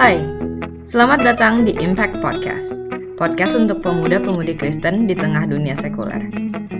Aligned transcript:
Hai, 0.00 0.16
selamat 0.80 1.28
datang 1.28 1.68
di 1.68 1.76
Impact 1.76 2.24
Podcast. 2.24 2.72
Podcast 3.20 3.52
untuk 3.52 3.84
pemuda-pemudi 3.84 4.56
Kristen 4.56 5.04
di 5.04 5.12
tengah 5.12 5.44
dunia 5.44 5.76
sekuler. 5.76 6.24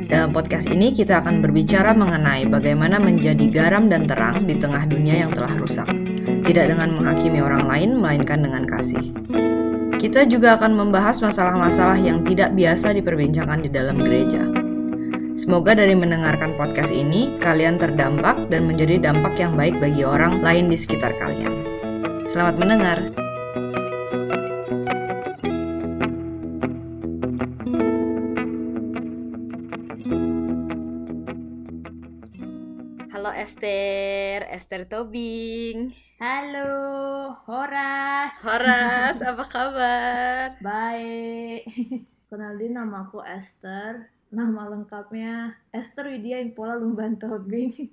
Dalam 0.08 0.32
podcast 0.32 0.72
ini 0.72 0.88
kita 0.88 1.20
akan 1.20 1.44
berbicara 1.44 1.92
mengenai 1.92 2.48
bagaimana 2.48 2.96
menjadi 2.96 3.44
garam 3.52 3.92
dan 3.92 4.08
terang 4.08 4.48
di 4.48 4.56
tengah 4.56 4.88
dunia 4.88 5.20
yang 5.20 5.36
telah 5.36 5.52
rusak. 5.60 5.84
Tidak 6.48 6.64
dengan 6.72 6.96
menghakimi 6.96 7.44
orang 7.44 7.68
lain, 7.68 8.00
melainkan 8.00 8.40
dengan 8.40 8.64
kasih. 8.64 9.12
Kita 10.00 10.24
juga 10.24 10.56
akan 10.56 10.80
membahas 10.80 11.20
masalah-masalah 11.20 12.00
yang 12.00 12.24
tidak 12.24 12.56
biasa 12.56 12.96
diperbincangkan 12.96 13.60
di 13.60 13.68
dalam 13.68 14.00
gereja. 14.00 14.48
Semoga 15.36 15.76
dari 15.76 15.92
mendengarkan 15.92 16.56
podcast 16.56 16.88
ini, 16.88 17.36
kalian 17.36 17.76
terdampak 17.76 18.48
dan 18.48 18.64
menjadi 18.64 19.12
dampak 19.12 19.36
yang 19.36 19.60
baik 19.60 19.76
bagi 19.76 20.08
orang 20.08 20.40
lain 20.40 20.72
di 20.72 20.76
sekitar 20.80 21.12
kalian. 21.20 21.49
Selamat 22.30 22.62
mendengar. 22.62 22.98
Halo 33.10 33.34
Esther, 33.34 34.46
Esther 34.46 34.86
Tobing. 34.86 35.90
Halo, 36.22 36.70
Horas. 37.50 38.38
Horas, 38.46 39.18
apa 39.34 39.44
kabar? 39.50 40.54
Baik. 40.62 41.66
Kenalin 42.30 42.78
nama 42.78 43.10
aku 43.10 43.26
Esther. 43.26 44.06
Nama 44.30 44.70
lengkapnya 44.70 45.58
Esther 45.74 46.14
Widya 46.14 46.38
Impola 46.38 46.78
Lumban 46.78 47.18
Tobing. 47.18 47.90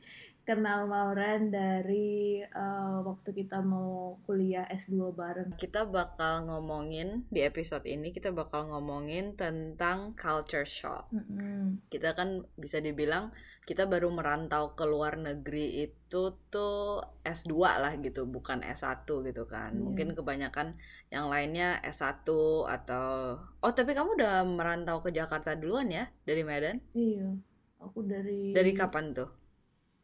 Kenal 0.47 0.87
Mauren 0.87 1.51
dari 1.51 2.39
uh, 2.39 3.03
waktu 3.03 3.35
kita 3.35 3.59
mau 3.59 4.15
kuliah 4.23 4.63
S2 4.71 5.11
bareng. 5.11 5.59
Kita 5.59 5.83
bakal 5.91 6.47
ngomongin 6.47 7.27
di 7.27 7.43
episode 7.43 7.83
ini 7.83 8.15
kita 8.15 8.31
bakal 8.31 8.71
ngomongin 8.71 9.35
tentang 9.35 10.15
culture 10.15 10.63
shock. 10.63 11.11
Mm 11.11 11.23
-hmm. 11.27 11.63
Kita 11.91 12.15
kan 12.15 12.47
bisa 12.55 12.79
dibilang 12.79 13.35
kita 13.67 13.91
baru 13.91 14.07
merantau 14.07 14.71
ke 14.71 14.87
luar 14.87 15.19
negeri 15.19 15.83
itu 15.83 16.39
tuh 16.47 17.03
S2 17.27 17.51
lah 17.59 17.99
gitu, 17.99 18.23
bukan 18.23 18.63
S1 18.63 19.03
gitu 19.03 19.43
kan. 19.51 19.75
Yeah. 19.75 19.83
Mungkin 19.83 20.15
kebanyakan 20.15 20.79
yang 21.11 21.27
lainnya 21.27 21.83
S1 21.83 22.23
atau 22.63 23.35
Oh, 23.59 23.75
tapi 23.75 23.91
kamu 23.91 24.15
udah 24.15 24.47
merantau 24.47 25.03
ke 25.03 25.11
Jakarta 25.11 25.59
duluan 25.59 25.91
ya 25.91 26.07
dari 26.23 26.47
Medan? 26.47 26.79
Iya. 26.95 27.35
Aku 27.83 28.07
dari 28.07 28.55
Dari 28.55 28.71
kapan 28.71 29.11
tuh? 29.11 29.46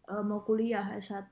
Uh, 0.10 0.24
mau 0.24 0.42
kuliah 0.44 0.96
S1 0.98 1.32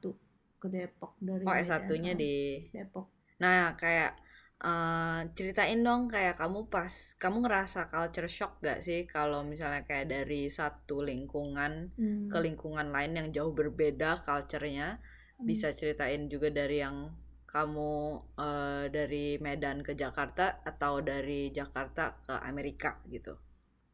ke 0.62 0.68
Depok 0.70 1.18
dari 1.18 1.44
Oh, 1.44 1.56
S1-nya 1.56 2.14
di 2.14 2.68
Depok. 2.70 3.10
Nah, 3.42 3.74
kayak 3.74 4.14
uh, 4.62 5.26
ceritain 5.34 5.82
dong 5.82 6.06
kayak 6.06 6.38
kamu 6.38 6.70
pas 6.70 7.18
kamu 7.18 7.42
ngerasa 7.42 7.90
culture 7.90 8.30
shock 8.30 8.62
gak 8.62 8.86
sih 8.86 9.10
kalau 9.10 9.42
misalnya 9.42 9.82
kayak 9.90 10.08
dari 10.14 10.46
satu 10.46 11.02
lingkungan 11.02 11.90
Hmm. 11.98 12.30
ke 12.30 12.38
lingkungan 12.38 12.94
lain 12.94 13.18
yang 13.18 13.28
jauh 13.34 13.52
berbeda 13.52 14.22
culture-nya. 14.22 15.02
Hmm. 15.42 15.46
Bisa 15.50 15.74
ceritain 15.74 16.30
juga 16.30 16.54
dari 16.54 16.86
yang 16.86 17.10
kamu 17.50 17.92
uh, 18.40 18.86
dari 18.88 19.36
Medan 19.44 19.84
ke 19.84 19.92
Jakarta 19.92 20.64
atau 20.64 21.04
dari 21.04 21.52
Jakarta 21.52 22.16
ke 22.24 22.38
Amerika 22.48 23.02
gitu. 23.12 23.36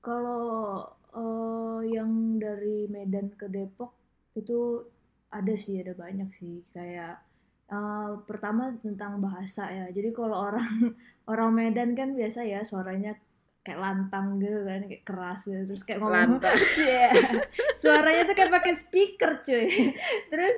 Kalau 0.03 0.85
uh, 1.15 1.81
yang 1.81 2.37
dari 2.37 2.85
Medan 2.85 3.33
ke 3.33 3.49
Depok 3.49 3.97
itu 4.37 4.85
ada 5.33 5.53
sih 5.57 5.81
ada 5.81 5.97
banyak 5.97 6.29
sih. 6.31 6.61
Kayak 6.71 7.19
uh, 7.73 8.21
pertama 8.23 8.75
tentang 8.79 9.19
bahasa 9.19 9.67
ya. 9.67 9.85
Jadi 9.91 10.13
kalau 10.13 10.37
orang 10.37 10.93
orang 11.31 11.49
Medan 11.51 11.97
kan 11.97 12.13
biasa 12.13 12.45
ya 12.45 12.61
suaranya 12.63 13.17
kayak 13.67 13.83
lantang 13.83 14.39
gitu 14.39 14.63
kan 14.63 14.87
kayak 14.87 15.03
keras 15.03 15.43
gitu. 15.43 15.59
Terus 15.67 15.83
kayak 15.83 15.99
ngomong 15.99 16.39
yeah. 16.87 17.11
suaranya 17.75 18.23
tuh 18.31 18.35
kayak 18.39 18.53
pakai 18.55 18.73
speaker 18.79 19.43
cuy. 19.43 19.67
Terus 20.31 20.55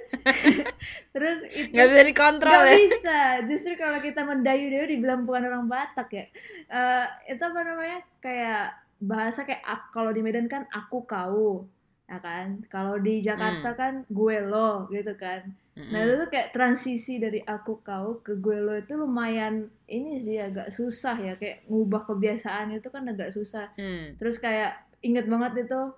terus 1.09 1.37
itu 1.49 1.73
nggak 1.73 1.87
bisa 1.89 2.01
dikontrol 2.05 2.53
nggak 2.53 2.69
ya? 2.69 2.77
bisa. 2.77 3.19
Justru 3.49 3.73
kalau 3.81 3.97
kita 3.97 4.21
mendayu-dayu 4.21 4.85
dibilang 4.85 5.25
bukan 5.25 5.49
orang 5.49 5.65
Batak 5.65 6.09
ya 6.13 6.25
uh, 6.69 7.05
itu 7.25 7.41
apa 7.41 7.59
namanya? 7.65 7.99
Kayak 8.21 8.77
bahasa 9.01 9.47
kayak 9.47 9.63
kalau 9.89 10.13
di 10.13 10.21
Medan 10.21 10.45
kan 10.45 10.69
aku 10.69 11.07
kau 11.07 11.65
ya 12.09 12.17
kan 12.17 12.65
kalau 12.73 12.97
di 12.97 13.21
Jakarta 13.21 13.69
hmm. 13.69 13.77
kan 13.77 13.93
gue 14.09 14.37
lo 14.41 14.89
gitu 14.89 15.13
kan 15.13 15.45
hmm. 15.77 15.93
nah 15.93 16.01
itu 16.01 16.25
tuh 16.25 16.29
kayak 16.33 16.49
transisi 16.49 17.21
dari 17.21 17.45
aku 17.45 17.85
kau 17.85 18.17
ke 18.25 18.41
gue 18.41 18.57
lo 18.57 18.73
itu 18.81 18.97
lumayan 18.97 19.69
ini 19.85 20.17
sih 20.17 20.41
agak 20.41 20.73
susah 20.73 21.13
ya 21.21 21.37
kayak 21.37 21.69
ngubah 21.69 22.09
kebiasaan 22.09 22.73
itu 22.73 22.89
kan 22.89 23.05
agak 23.05 23.29
susah 23.29 23.69
hmm. 23.77 24.17
terus 24.17 24.41
kayak 24.41 24.81
inget 25.05 25.29
banget 25.29 25.69
itu 25.69 25.93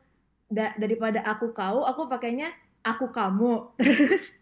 da 0.51 0.75
daripada 0.75 1.23
aku 1.23 1.55
kau 1.55 1.87
aku 1.87 2.11
pakainya 2.11 2.51
aku 2.83 3.07
kamu 3.15 3.71
terus 3.79 4.35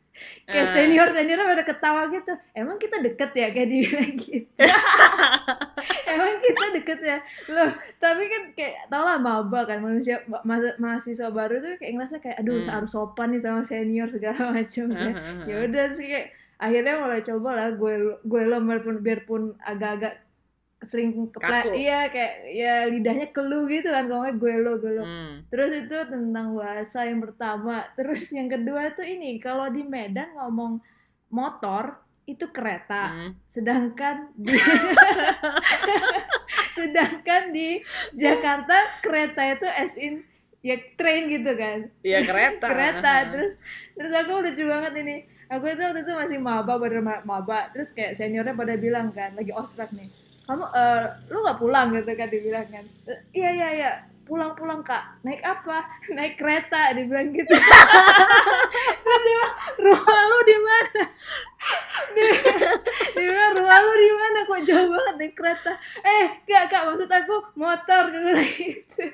kayak 0.43 0.67
senior 0.75 1.07
senior 1.13 1.39
pada 1.39 1.63
ketawa 1.63 2.01
gitu. 2.11 2.33
Emang 2.55 2.77
kita 2.77 2.99
deket 2.99 3.31
ya 3.35 3.47
kayak 3.55 3.69
dibilang 3.69 4.13
gitu? 4.19 4.49
Emang 6.11 6.35
kita 6.41 6.65
deket 6.75 6.99
ya? 7.01 7.17
Loh 7.51 7.71
tapi 7.97 8.23
kan 8.27 8.43
kayak 8.53 8.91
tau 8.91 9.03
lah 9.03 9.17
maba 9.19 9.67
kan 9.67 9.79
manusia 9.83 10.21
ma 10.29 10.41
mahasiswa 10.55 11.29
baru 11.31 11.59
tuh 11.59 11.79
kayak 11.79 11.93
ngerasa 11.95 12.15
kayak 12.19 12.37
aduh 12.41 12.59
hmm. 12.59 12.71
harus 12.71 12.91
sopan 12.91 13.31
nih 13.35 13.41
sama 13.41 13.61
senior 13.65 14.07
segala 14.11 14.41
macam 14.55 14.85
ya. 14.93 15.11
Ya 15.45 15.55
udah 15.67 15.85
sih 15.95 16.07
kayak 16.07 16.27
akhirnya 16.59 16.99
mulai 16.99 17.23
coba 17.23 17.49
lah 17.55 17.67
gue 17.71 18.19
gue 18.19 18.41
lo 18.43 18.59
biarpun 18.59 18.99
biarpun 18.99 19.41
agak-agak 19.63 20.28
sering 20.79 21.27
keplak 21.27 21.75
iya 21.75 22.07
kayak 22.07 22.33
ya 22.55 22.87
lidahnya 22.87 23.27
kelu 23.35 23.67
gitu 23.67 23.91
kan 23.91 24.07
kalau 24.07 24.31
gue 24.31 24.53
lo 24.63 24.79
gue 24.79 24.91
lo 24.95 25.03
hmm. 25.03 25.51
terus 25.51 25.75
itu 25.75 25.91
tentang 25.91 26.55
bahasa 26.55 27.03
yang 27.03 27.19
pertama. 27.19 27.83
Terus 27.99 28.31
yang 28.31 28.47
kedua 28.47 28.95
tuh 28.95 29.03
ini 29.03 29.35
kalau 29.43 29.67
di 29.67 29.83
Medan 29.83 30.31
ngomong 30.39 30.79
motor 31.35 31.99
itu 32.23 32.47
kereta. 32.47 33.11
Hmm. 33.11 33.31
sedangkan 33.43 34.31
di 34.39 34.55
sedangkan 36.79 37.43
di 37.51 37.83
Jakarta 38.15 39.03
kereta 39.03 39.41
itu 39.51 39.67
as 39.67 39.99
in 39.99 40.23
ya 40.63 40.79
train 40.95 41.27
gitu 41.27 41.59
kan. 41.59 41.91
Iya 42.07 42.23
kereta. 42.23 42.65
Kereta. 42.71 43.13
Terus 43.35 43.51
terus 43.99 44.13
aku 44.15 44.31
lucu 44.47 44.63
banget 44.63 44.93
ini. 45.03 45.27
Aku 45.49 45.65
itu 45.65 45.81
waktu 45.81 46.07
itu 46.07 46.13
masih 46.15 46.37
maba 46.39 46.79
pada 46.79 47.03
maba. 47.27 47.67
Terus 47.75 47.91
kayak 47.91 48.15
seniornya 48.15 48.55
pada 48.55 48.79
bilang 48.79 49.11
kan 49.11 49.35
lagi 49.35 49.51
ospek 49.51 49.91
nih 49.91 50.18
kamu 50.49 50.65
uh, 50.65 51.05
lu 51.29 51.45
nggak 51.45 51.61
pulang 51.61 51.93
gitu 51.93 52.09
kan 52.17 52.25
dibilang 52.25 52.65
kan? 52.73 52.81
Iya 53.29 53.49
iya 53.53 53.69
iya. 53.69 53.91
Pulang 54.25 54.57
pulang 54.57 54.81
kak. 54.81 55.21
Naik 55.21 55.45
apa? 55.45 55.85
Naik 56.17 56.41
kereta 56.41 56.89
dibilang 56.97 57.29
gitu. 57.29 57.53
Terus 57.53 59.21
dia 59.29 59.45
rumah 59.77 60.21
lu 60.25 60.39
di 60.41 60.57
mana? 60.57 61.03
Dia, 63.13 63.45
rumah 63.53 63.77
lu 63.85 63.93
di 63.93 64.09
mana? 64.09 64.37
Kok 64.49 64.61
jauh 64.65 64.89
banget 64.89 65.15
naik 65.21 65.33
kereta? 65.37 65.77
Eh 66.01 66.41
kak 66.49 66.65
kak. 66.65 66.81
Maksud 66.89 67.11
aku 67.13 67.35
motor 67.53 68.09
gitu. 68.09 69.05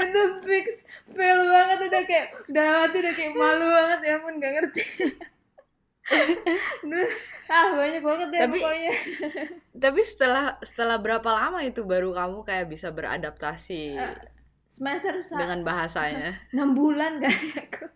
Itu 0.00 0.20
fix. 0.48 0.88
Fail 1.12 1.44
banget. 1.44 1.78
Udah 1.92 2.02
kayak 2.08 2.26
udah 2.48 2.64
mati 2.72 2.96
udah 3.04 3.12
kayak 3.12 3.32
malu 3.36 3.66
banget. 3.68 4.00
Ya 4.00 4.16
pun 4.16 4.32
nggak 4.40 4.52
ngerti 4.56 4.84
ah 7.54 7.66
banyak 7.74 8.02
banget 8.02 8.26
deh 8.30 8.40
tapi, 8.46 8.58
pokoknya. 8.58 8.92
Tapi 9.74 10.00
setelah 10.06 10.44
setelah 10.62 10.96
berapa 10.98 11.30
lama 11.30 11.60
itu 11.62 11.82
baru 11.82 12.14
kamu 12.14 12.46
kayak 12.46 12.66
bisa 12.70 12.94
beradaptasi 12.94 13.98
uh, 13.98 14.14
semester 14.70 15.18
dengan 15.34 15.66
bahasanya? 15.66 16.38
Enam 16.54 16.74
bulan 16.74 17.22
aku. 17.22 17.90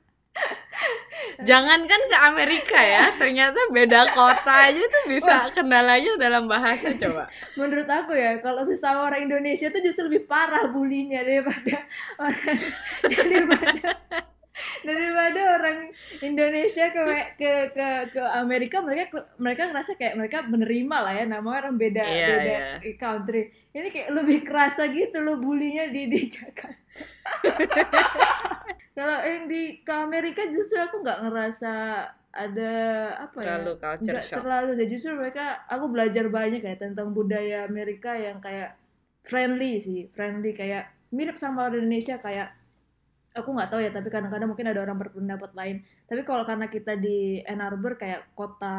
Jangan 1.43 1.87
kan 1.87 2.01
ke 2.11 2.17
Amerika 2.31 2.79
ya, 2.79 3.11
ternyata 3.19 3.59
beda 3.71 4.07
kota 4.15 4.71
aja 4.71 4.83
tuh 4.83 5.05
bisa 5.11 5.51
kendalanya 5.51 6.15
dalam 6.15 6.47
bahasa 6.47 6.95
coba. 6.95 7.27
Menurut 7.59 7.87
aku 7.91 8.15
ya, 8.15 8.39
kalau 8.39 8.63
sesama 8.63 9.07
orang 9.07 9.27
Indonesia 9.27 9.71
tuh 9.71 9.83
justru 9.83 10.07
lebih 10.07 10.31
parah 10.31 10.71
bulinya 10.71 11.23
daripada 11.27 11.87
orang 12.19 12.59
daripada 13.11 13.99
daripada 14.87 15.59
orang 15.59 15.91
Indonesia 16.23 16.87
ke 16.95 17.03
ke 17.35 17.53
ke 17.75 17.89
ke 18.15 18.23
Amerika 18.39 18.79
mereka 18.81 19.11
mereka 19.43 19.71
ngerasa 19.71 19.99
kayak 19.99 20.15
mereka 20.15 20.47
menerima 20.47 20.97
lah 21.03 21.13
ya 21.15 21.25
namanya 21.27 21.67
orang 21.67 21.75
beda 21.75 22.05
yeah, 22.07 22.29
beda 22.31 22.55
yeah. 22.79 22.95
country 22.95 23.51
ini 23.75 23.89
kayak 23.91 24.15
lebih 24.15 24.47
kerasa 24.47 24.87
gitu 24.95 25.19
loh 25.27 25.43
bulinya 25.43 25.91
di 25.91 26.07
di 26.07 26.31
Jakarta 26.31 26.79
kalau 28.97 29.19
yang 29.27 29.51
di 29.51 29.83
ke 29.83 29.91
Amerika 29.95 30.47
justru 30.47 30.79
aku 30.79 31.03
nggak 31.03 31.27
ngerasa 31.27 31.75
ada 32.35 32.75
apa 33.27 33.39
terlalu 33.39 33.73
ya 33.75 33.83
culture 33.83 34.23
shock. 34.23 34.39
terlalu 34.43 34.71
justru 34.91 35.11
mereka 35.15 35.67
aku 35.71 35.87
belajar 35.91 36.27
banyak 36.31 36.63
ya 36.63 36.75
tentang 36.79 37.15
budaya 37.15 37.67
Amerika 37.67 38.15
yang 38.15 38.43
kayak 38.43 38.75
friendly 39.27 39.79
sih 39.83 40.11
friendly 40.15 40.55
kayak 40.55 40.91
mirip 41.15 41.39
sama 41.39 41.71
orang 41.71 41.87
Indonesia 41.87 42.19
kayak 42.19 42.55
aku 43.35 43.49
nggak 43.55 43.71
tahu 43.71 43.81
ya 43.83 43.91
tapi 43.97 44.09
kadang-kadang 44.15 44.49
mungkin 44.51 44.69
ada 44.71 44.81
orang 44.87 44.99
berpendapat 45.03 45.51
lain. 45.59 45.77
Tapi 46.09 46.23
kalau 46.29 46.43
karena 46.47 46.67
kita 46.71 46.93
di 47.05 47.43
Ann 47.51 47.61
Arbor 47.67 47.93
kayak 48.03 48.21
kota 48.39 48.75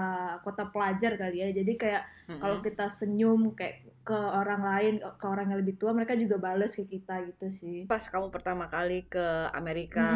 kota 0.45 0.63
pelajar 0.73 1.11
kali 1.21 1.37
ya 1.43 1.49
jadi 1.51 1.71
kayak 1.81 2.03
Mm-mm. 2.27 2.39
kalau 2.41 2.57
kita 2.65 2.85
senyum 2.99 3.51
kayak 3.59 3.75
ke 4.07 4.15
orang 4.15 4.61
lain 4.63 4.93
ke 5.19 5.25
orang 5.33 5.45
yang 5.51 5.59
lebih 5.63 5.75
tua 5.81 5.91
mereka 5.97 6.13
juga 6.23 6.37
bales 6.39 6.71
ke 6.79 6.83
kita 6.87 7.13
gitu 7.29 7.47
sih. 7.51 7.79
Pas 7.91 8.01
kamu 8.01 8.27
pertama 8.33 8.65
kali 8.65 9.05
ke 9.13 9.25
Amerika 9.53 10.07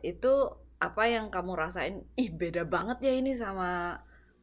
itu 0.00 0.32
apa 0.80 1.02
yang 1.14 1.26
kamu 1.34 1.52
rasain? 1.62 1.94
Ih 2.16 2.30
beda 2.40 2.62
banget 2.74 2.98
ya 3.04 3.12
ini 3.20 3.32
sama 3.36 4.00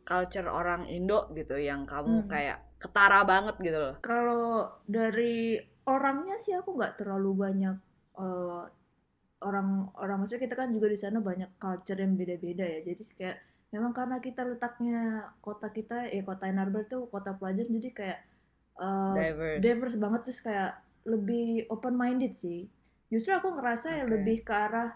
culture 0.10 0.46
orang 0.60 0.86
Indo 0.98 1.20
gitu 1.34 1.56
yang 1.58 1.82
kamu 1.90 2.26
Hmm. 2.26 2.30
kayak 2.30 2.58
ketara 2.82 3.22
banget 3.26 3.56
gitu 3.66 3.78
loh. 3.86 3.96
Kalau 4.06 4.70
dari 4.86 5.58
orangnya 5.90 6.38
sih 6.44 6.54
aku 6.54 6.70
nggak 6.78 7.02
terlalu 7.02 7.32
banyak 7.44 7.76
eh, 8.22 8.62
orang 9.44 9.92
orang 10.00 10.24
maksudnya 10.24 10.48
kita 10.48 10.56
kan 10.56 10.70
juga 10.72 10.88
di 10.88 11.00
sana 11.00 11.20
banyak 11.20 11.60
culture 11.60 12.00
yang 12.00 12.16
beda-beda 12.16 12.64
ya. 12.64 12.80
Jadi 12.86 13.04
kayak 13.18 13.38
memang 13.76 13.92
karena 13.92 14.18
kita 14.24 14.48
letaknya 14.48 15.28
kota 15.44 15.68
kita 15.74 16.08
ya 16.08 16.24
kota 16.24 16.48
Ann 16.48 16.64
Arbor 16.64 16.88
tuh 16.88 17.12
kota 17.12 17.36
pelajar 17.36 17.68
jadi 17.68 17.90
kayak 17.92 18.20
eh, 18.80 19.16
diverse. 19.20 19.60
diverse 19.60 19.98
banget 20.00 20.22
terus 20.30 20.40
kayak 20.40 20.72
lebih 21.04 21.68
open 21.68 21.96
minded 22.00 22.34
sih. 22.40 22.66
Justru 23.12 23.36
aku 23.36 23.52
ngerasa 23.60 24.02
ya 24.02 24.04
Oke. 24.08 24.12
lebih 24.16 24.38
ke 24.48 24.54
arah 24.56 24.90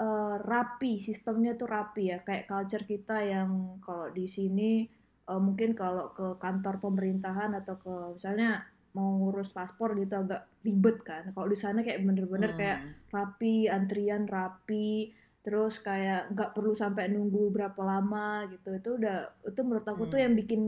eh, 0.00 0.36
rapi 0.40 0.96
sistemnya 0.96 1.52
tuh 1.60 1.68
rapi 1.68 2.16
ya. 2.16 2.18
Kayak 2.24 2.48
culture 2.48 2.84
kita 2.88 3.20
yang 3.20 3.76
kalau 3.84 4.08
di 4.08 4.24
sini 4.24 4.88
eh, 5.28 5.40
mungkin 5.42 5.76
kalau 5.76 6.16
ke 6.16 6.40
kantor 6.40 6.80
pemerintahan 6.80 7.52
atau 7.60 7.76
ke 7.76 7.94
misalnya 8.16 8.71
mau 8.96 9.08
ngurus 9.18 9.50
paspor 9.56 9.96
gitu 9.96 10.14
agak 10.16 10.44
ribet 10.66 10.96
kan 11.02 11.22
kalau 11.32 11.48
di 11.48 11.56
sana 11.56 11.80
kayak 11.80 12.00
bener-bener 12.04 12.52
kayak 12.60 12.78
Hmm. 12.82 12.92
rapi 13.14 13.66
antrian 13.68 14.24
rapi 14.28 15.12
terus 15.42 15.80
kayak 15.82 16.30
nggak 16.32 16.50
perlu 16.54 16.72
sampai 16.72 17.10
nunggu 17.10 17.50
berapa 17.50 17.80
lama 17.82 18.46
gitu 18.52 18.68
itu 18.78 18.90
udah 19.00 19.16
itu 19.50 19.60
menurut 19.66 19.86
aku 19.88 20.02
tuh 20.06 20.18
Hmm. 20.18 20.24
yang 20.28 20.34
bikin 20.38 20.62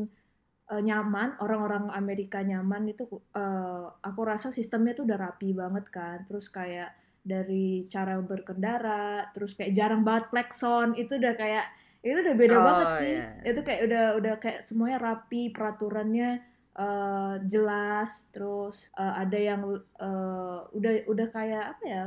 eh, 0.72 0.80
nyaman 0.80 1.36
orang-orang 1.44 1.92
Amerika 1.92 2.40
nyaman 2.40 2.88
itu 2.88 3.04
eh, 3.36 3.84
aku 4.00 4.20
rasa 4.24 4.48
sistemnya 4.50 4.96
tuh 4.96 5.04
udah 5.08 5.18
rapi 5.20 5.52
banget 5.52 5.84
kan 5.92 6.24
terus 6.28 6.48
kayak 6.48 6.90
dari 7.24 7.84
cara 7.88 8.20
berkendara 8.20 9.28
terus 9.32 9.52
kayak 9.56 9.72
jarang 9.78 10.02
banget 10.04 10.24
klakson 10.32 10.92
itu 10.96 11.16
udah 11.20 11.34
kayak 11.36 11.66
itu 12.04 12.16
udah 12.20 12.36
beda 12.36 12.56
Oh, 12.56 12.64
banget 12.68 12.88
sih 13.00 13.14
iya. 13.16 13.28
itu 13.44 13.60
kayak 13.64 13.80
udah 13.88 14.04
udah 14.20 14.34
kayak 14.40 14.60
semuanya 14.60 14.98
rapi 15.00 15.48
peraturannya 15.48 16.30
eh, 16.74 17.34
jelas 17.46 18.10
terus 18.34 18.90
eh, 18.98 19.14
ada 19.22 19.38
yang 19.38 19.60
eh, 19.78 20.58
udah 20.74 20.92
udah 21.06 21.26
kayak 21.30 21.64
apa 21.78 21.84
ya 21.86 22.04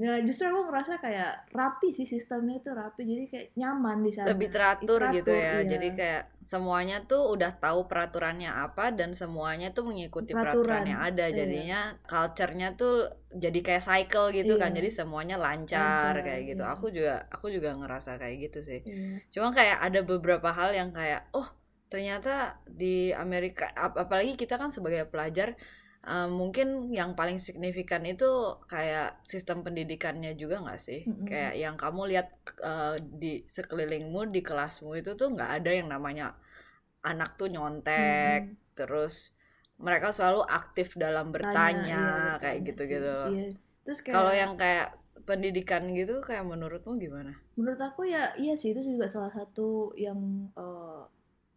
ya 0.00 0.16
justru 0.24 0.48
aku 0.48 0.72
ngerasa 0.72 0.96
kayak 0.96 1.52
rapi 1.52 1.92
sih 1.92 2.08
sistemnya 2.08 2.56
itu 2.56 2.72
rapi 2.72 3.04
jadi 3.04 3.24
kayak 3.28 3.46
nyaman 3.52 4.00
di 4.00 4.08
sana 4.08 4.32
lebih 4.32 4.48
teratur, 4.48 4.96
gitu 5.12 5.28
Teratur, 5.28 5.36
ya 5.36 5.52
iya. 5.60 5.68
jadi 5.68 5.88
kayak 5.92 6.22
semuanya 6.40 7.04
tuh 7.04 7.28
udah 7.36 7.52
tahu 7.60 7.84
peraturannya 7.84 8.48
apa 8.48 8.96
dan 8.96 9.12
semuanya 9.12 9.76
tuh 9.76 9.92
mengikuti 9.92 10.32
peraturan 10.32 10.64
Peraturan, 10.64 10.84
yang 10.88 11.00
ada 11.04 11.28
iya. 11.28 11.36
jadinya 11.36 11.80
culture-nya 12.08 12.68
tuh 12.80 13.12
jadi 13.28 13.58
kayak 13.60 13.84
cycle 13.84 14.32
gitu 14.32 14.56
kan 14.56 14.72
Iya. 14.72 14.78
jadi 14.80 14.88
semuanya 15.04 15.36
lancar, 15.36 16.16
Lancar, 16.16 16.24
kayak 16.24 16.42
gitu 16.48 16.64
iya. 16.64 16.72
aku 16.72 16.86
juga 16.88 17.14
aku 17.28 17.46
juga 17.52 17.70
ngerasa 17.76 18.16
kayak 18.16 18.36
gitu 18.48 18.58
sih 18.64 18.80
Iya. 18.80 19.20
Cuma 19.28 19.52
kayak 19.52 19.84
ada 19.84 20.00
beberapa 20.00 20.48
hal 20.48 20.72
yang 20.72 20.96
kayak 20.96 21.28
oh 21.36 21.59
ternyata 21.92 22.30
di 22.80 23.10
Amerika 23.24 23.64
ap- 23.74 23.98
apalagi 24.04 24.34
kita 24.42 24.54
kan 24.62 24.70
sebagai 24.76 25.04
pelajar 25.12 25.48
eh, 26.06 26.28
mungkin 26.40 26.68
yang 26.98 27.10
paling 27.18 27.38
signifikan 27.46 28.02
itu 28.12 28.30
kayak 28.72 29.20
sistem 29.32 29.58
pendidikannya 29.66 30.32
juga 30.42 30.56
nggak 30.64 30.80
sih? 30.86 31.00
Mm-mm. 31.06 31.28
Kayak 31.28 31.52
yang 31.62 31.74
kamu 31.82 32.02
lihat 32.14 32.26
eh, 32.70 32.96
di 33.22 33.32
sekelilingmu 33.56 34.20
di 34.34 34.40
kelasmu 34.48 34.90
itu 35.00 35.10
tuh 35.20 35.28
nggak 35.34 35.50
ada 35.62 35.70
yang 35.78 35.88
namanya 35.94 36.26
anak 37.10 37.30
tuh 37.40 37.48
nyontek 37.54 38.40
Mm-mm. 38.40 38.56
terus 38.78 39.14
mereka 39.80 40.08
selalu 40.16 40.42
aktif 40.58 40.88
dalam 41.04 41.26
Tanya, 41.42 41.80
bertanya 41.86 41.96
iya, 41.96 42.16
kayak 42.42 42.58
gitu-gitu. 42.68 43.18
Iya. 43.28 43.42
Terus 43.84 44.00
kayak 44.06 44.14
Kalau 44.14 44.32
yang 44.42 44.52
kayak 44.62 44.88
pendidikan 45.28 45.82
gitu 45.98 46.14
kayak 46.28 46.44
menurutmu 46.50 46.92
gimana? 47.04 47.32
menurut 47.58 47.80
aku 47.88 48.00
ya 48.14 48.22
iya 48.42 48.54
sih 48.60 48.68
itu 48.72 48.80
juga 48.92 49.06
salah 49.14 49.32
satu 49.38 49.92
yang 50.06 50.18
eh, 50.62 51.00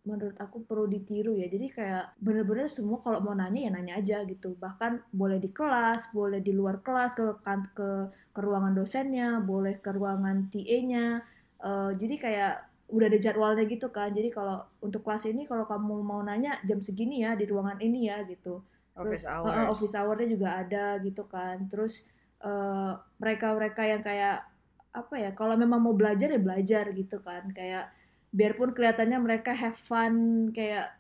menurut 0.04 0.36
aku 0.36 0.68
perlu 0.68 0.84
ditiru 0.86 1.40
ya 1.40 1.48
jadi 1.48 1.68
kayak 1.72 2.04
bener-bener 2.20 2.68
semua 2.68 3.00
kalau 3.00 3.24
mau 3.24 3.32
nanya 3.32 3.60
ya 3.68 3.72
nanya 3.72 3.94
aja 4.04 4.18
gitu 4.28 4.56
bahkan 4.60 5.00
boleh 5.16 5.40
di 5.40 5.48
kelas 5.56 6.12
boleh 6.12 6.44
di 6.44 6.52
luar 6.52 6.84
kelas 6.84 7.16
ke 7.16 7.24
kan- 7.40 7.72
ke, 7.72 8.12
ke 8.36 8.40
ruangan 8.44 8.76
dosennya 8.76 9.40
boleh 9.40 9.80
ke 9.80 9.90
ruangan 9.92 10.48
TA-nya 10.52 11.24
Eh, 11.64 11.92
jadi 11.96 12.16
kayak 12.20 12.54
udah 12.92 13.08
ada 13.08 13.16
jadwalnya 13.16 13.64
gitu 13.64 13.88
kan 13.88 14.12
jadi 14.12 14.28
kalau 14.36 14.68
untuk 14.84 15.00
kelas 15.08 15.32
ini 15.32 15.48
kalau 15.48 15.64
kamu 15.64 16.04
mau 16.04 16.20
nanya 16.20 16.60
jam 16.68 16.84
segini 16.84 17.24
ya 17.24 17.40
di 17.40 17.48
ruangan 17.48 17.80
ini 17.80 18.12
ya 18.12 18.20
gitu 18.28 18.60
Office 19.00 19.24
Heeh, 19.26 19.32
hours. 19.34 19.72
office 19.74 19.96
hour-nya 19.98 20.28
juga 20.30 20.50
ada 20.62 20.86
gitu 21.02 21.26
kan. 21.26 21.66
Terus 21.66 22.06
eh, 22.46 22.92
mereka-mereka 23.18 23.82
yang 23.90 24.02
kayak 24.06 24.46
apa 24.94 25.16
ya? 25.18 25.32
Kalau 25.34 25.58
memang 25.58 25.82
mau 25.82 25.98
belajar 25.98 26.30
ya 26.30 26.38
belajar 26.38 26.94
gitu 26.94 27.18
kan. 27.26 27.50
Kayak 27.58 27.90
biarpun 28.34 28.74
kelihatannya 28.74 29.20
mereka 29.22 29.54
have 29.54 29.78
fun 29.78 30.50
kayak 30.50 30.98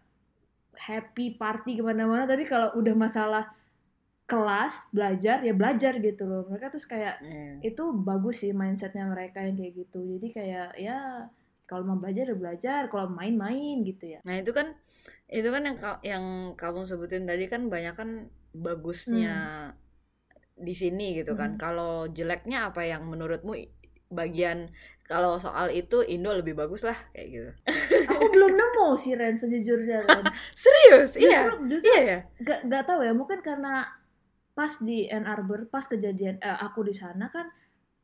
happy 0.77 1.33
party 1.37 1.81
ke 1.81 1.83
mana-mana, 1.85 2.29
tapi 2.29 2.45
kalau 2.45 2.73
udah 2.77 2.93
masalah 2.93 3.45
kelas 4.23 4.87
belajar 4.95 5.43
ya 5.43 5.53
belajar 5.53 5.99
gitu 5.99 6.23
loh. 6.25 6.47
Mereka 6.47 6.71
terus 6.73 6.87
kayak 6.87 7.19
Iya. 7.21 7.73
itu 7.73 7.83
bagus 7.93 8.41
sih 8.45 8.55
mindsetnya 8.55 9.05
mereka 9.09 9.43
yang 9.43 9.57
kayak 9.59 9.73
gitu. 9.85 9.99
Jadi 10.17 10.27
kayak 10.31 10.69
ya 10.79 11.27
kalau 11.67 11.83
mau 11.89 11.97
belajar 11.99 12.29
ya 12.31 12.37
belajar, 12.37 12.81
kalau 12.87 13.09
main-main 13.11 13.81
gitu 13.83 14.17
ya. 14.17 14.19
Nah 14.23 14.35
itu 14.39 14.53
kan 14.53 14.73
itu 15.27 15.49
kan 15.49 15.61
yang 15.65 15.77
yang 16.05 16.25
kamu 16.53 16.85
sebutin 16.85 17.25
tadi 17.25 17.49
kan 17.49 17.67
banyak 17.67 17.95
kan 17.97 18.09
bagusnya 18.53 19.33
di 20.53 20.73
sini 20.77 21.17
gitu 21.17 21.33
kan. 21.33 21.57
Hmm. 21.57 21.61
Kalau 21.61 22.07
jeleknya 22.07 22.69
apa 22.71 22.85
yang 22.85 23.03
menurutmu 23.09 23.57
bagian 24.13 24.69
kalau 25.03 25.35
soal 25.35 25.67
itu 25.69 25.99
Indo 26.07 26.31
lebih 26.31 26.55
bagus 26.55 26.87
lah 26.87 26.95
kayak 27.11 27.27
gitu. 27.29 27.49
Aku 28.13 28.25
belum 28.31 28.55
nemu 28.55 28.87
sih 28.95 29.13
Ren 29.19 29.35
sejujurnya 29.35 30.07
Ren. 30.07 30.23
Serius? 30.63 31.19
Iya. 31.19 31.51
Justru, 31.51 31.55
justru 31.69 31.87
Iya 31.91 31.99
ya. 32.01 32.19
gak, 32.39 32.59
gak 32.71 32.83
tahu 32.87 33.03
ya 33.03 33.11
mungkin 33.11 33.43
karena 33.43 33.83
pas 34.53 34.79
di 34.79 35.09
Ann 35.09 35.25
Arbor 35.25 35.65
pas 35.67 35.83
kejadian 35.89 36.37
eh, 36.39 36.57
aku 36.61 36.85
di 36.85 36.93
sana 36.93 37.27
kan 37.33 37.49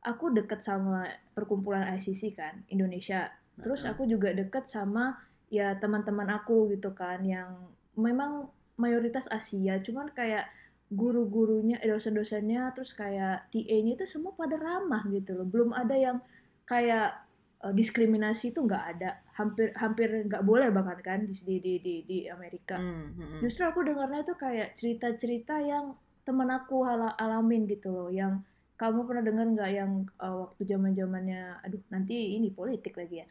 aku 0.02 0.34
deket 0.34 0.60
sama 0.60 1.06
perkumpulan 1.32 1.86
ICC 1.94 2.34
kan 2.34 2.66
Indonesia 2.68 3.30
terus 3.60 3.84
aku 3.84 4.08
juga 4.08 4.32
deket 4.32 4.66
sama 4.66 5.14
ya 5.52 5.76
teman-teman 5.76 6.26
aku 6.32 6.72
gitu 6.74 6.90
kan 6.96 7.20
yang 7.22 7.70
memang 7.94 8.48
mayoritas 8.80 9.28
Asia 9.28 9.76
cuman 9.78 10.08
kayak 10.10 10.48
guru-gurunya 10.90 11.78
eh, 11.78 11.88
dosen-dosennya 11.88 12.74
terus 12.74 12.92
kayak 12.92 13.46
TA-nya 13.48 13.94
itu 13.94 14.04
semua 14.04 14.34
pada 14.34 14.58
ramah 14.58 15.06
gitu 15.06 15.38
loh 15.38 15.46
belum 15.46 15.70
ada 15.70 15.94
yang 15.94 16.18
kayak 16.66 17.14
eh, 17.62 17.72
diskriminasi 17.72 18.50
itu 18.50 18.60
nggak 18.60 18.84
ada 18.96 19.22
hampir 19.38 19.70
hampir 19.78 20.26
nggak 20.26 20.42
boleh 20.42 20.68
bahkan 20.68 20.98
kan 20.98 21.18
di 21.24 21.62
di 21.62 21.78
di 21.78 21.94
di, 22.02 22.18
Amerika 22.26 22.74
Hmm, 22.76 23.14
hmm. 23.14 23.38
Justru 23.40 23.62
aku 23.64 23.80
dengarnya 23.80 24.20
itu 24.20 24.34
kayak 24.34 24.74
cerita-cerita 24.74 25.62
yang 25.62 25.94
temen 26.20 26.46
aku 26.46 26.84
ala- 26.84 27.16
alamin 27.16 27.64
gitu 27.64 27.90
loh, 27.90 28.10
yang 28.12 28.44
kamu 28.76 29.04
pernah 29.04 29.24
dengar 29.24 29.46
nggak 29.46 29.70
yang 29.72 29.92
uh, 30.16 30.46
waktu 30.46 30.62
zaman 30.64 30.92
zamannya, 30.92 31.58
aduh 31.60 31.80
nanti 31.88 32.36
ini 32.36 32.48
politik 32.48 32.96
lagi 32.96 33.20
ya. 33.20 33.26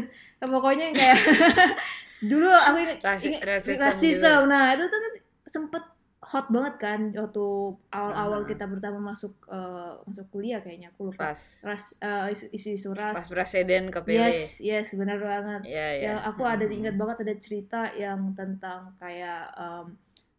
Pokoknya 0.44 0.92
yang 0.92 0.96
kayak 0.96 1.18
dulu 2.30 2.48
aku 2.48 2.76
ingat, 2.80 2.98
Rasi- 3.02 3.28
ingat 3.32 3.42
rasism 3.44 3.80
rasisme. 3.80 4.16
gitu. 4.24 4.32
Nah 4.48 4.64
itu 4.72 4.84
tuh 4.86 4.98
kan 4.98 5.12
sempet 5.44 5.84
hot 6.24 6.48
banget 6.48 6.74
kan 6.76 7.00
waktu 7.12 7.44
awal-awal 7.88 8.42
Aha. 8.42 8.48
kita 8.48 8.64
pertama 8.64 9.12
masuk 9.12 9.36
uh, 9.46 10.00
masuk 10.02 10.24
kuliah 10.28 10.58
kayaknya 10.58 10.88
aku 10.88 11.08
lupa. 11.08 11.30
Pas 11.30 11.40
Ras 11.62 11.92
uh, 11.98 12.26
isu- 12.26 12.48
isu-isu 12.50 12.90
ras. 12.90 13.12
pas 13.12 13.28
presiden 13.28 13.88
kepilih. 13.88 14.32
Yes, 14.32 14.58
yes, 14.58 14.86
benar 14.92 15.20
banget 15.20 15.62
Iya, 15.64 15.88
iya. 15.92 16.04
yang 16.06 16.18
aku 16.24 16.42
ada 16.42 16.64
Hmm. 16.64 16.74
ingat 16.74 16.94
banget 16.94 17.16
ada 17.20 17.34
cerita 17.36 17.80
yang 17.92 18.32
tentang 18.32 18.96
kayak 18.96 19.52
em, 19.54 19.86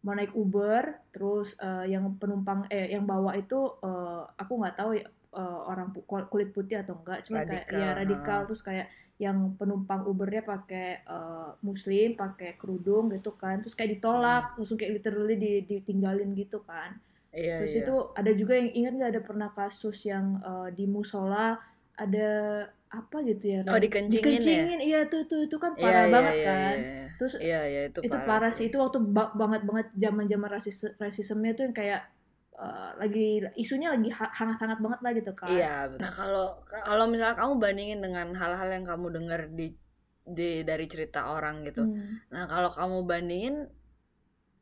mau 0.02 0.12
naik 0.12 0.34
Uber 0.34 0.82
terus 1.10 1.54
eh, 1.56 1.86
yang 1.88 2.14
penumpang 2.14 2.66
eh 2.68 2.90
yang 2.90 3.02
bawa 3.02 3.34
itu 3.34 3.56
eh, 3.80 4.22
aku 4.36 4.52
nggak 4.58 4.76
tahu 4.76 4.90
eh, 4.94 5.08
orang 5.66 5.90
kulit 6.06 6.50
putih 6.50 6.80
atau 6.80 6.94
enggak 6.96 7.22
cuma 7.22 7.42
kayak 7.42 7.66
ya 7.68 7.94
radikal 7.94 8.42
terus 8.44 8.60
kayak 8.60 8.86
yang 9.24 9.56
penumpang 9.58 10.04
Ubernya 10.10 10.42
pakai 10.44 10.86
eh, 11.08 11.50
muslim 11.64 12.08
pakai 12.20 12.50
kerudung 12.60 13.08
gitu 13.16 13.32
kan 13.42 13.64
terus 13.64 13.74
kayak 13.78 13.96
ditolak 13.96 14.44
langsung 14.60 14.76
kayak 14.80 14.92
literally 15.00 15.36
di- 15.40 15.64
ditinggalin 15.70 16.30
gitu 16.36 16.60
kan 16.68 16.90
Iya, 17.36 17.56
Terus 17.60 17.72
iya. 17.72 17.80
itu 17.84 17.94
ada 18.20 18.30
juga 18.36 18.52
yang 18.60 18.70
ingat 18.72 18.92
nggak 19.00 19.10
ada 19.16 19.22
pernah 19.24 19.48
kasus 19.56 19.96
yang 20.04 20.26
eh, 20.44 20.68
di 20.76 20.84
musola 20.84 21.56
ada 21.96 22.28
apa 22.92 23.16
gitu 23.24 23.44
ya? 23.56 23.60
Oh, 23.66 23.80
dikencingin 23.80 24.24
ya? 24.24 24.32
Dikencingin, 24.36 24.78
iya 24.84 25.00
tuh 25.10 25.22
tuh 25.30 25.40
itu 25.48 25.56
kan 25.56 25.72
Iya, 25.76 25.84
parah 25.84 26.06
iya, 26.06 26.12
banget 26.14 26.36
iya, 26.36 26.44
kan. 26.48 26.76
iya, 26.76 26.84
iya. 26.84 27.04
Terus 27.18 27.34
Iya, 27.40 27.60
iya, 27.72 27.80
itu, 27.88 28.00
itu 28.06 28.16
parah 28.28 28.52
sih. 28.52 28.64
Itu 28.68 28.76
waktu 28.84 28.98
ba- 29.16 29.32
banget 29.40 29.62
banget 29.68 29.86
zaman-zaman 29.96 30.48
rasis 30.52 30.76
rasismenya 31.00 31.52
tuh 31.58 31.64
yang 31.68 31.76
kayak 31.76 32.00
uh, 32.56 32.90
lagi 32.96 33.44
isunya 33.54 33.88
lagi 33.88 34.08
ha- 34.10 34.32
hangat-hangat 34.32 34.80
banget 34.80 35.00
lah 35.00 35.12
gitu 35.12 35.32
kan 35.32 35.48
Iya. 35.48 35.74
Nah 35.96 36.10
kalau 36.10 36.46
kalau 36.66 37.04
misalnya 37.06 37.36
kamu 37.36 37.52
bandingin 37.56 38.00
dengan 38.00 38.32
hal-hal 38.32 38.68
yang 38.68 38.84
kamu 38.84 39.06
dengar 39.12 39.40
di 39.48 39.76
di 40.26 40.60
dari 40.62 40.86
cerita 40.86 41.30
orang 41.30 41.62
gitu. 41.62 41.86
Hmm. 41.86 42.18
Nah 42.34 42.44
kalau 42.44 42.66
kamu 42.66 43.06
bandingin, 43.06 43.56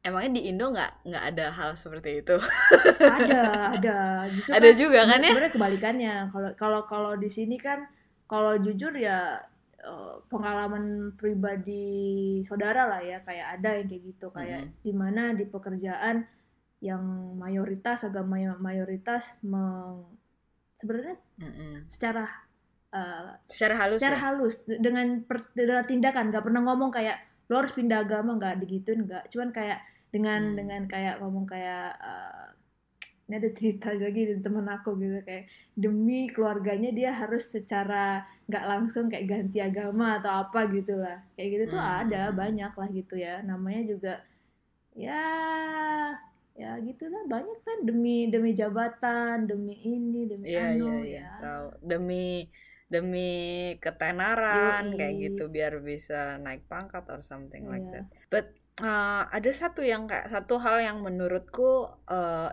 emangnya 0.03 0.37
di 0.37 0.43
Indo 0.53 0.69
nggak 0.69 1.09
nggak 1.09 1.25
ada 1.33 1.47
hal 1.51 1.71
seperti 1.75 2.21
itu? 2.21 2.37
ada 3.01 3.73
ada 3.73 3.97
justru 4.29 4.53
ada 4.53 4.69
kan 4.69 4.77
juga 4.77 5.01
kan 5.07 5.19
ya? 5.19 5.31
sebenarnya 5.33 5.53
kebalikannya 5.57 6.15
kalau 6.29 6.51
kalau 6.55 6.81
kalau 6.85 7.13
di 7.17 7.29
sini 7.29 7.57
kan 7.57 7.89
kalau 8.25 8.57
jujur 8.57 8.93
ya 8.93 9.41
eh, 9.81 10.15
pengalaman 10.29 11.13
pribadi 11.17 11.85
saudara 12.45 12.85
lah 12.85 13.01
ya 13.01 13.21
kayak 13.21 13.47
ada 13.61 13.81
yang 13.81 13.87
kayak 13.87 14.03
gitu 14.05 14.27
kayak 14.29 14.61
Mhm. 14.65 14.71
di 14.85 14.93
mana 14.93 15.23
di 15.33 15.45
pekerjaan 15.45 16.25
yang 16.85 17.01
mayoritas 17.41 18.05
agama 18.05 18.37
yang 18.37 18.61
mayoritas 18.61 19.33
meng, 19.41 20.05
sebenarnya 20.77 21.17
Mm-mm. 21.41 21.89
secara 21.89 22.29
eh, 22.93 23.31
Secara 23.49 23.75
halus 23.81 23.99
secara 24.01 24.17
ya? 24.17 24.23
halus 24.29 24.55
de- 24.69 24.81
dengan 24.81 25.07
per- 25.25 25.53
dengan 25.57 25.81
tindakan 25.83 26.29
nggak 26.29 26.45
pernah 26.45 26.61
ngomong 26.63 26.91
kayak 26.93 27.17
lo 27.49 27.61
harus 27.61 27.73
pindah 27.73 28.05
agama 28.05 28.37
nggak 28.37 28.61
digituin 28.61 29.01
nggak 29.05 29.33
cuman 29.33 29.49
kayak 29.51 29.81
dengan 30.13 30.41
Hmm. 30.41 30.57
dengan 30.57 30.83
kayak 30.87 31.15
ngomong 31.21 31.45
kayak 31.45 31.97
eh, 31.99 32.47
ini 33.25 33.35
ada 33.41 33.51
cerita 33.51 33.89
lagi 33.97 34.23
dari 34.29 34.41
temen 34.45 34.69
aku 34.69 35.01
gitu 35.01 35.25
kayak 35.25 35.45
demi 35.75 36.29
keluarganya 36.29 36.93
dia 36.93 37.11
harus 37.17 37.49
secara 37.49 38.21
nggak 38.45 38.65
langsung 38.69 39.09
kayak 39.09 39.25
ganti 39.27 39.59
agama 39.65 40.21
atau 40.21 40.45
apa 40.45 40.69
gitu 40.69 41.01
lah 41.01 41.25
kayak 41.35 41.49
gitu 41.51 41.65
tuh 41.75 41.83
Hmm, 41.83 42.05
ada 42.05 42.23
hmm. 42.29 42.37
banyak 42.37 42.73
lah 42.77 42.89
gitu 42.93 43.15
ya 43.17 43.41
namanya 43.43 43.83
juga 43.89 44.15
ya 44.95 45.25
ya 46.55 46.79
gitulah 46.79 47.27
banyak 47.27 47.59
kan 47.61 47.79
demi 47.83 48.31
demi 48.31 48.55
jabatan 48.55 49.45
demi 49.45 49.75
ini 49.75 50.23
demi 50.25 50.47
iya 50.49 50.71
anu 50.71 51.03
iya. 51.03 51.19
ya 51.19 51.31
Tahu. 51.43 51.67
Demi 51.83 52.47
demi 52.87 53.31
ketenaran 53.83 54.95
Yoi. 54.95 54.97
kayak 54.97 55.15
gitu 55.19 55.51
biar 55.51 55.83
bisa 55.83 56.39
naik 56.39 56.63
pangkat 56.67 57.03
or 57.11 57.19
something 57.21 57.67
like 57.67 57.83
Iya. 57.83 57.93
that. 57.93 58.07
But 58.31 58.47
uh, 58.79 59.27
ada 59.29 59.51
satu 59.51 59.83
yang 59.83 60.07
kayak 60.07 60.31
satu 60.31 60.63
hal 60.63 60.79
yang 60.79 61.03
menurutku 61.03 61.91
uh, 62.07 62.51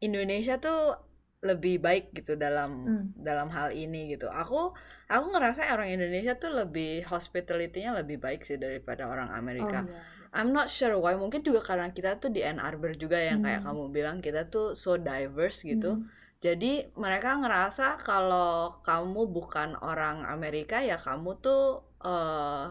Indonesia 0.00 0.56
tuh 0.56 0.96
lebih 1.40 1.80
baik 1.80 2.12
gitu 2.12 2.36
dalam 2.36 2.70
Hmm. 2.84 3.04
dalam 3.16 3.48
hal 3.48 3.72
ini 3.72 4.12
gitu. 4.12 4.28
Aku 4.28 4.72
aku 5.08 5.26
ngerasa 5.32 5.68
orang 5.68 5.88
Indonesia 5.90 6.36
tuh 6.36 6.52
lebih 6.52 7.04
hospitality-nya 7.04 7.96
lebih 7.96 8.16
baik 8.16 8.44
sih 8.44 8.56
daripada 8.56 9.08
orang 9.08 9.28
Oh, 9.28 9.40
Amerika. 9.40 9.84
iya, 9.84 9.92
iya. 9.92 10.02
I'm 10.30 10.50
not 10.54 10.70
sure 10.70 10.94
why. 11.02 11.14
Mungkin 11.18 11.42
juga 11.42 11.60
karena 11.62 11.90
kita 11.90 12.22
tuh 12.22 12.30
di 12.30 12.40
Ann 12.46 12.62
Arbor 12.62 12.94
juga 12.94 13.18
yang 13.18 13.42
kayak 13.42 13.66
Hmm. 13.66 13.66
kamu 13.66 13.84
bilang 13.90 14.16
kita 14.22 14.46
tuh 14.46 14.78
so 14.78 14.94
diverse 14.94 15.66
gitu. 15.66 15.98
Hmm. 15.98 16.06
Jadi 16.40 16.88
mereka 16.96 17.36
ngerasa 17.36 18.00
kalau 18.00 18.78
kamu 18.86 19.28
bukan 19.36 19.76
orang 19.82 20.24
Amerika 20.24 20.80
ya 20.80 20.96
kamu 20.96 21.30
tuh 21.44 21.82
eh, 22.00 22.64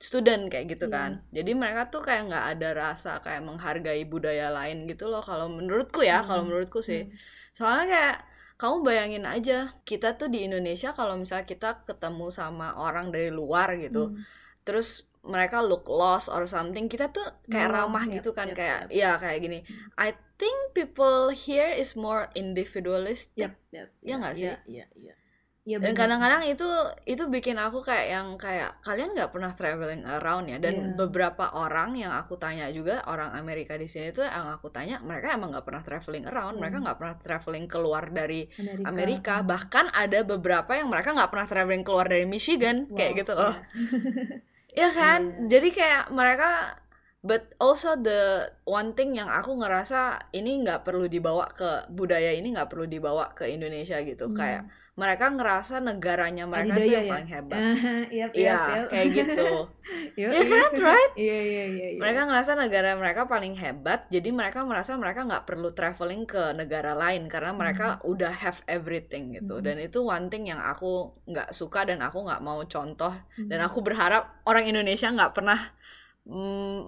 student 0.00 0.48
kayak 0.48 0.66
gitu 0.72 0.86
Iya. 0.88 0.94
kan. 0.96 1.10
Jadi 1.36 1.50
mereka 1.52 1.82
tuh 1.92 2.00
kayak 2.00 2.22
nggak 2.32 2.46
ada 2.56 2.68
rasa 2.72 3.10
kayak 3.20 3.42
menghargai 3.44 4.02
budaya 4.08 4.48
lain 4.48 4.88
gitu 4.88 5.12
loh. 5.12 5.20
Kalau 5.20 5.46
menurutku 5.52 6.00
ya, 6.00 6.24
kalau 6.24 6.42
Hmm. 6.46 6.48
menurutku 6.48 6.80
sih. 6.80 7.04
Hmm. 7.04 7.12
Soalnya 7.52 7.86
kayak 7.90 8.16
kamu 8.60 8.76
bayangin 8.84 9.24
aja 9.28 9.58
kita 9.84 10.16
tuh 10.20 10.28
di 10.32 10.44
Indonesia 10.48 10.92
kalau 10.96 11.16
misalnya 11.20 11.44
kita 11.48 11.84
ketemu 11.88 12.28
sama 12.32 12.76
orang 12.76 13.12
dari 13.12 13.28
luar 13.32 13.76
gitu, 13.76 14.12
Hmm. 14.12 14.20
terus 14.64 15.04
mereka 15.20 15.60
look 15.60 15.84
lost 15.86 16.28
or 16.28 16.44
something, 16.44 16.88
kita 16.88 17.12
tuh 17.12 17.22
kayak 17.46 17.68
Nolong, 17.68 17.92
ramah 17.92 18.04
yap, 18.08 18.14
gitu 18.20 18.30
kan 18.32 18.48
yap, 18.50 18.56
kayak 18.56 18.78
yap. 18.88 18.96
ya 18.96 19.10
kayak 19.16 19.38
gini. 19.40 19.58
I 19.94 20.10
think 20.34 20.56
people 20.72 21.28
here 21.28 21.68
is 21.68 21.92
more 21.92 22.32
individualistic. 22.32 23.52
Yap, 23.52 23.54
yap, 23.70 23.88
Iya 24.00 24.14
nggak 24.16 24.34
sih? 24.34 24.48
Iya, 24.66 24.86
iya. 24.96 25.14
Iya, 25.60 25.76
Dan 25.76 25.92
kadang-kadang 25.92 26.48
itu 26.48 26.64
itu 27.04 27.20
bikin 27.28 27.60
aku 27.60 27.84
kayak 27.84 28.06
yang 28.08 28.26
kayak 28.40 28.80
kalian 28.80 29.12
nggak 29.12 29.28
pernah 29.28 29.52
traveling 29.52 30.02
around 30.08 30.48
ya. 30.48 30.56
Dan 30.56 30.74
Iya. 30.74 30.96
beberapa 30.96 31.52
orang 31.52 32.00
yang 32.00 32.16
aku 32.16 32.40
tanya 32.40 32.72
juga 32.72 33.04
orang 33.04 33.36
Amerika 33.36 33.76
di 33.76 33.84
sini 33.84 34.08
tuh 34.08 34.24
yang 34.24 34.48
aku 34.48 34.72
tanya 34.72 35.04
mereka 35.04 35.36
emang 35.36 35.52
nggak 35.52 35.68
pernah 35.68 35.84
traveling 35.84 36.24
around. 36.24 36.56
Mereka 36.56 36.80
Hmm. 36.80 36.84
nggak 36.88 36.98
pernah 36.98 37.16
traveling 37.20 37.66
keluar 37.68 38.08
dari 38.08 38.48
Amerika. 38.56 38.88
Amerika. 38.88 39.34
Hmm. 39.36 39.46
Bahkan 39.52 39.86
ada 39.92 40.18
beberapa 40.24 40.72
yang 40.72 40.88
mereka 40.88 41.12
nggak 41.12 41.28
pernah 41.28 41.46
traveling 41.46 41.84
keluar 41.84 42.06
dari 42.08 42.24
Michigan 42.24 42.88
kayak 42.88 43.12
Wow, 43.12 43.18
gitu 43.20 43.32
loh. 43.36 43.54
iya. 43.54 44.40
Ya 44.74 44.88
kan? 44.94 45.20
Iya. 45.46 45.58
Jadi 45.58 45.68
kayak 45.74 46.04
mereka 46.14 46.78
but 47.20 47.52
also 47.60 48.00
the 48.00 48.48
one 48.64 48.96
thing 48.96 49.12
yang 49.12 49.28
aku 49.28 49.52
ngerasa 49.52 50.32
ini 50.32 50.64
nggak 50.64 50.88
perlu 50.88 51.04
dibawa 51.04 51.52
ke 51.52 51.92
budaya 51.92 52.32
ini 52.32 52.56
nggak 52.56 52.72
perlu 52.72 52.88
dibawa 52.88 53.32
ke 53.36 53.48
Indonesia 53.52 54.00
gitu. 54.00 54.32
Hmm. 54.32 54.36
Kayak 54.36 54.62
mereka 55.00 55.32
ngerasa 55.32 55.80
negaranya 55.80 56.44
mereka 56.44 56.76
tuh 56.76 56.84
Adidaya 56.84 56.92
yang 56.92 57.06
ya? 57.06 57.12
paling 57.12 57.30
hebat. 57.30 57.60
Iya, 58.16 58.26
Iya, 58.36 58.58
kayak 58.90 59.08
gitu. 59.16 59.48
Iya 60.18 60.28
Iya 60.28 60.42
kan, 60.44 60.72
right? 60.76 61.12
Iya, 61.14 61.38
iya, 61.40 61.64
iya. 61.70 61.88
iya. 61.96 62.00
Mereka 62.02 62.20
ngerasa 62.28 62.52
negara 62.58 62.92
mereka 62.98 63.24
paling 63.30 63.54
hebat, 63.56 64.04
jadi 64.10 64.28
mereka 64.34 64.66
merasa 64.66 64.92
mereka 64.98 65.24
nggak 65.24 65.46
perlu 65.48 65.70
traveling 65.72 66.28
ke 66.28 66.52
negara 66.52 66.92
lain 66.98 67.30
karena 67.30 67.54
mereka 67.54 68.02
udah 68.04 68.32
have 68.32 68.60
everything 68.68 69.32
gitu. 69.38 69.62
Hmm. 69.62 69.64
Dan 69.64 69.76
itu 69.80 70.02
one 70.04 70.28
thing 70.28 70.50
yang 70.50 70.60
aku 70.60 71.14
nggak 71.30 71.54
suka 71.54 71.86
dan 71.88 72.02
aku 72.04 72.26
nggak 72.26 72.42
mau 72.42 72.60
contoh. 72.66 73.14
Hmm. 73.38 73.48
Dan 73.48 73.62
aku 73.64 73.80
berharap 73.80 74.42
orang 74.44 74.68
Indonesia 74.68 75.08
nggak 75.08 75.32
pernah 75.32 75.60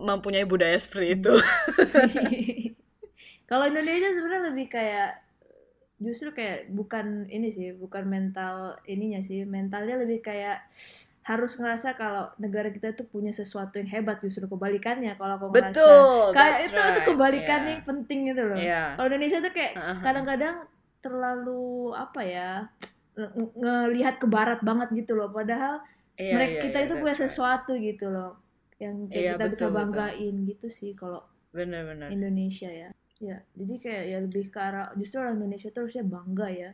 mempunyai 0.01 0.45
budaya 0.45 0.77
seperti 0.79 1.19
itu. 1.19 1.35
Kalau 3.51 3.69
Indonesia 3.69 4.09
sebenarnya 4.09 4.43
lebih 4.49 4.67
kayak 4.71 5.11
justru 5.99 6.33
kayak 6.33 6.73
bukan 6.73 7.29
ini 7.29 7.53
sih, 7.53 7.75
bukan 7.75 8.07
mental 8.07 8.79
ininya 8.87 9.21
sih, 9.21 9.45
mentalnya 9.45 9.99
lebih 9.99 10.19
kayak 10.19 10.67
harus 11.23 11.55
ngerasa 11.55 11.95
kalau 11.95 12.35
negara 12.35 12.67
kita 12.67 12.99
tuh 12.99 13.07
punya 13.07 13.31
sesuatu 13.31 13.79
yang 13.79 13.87
hebat 13.87 14.19
justru 14.19 14.43
kebalikannya 14.43 15.15
kalau 15.15 15.39
aku 15.39 15.47
ngerasa 15.55 15.71
Betul. 15.71 16.35
kayak 16.35 16.57
itu 16.59 16.75
itu 16.75 16.83
right. 16.83 17.07
kebalikan 17.07 17.61
Iya. 17.63 17.71
yang 17.71 17.83
penting 17.87 18.19
gitu 18.27 18.43
loh. 18.43 18.59
Iya. 18.59 18.83
Kalau 18.99 19.07
Indonesia 19.07 19.39
tuh 19.39 19.53
kayak 19.55 19.73
Uh-huh. 19.73 19.99
kadang-kadang 20.03 20.57
terlalu 20.99 21.95
apa 21.95 22.21
ya 22.27 22.51
nge- 23.15 23.55
ngelihat 23.55 24.19
ke 24.19 24.27
barat 24.27 24.59
banget 24.63 24.89
gitu 24.97 25.15
loh 25.15 25.31
padahal 25.31 25.79
Iya, 26.19 26.35
mereka 26.35 26.55
iya, 26.59 26.63
kita 26.67 26.79
iya, 26.83 26.87
itu 26.91 26.95
punya 26.99 27.15
right. 27.15 27.23
sesuatu 27.23 27.73
gitu 27.79 28.07
loh 28.11 28.42
yang 28.83 28.97
kayak 29.07 29.23
Iya, 29.23 29.33
kita 29.39 29.47
bisa 29.47 29.47
betul, 29.47 29.71
betul. 29.71 29.79
banggain 29.79 30.35
gitu 30.51 30.67
sih 30.69 30.91
kalau. 30.99 31.23
Indonesia 32.11 32.71
ya 32.73 32.89
ya 33.23 33.39
jadi 33.55 33.75
kayak 33.79 34.05
ya 34.11 34.19
lebih 34.19 34.51
ke 34.51 34.59
arah 34.59 34.91
justru 34.99 35.23
orang 35.23 35.39
Indonesia 35.39 35.71
tuh 35.71 35.87
harusnya 35.87 36.03
bangga 36.03 36.49
ya 36.51 36.71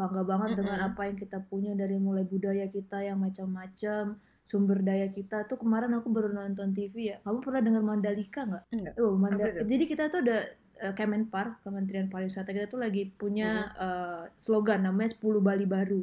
bangga 0.00 0.22
banget 0.24 0.50
dengan 0.56 0.78
Mm-mm. 0.80 0.88
apa 0.96 1.00
yang 1.12 1.16
kita 1.20 1.38
punya 1.44 1.72
dari 1.76 2.00
mulai 2.00 2.24
budaya 2.24 2.64
kita 2.72 3.04
yang 3.04 3.20
macam-macam 3.20 4.16
sumber 4.48 4.80
daya 4.80 5.12
kita 5.12 5.44
tuh 5.44 5.60
kemarin 5.60 5.92
aku 6.00 6.08
baru 6.08 6.32
nonton 6.32 6.72
TV 6.72 7.12
ya 7.12 7.16
kamu 7.20 7.38
pernah 7.44 7.60
dengar 7.60 7.82
Mandalika 7.84 8.40
nggak? 8.48 8.64
Enggak. 8.72 8.94
Oh, 8.96 9.12
itu? 9.20 9.60
jadi 9.68 9.84
kita 9.84 10.04
tuh 10.08 10.20
ada 10.24 10.38
eh, 10.80 10.94
Kemenpar 10.96 11.60
Kementerian 11.60 12.08
Pariwisata 12.08 12.50
kita 12.50 12.66
tuh 12.66 12.80
lagi 12.80 13.12
punya 13.12 13.68
eh, 13.76 14.22
slogan 14.40 14.88
namanya 14.88 15.12
10 15.12 15.20
Bali 15.44 15.68
Baru. 15.68 16.00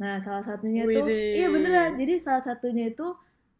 Nah 0.00 0.18
salah 0.24 0.40
satunya 0.42 0.88
tuh 0.88 1.04
Widih. 1.04 1.36
iya 1.36 1.46
beneran 1.52 2.00
jadi 2.00 2.16
salah 2.16 2.40
satunya 2.42 2.90
itu 2.90 3.12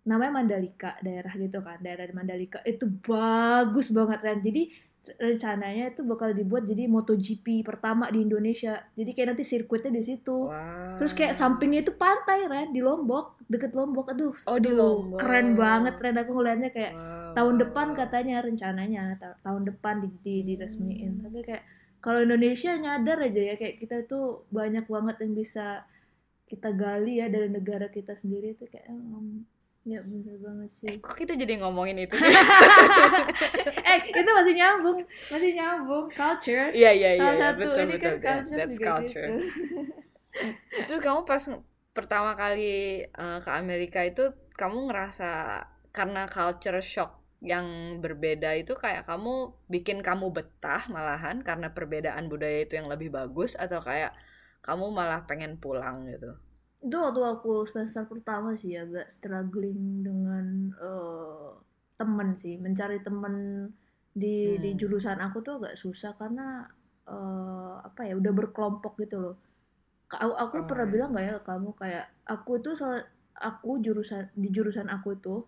namanya 0.05 0.33
Mandalika 0.35 0.97
daerah 1.01 1.33
gitu 1.33 1.59
kan 1.59 1.79
daerah 1.79 2.05
di 2.05 2.13
Mandalika. 2.13 2.59
Itu 2.63 2.89
bagus 2.89 3.89
banget 3.89 4.21
kan 4.21 4.39
jadi 4.39 4.69
rencananya 5.05 5.93
itu 5.93 6.01
bakal 6.03 6.33
dibuat 6.33 6.65
jadi 6.65 6.89
MotoGP 6.89 7.61
pertama 7.63 8.09
di 8.09 8.25
Indonesia. 8.25 8.81
Jadi 8.91 9.11
kayak 9.13 9.29
nanti 9.31 9.45
sirkuitnya 9.45 9.93
di 9.93 10.01
situ. 10.03 10.49
Wow. 10.49 10.97
terus 10.97 11.13
kayak 11.13 11.35
sampingnya 11.35 11.83
itu 11.83 11.93
pantai 11.93 12.45
Ren 12.45 12.71
di 12.71 12.81
Lombok 12.81 13.37
deket 13.45 13.73
Lombok. 13.73 14.09
Aduh 14.09 14.33
Oh, 14.47 14.57
di 14.57 14.73
Lombok. 14.73 15.21
keren 15.21 15.53
banget 15.55 16.01
Ren. 16.01 16.17
Aku 16.17 16.33
ngeliatnya 16.33 16.71
kayak 16.71 16.93
Wow, 16.95 17.37
tahun 17.37 17.55
depan 17.61 17.87
katanya 17.95 18.37
rencananya 18.41 19.03
ta- 19.15 19.37
tahun 19.43 19.63
depan 19.67 19.95
di, 20.01 20.09
di 20.23 20.35
diresmiin. 20.47 21.19
Hmm. 21.19 21.23
tapi 21.23 21.39
kayak 21.43 21.63
kalau 21.99 22.21
Indonesia 22.21 22.73
nyadar 22.75 23.19
aja 23.19 23.41
ya 23.43 23.55
kayak 23.55 23.77
kita 23.79 23.97
tuh 24.05 24.25
banyak 24.49 24.85
banget 24.87 25.17
yang 25.21 25.33
bisa 25.35 25.85
kita 26.45 26.73
gali 26.73 27.19
ya 27.19 27.29
dari 27.29 27.49
negara 27.49 27.89
kita 27.89 28.13
sendiri. 28.15 28.55
Itu 28.55 28.65
kayak 28.67 28.89
em, 28.89 29.45
ya 29.85 30.01
bener 30.11 30.37
banget 30.45 30.71
Eh, 30.85 30.97
sih 30.97 30.97
kok 31.01 31.17
kita 31.17 31.33
jadi 31.41 31.55
ngomongin 31.65 31.97
itu 32.05 32.17
sih? 32.21 32.37
eh 33.89 33.99
itu 34.21 34.31
masih 34.39 34.55
nyambung 34.57 34.99
masih 35.33 35.51
nyambung 35.57 36.05
culture 36.13 36.69
Iya 36.77 36.91
iya 36.99 37.11
iya 37.21 37.31
salah 37.31 37.37
iya, 37.41 37.49
satu 37.57 37.57
betul 37.57 37.85
ini 37.85 37.95
betul. 37.95 38.15
kan 38.21 38.21
culture 38.21 38.59
That's 38.59 38.77
juga 38.77 38.91
culture. 38.91 39.01
situ 39.01 39.33
Terus 40.87 41.01
kamu 41.05 41.21
pas 41.29 41.43
pertama 41.95 42.35
kali 42.35 43.05
eh, 43.07 43.39
ke 43.45 43.51
Amerika 43.55 44.01
itu 44.03 44.35
kamu 44.59 44.91
ngerasa 44.91 45.31
karena 45.95 46.27
culture 46.27 46.83
shock 46.83 47.11
yang 47.45 48.01
berbeda 48.01 48.57
itu 48.57 48.73
kayak 48.75 49.05
kamu 49.07 49.53
bikin 49.69 49.99
kamu 50.01 50.33
betah 50.33 50.83
malahan 50.91 51.45
karena 51.45 51.71
perbedaan 51.77 52.27
budaya 52.33 52.65
itu 52.65 52.75
yang 52.81 52.89
lebih 52.89 53.13
bagus 53.13 53.53
atau 53.55 53.79
kayak 53.85 54.13
kamu 54.65 54.89
malah 54.91 55.21
pengen 55.29 55.61
pulang 55.61 56.09
gitu. 56.09 56.35
Itu 56.85 56.97
waktu 56.97 57.21
aku 57.25 57.65
semester 57.65 58.05
pertama 58.05 58.53
sih 58.55 58.77
agak 58.77 59.09
struggling 59.09 60.05
dengan 60.05 60.45
eh, 60.77 61.51
temen 61.97 62.29
sih 62.37 62.55
mencari 62.61 63.01
temen 63.01 63.35
di 64.13 64.61
di 64.61 64.71
Hmm. 64.73 64.79
jurusan 64.79 65.19
aku 65.19 65.41
tuh 65.41 65.55
agak 65.59 65.75
susah 65.75 66.13
karena 66.15 66.69
eh, 67.09 67.75
apa 67.83 68.01
ya 68.05 68.15
udah 68.21 68.33
berkelompok 68.33 69.01
gitu 69.01 69.17
loh 69.19 69.37
aku, 70.13 70.33
aku 70.37 70.57
Oh, 70.61 70.67
pernah 70.69 70.87
iya. 70.87 70.93
bilang 70.93 71.09
nggak 71.13 71.25
ya 71.25 71.33
ke 71.37 71.43
kamu 71.45 71.71
kayak 71.75 72.07
aku 72.29 72.53
tuh 72.61 72.75
salah 72.77 73.03
aku 73.35 73.83
jurusan 73.83 74.31
di 74.37 74.49
jurusan 74.53 74.87
aku 74.87 75.17
tuh 75.19 75.41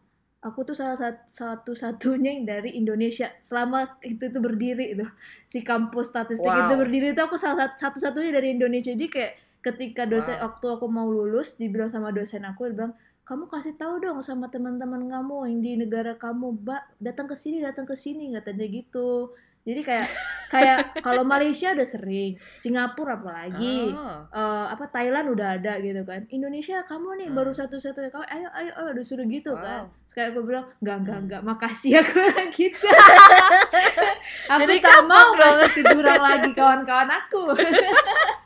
aku 0.43 0.63
tuh 0.63 0.75
salah 0.75 0.97
sat- 0.99 1.27
satu-satunya 1.31 2.31
yang 2.39 2.47
dari 2.47 2.75
Indonesia 2.75 3.31
selama 3.41 3.99
itu 4.03 4.31
tuh 4.31 4.43
berdiri 4.43 4.95
itu 4.95 5.07
si 5.53 5.63
kampus 5.63 6.11
statistik 6.11 6.49
Wow. 6.49 6.67
itu 6.67 6.75
berdiri 6.77 7.07
itu 7.15 7.23
aku 7.23 7.37
salah 7.39 7.69
sat- 7.69 7.79
satu-satunya 7.79 8.33
dari 8.35 8.49
Indonesia 8.55 8.91
jadi 8.91 9.07
kayak 9.07 9.33
ketika 9.67 10.03
dosen 10.05 10.37
Wow. 10.37 10.45
waktu 10.47 10.67
aku 10.71 10.87
mau 10.87 11.09
lulus 11.09 11.55
dibilang 11.55 11.87
sama 11.87 12.09
dosen 12.09 12.43
aku 12.43 12.67
dia 12.67 12.77
bilang 12.77 12.95
kamu 13.23 13.45
kasih 13.47 13.75
tahu 13.75 13.99
dong 13.99 14.23
sama 14.23 14.47
teman-teman 14.47 15.03
kamu 15.05 15.35
yang 15.49 15.59
di 15.59 15.73
negara 15.77 16.15
kamu 16.15 16.55
mbak 16.57 16.79
datang 16.97 17.27
ke 17.27 17.35
sini 17.35 17.59
datang 17.59 17.83
ke 17.83 17.93
sini 17.93 18.31
katanya 18.31 18.63
gitu 18.65 19.35
jadi 19.63 19.83
kayak 19.83 20.07
kayak 20.55 20.79
kalau 21.03 21.27
Malaysia 21.27 21.75
udah 21.75 21.83
sering 21.85 22.39
Singapura 22.55 23.19
apalagi 23.19 23.91
Oh. 23.91 24.23
eh, 24.31 24.67
apa 24.71 24.87
Thailand 24.87 25.27
udah 25.29 25.59
ada 25.59 25.75
gitu 25.77 26.01
kan 26.03 26.23
Indonesia 26.31 26.87
kamu 26.87 27.09
nih 27.17 27.27
Hmm. 27.27 27.37
baru 27.37 27.51
satu-satunya 27.51 28.07
kamu 28.09 28.25
ayo 28.31 28.49
ayo 28.55 28.71
ayo 28.73 28.91
disuruh 28.95 29.27
gitu 29.27 29.51
kan 29.53 29.91
Wow. 29.91 30.07
Terus 30.07 30.15
kayak 30.15 30.29
aku 30.31 30.41
bilang 30.45 30.65
enggak 30.79 30.97
enggak 31.03 31.19
enggak 31.21 31.43
makasih 31.43 31.93
aku 31.99 32.13
bilang 32.15 32.51
gitu 32.53 32.79
aku 34.55 34.61
Jadi 34.63 34.75
tak 34.79 35.01
mau 35.05 35.29
kasih 35.35 35.71
tiduran 35.75 36.21
lagi 36.21 36.51
kawan-kawan 36.53 37.11
aku 37.11 37.43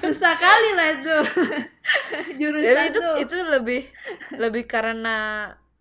susah 0.00 0.34
kali 0.36 0.70
lah 0.74 0.88
itu 0.94 1.16
jurusan 2.40 2.64
Jadi 2.64 2.82
itu 2.90 3.00
tuh 3.00 3.14
itu 3.20 3.36
lebih 3.48 3.80
lebih 4.36 4.64
karena 4.64 5.16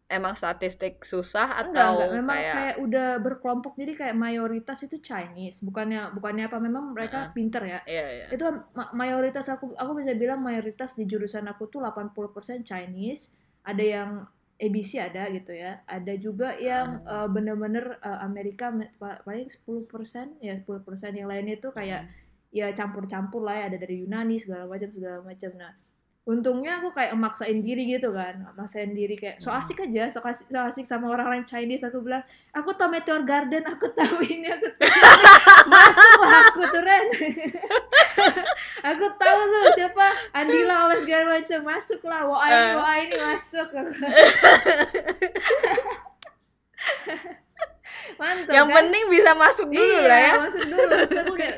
emang 0.05 0.37
statistik 0.37 1.01
susah 1.01 1.65
enggak 1.65 1.73
atau 1.73 1.93
enggak 1.97 2.09
memang 2.13 2.37
kayak, 2.37 2.53
kayak... 2.53 2.75
udah 2.77 3.09
berkelompok 3.17 3.73
jadi 3.73 3.93
kayak 3.97 4.15
mayoritas 4.15 4.85
itu 4.85 5.01
Chinese 5.01 5.65
bukannya 5.65 6.13
bukannya 6.13 6.45
apa 6.45 6.57
memang 6.61 6.93
mereka 6.93 7.19
Heeh. 7.29 7.33
pinter 7.33 7.63
ya 7.65 7.79
Iya, 7.83 8.05
iya. 8.13 8.25
itu 8.29 8.45
ma- 8.77 8.93
mayoritas 8.93 9.49
aku 9.49 9.73
aku 9.73 9.91
bisa 9.97 10.13
bilang 10.13 10.39
mayoritas 10.39 10.93
di 10.93 11.09
jurusan 11.09 11.49
aku 11.49 11.65
tuh 11.65 11.81
80% 11.81 12.61
Chinese 12.61 13.33
ada 13.65 13.81
yang 13.81 14.09
ABC 14.53 15.01
ada 15.01 15.25
gitu 15.33 15.49
ya 15.49 15.81
ada 15.89 16.13
juga 16.13 16.53
yang 16.61 17.01
Ah. 17.09 17.25
eh, 17.25 17.27
bener-bener 17.33 17.97
eh, 17.97 18.19
Amerika 18.21 18.69
me- 18.69 18.93
pa- 18.95 19.17
paling 19.25 19.49
10% 19.49 20.37
ya 20.39 20.53
10% 20.53 20.85
yang 21.09 21.25
lainnya 21.25 21.57
itu 21.57 21.73
kayak 21.73 22.05
Hmm. 22.05 22.21
Ya 22.53 22.69
campur-campur 22.71 23.41
lah 23.41 23.57
ya 23.57 23.65
ada 23.67 23.77
dari 23.77 24.05
Yunani 24.05 24.37
segala 24.37 24.69
macam 24.69 24.87
segala 24.87 25.19
macam 25.21 25.51
nah 25.57 25.73
untungnya 26.23 26.79
aku 26.79 26.95
kayak 26.95 27.19
maksain 27.19 27.59
diri 27.59 27.83
gitu 27.89 28.15
kan 28.15 28.47
maksain 28.55 28.95
diri 28.95 29.19
kayak 29.19 29.43
so 29.43 29.51
Hmm. 29.51 29.59
asik 29.59 29.83
aja 29.83 30.07
so 30.07 30.23
asik, 30.23 30.47
so 30.47 30.55
asik 30.55 30.85
sama 30.87 31.11
orang-orang 31.11 31.43
Chinese 31.43 31.83
aku 31.83 31.99
bilang 31.99 32.23
aku 32.55 32.71
tahu 32.71 32.95
Meteor 32.95 33.27
Garden 33.27 33.59
aku 33.67 33.91
tahu 33.91 34.23
ini 34.31 34.47
aku 34.47 34.71
tahu 34.71 34.87
ini. 34.87 35.67
masuk 35.67 36.19
lah 36.23 36.41
aku 36.47 36.61
tuh 36.63 36.79
Ren 36.79 37.07
aku 38.95 39.05
tahu 39.19 39.39
tuh 39.43 39.63
siapa 39.75 40.05
Andila 40.31 40.87
apa 40.87 40.95
segala 41.03 41.25
macam 41.35 41.59
masuk 41.67 42.01
lah 42.07 42.21
Wah 42.23 42.39
ini 42.39 42.55
Eh. 42.55 42.71
wah 42.79 42.95
ini 42.95 43.15
masuk 43.19 43.67
mantap 48.15 48.53
Yang 48.53 48.67
kan? 48.67 48.75
penting 48.79 49.03
bisa 49.09 49.31
masuk 49.35 49.67
dulu 49.67 49.83
iya, 49.91 50.07
lah 50.07 50.19
ya. 50.21 50.33
masuk 50.39 50.63
dulu 50.63 50.87
terus 51.03 51.19
aku 51.19 51.33
kayak 51.35 51.57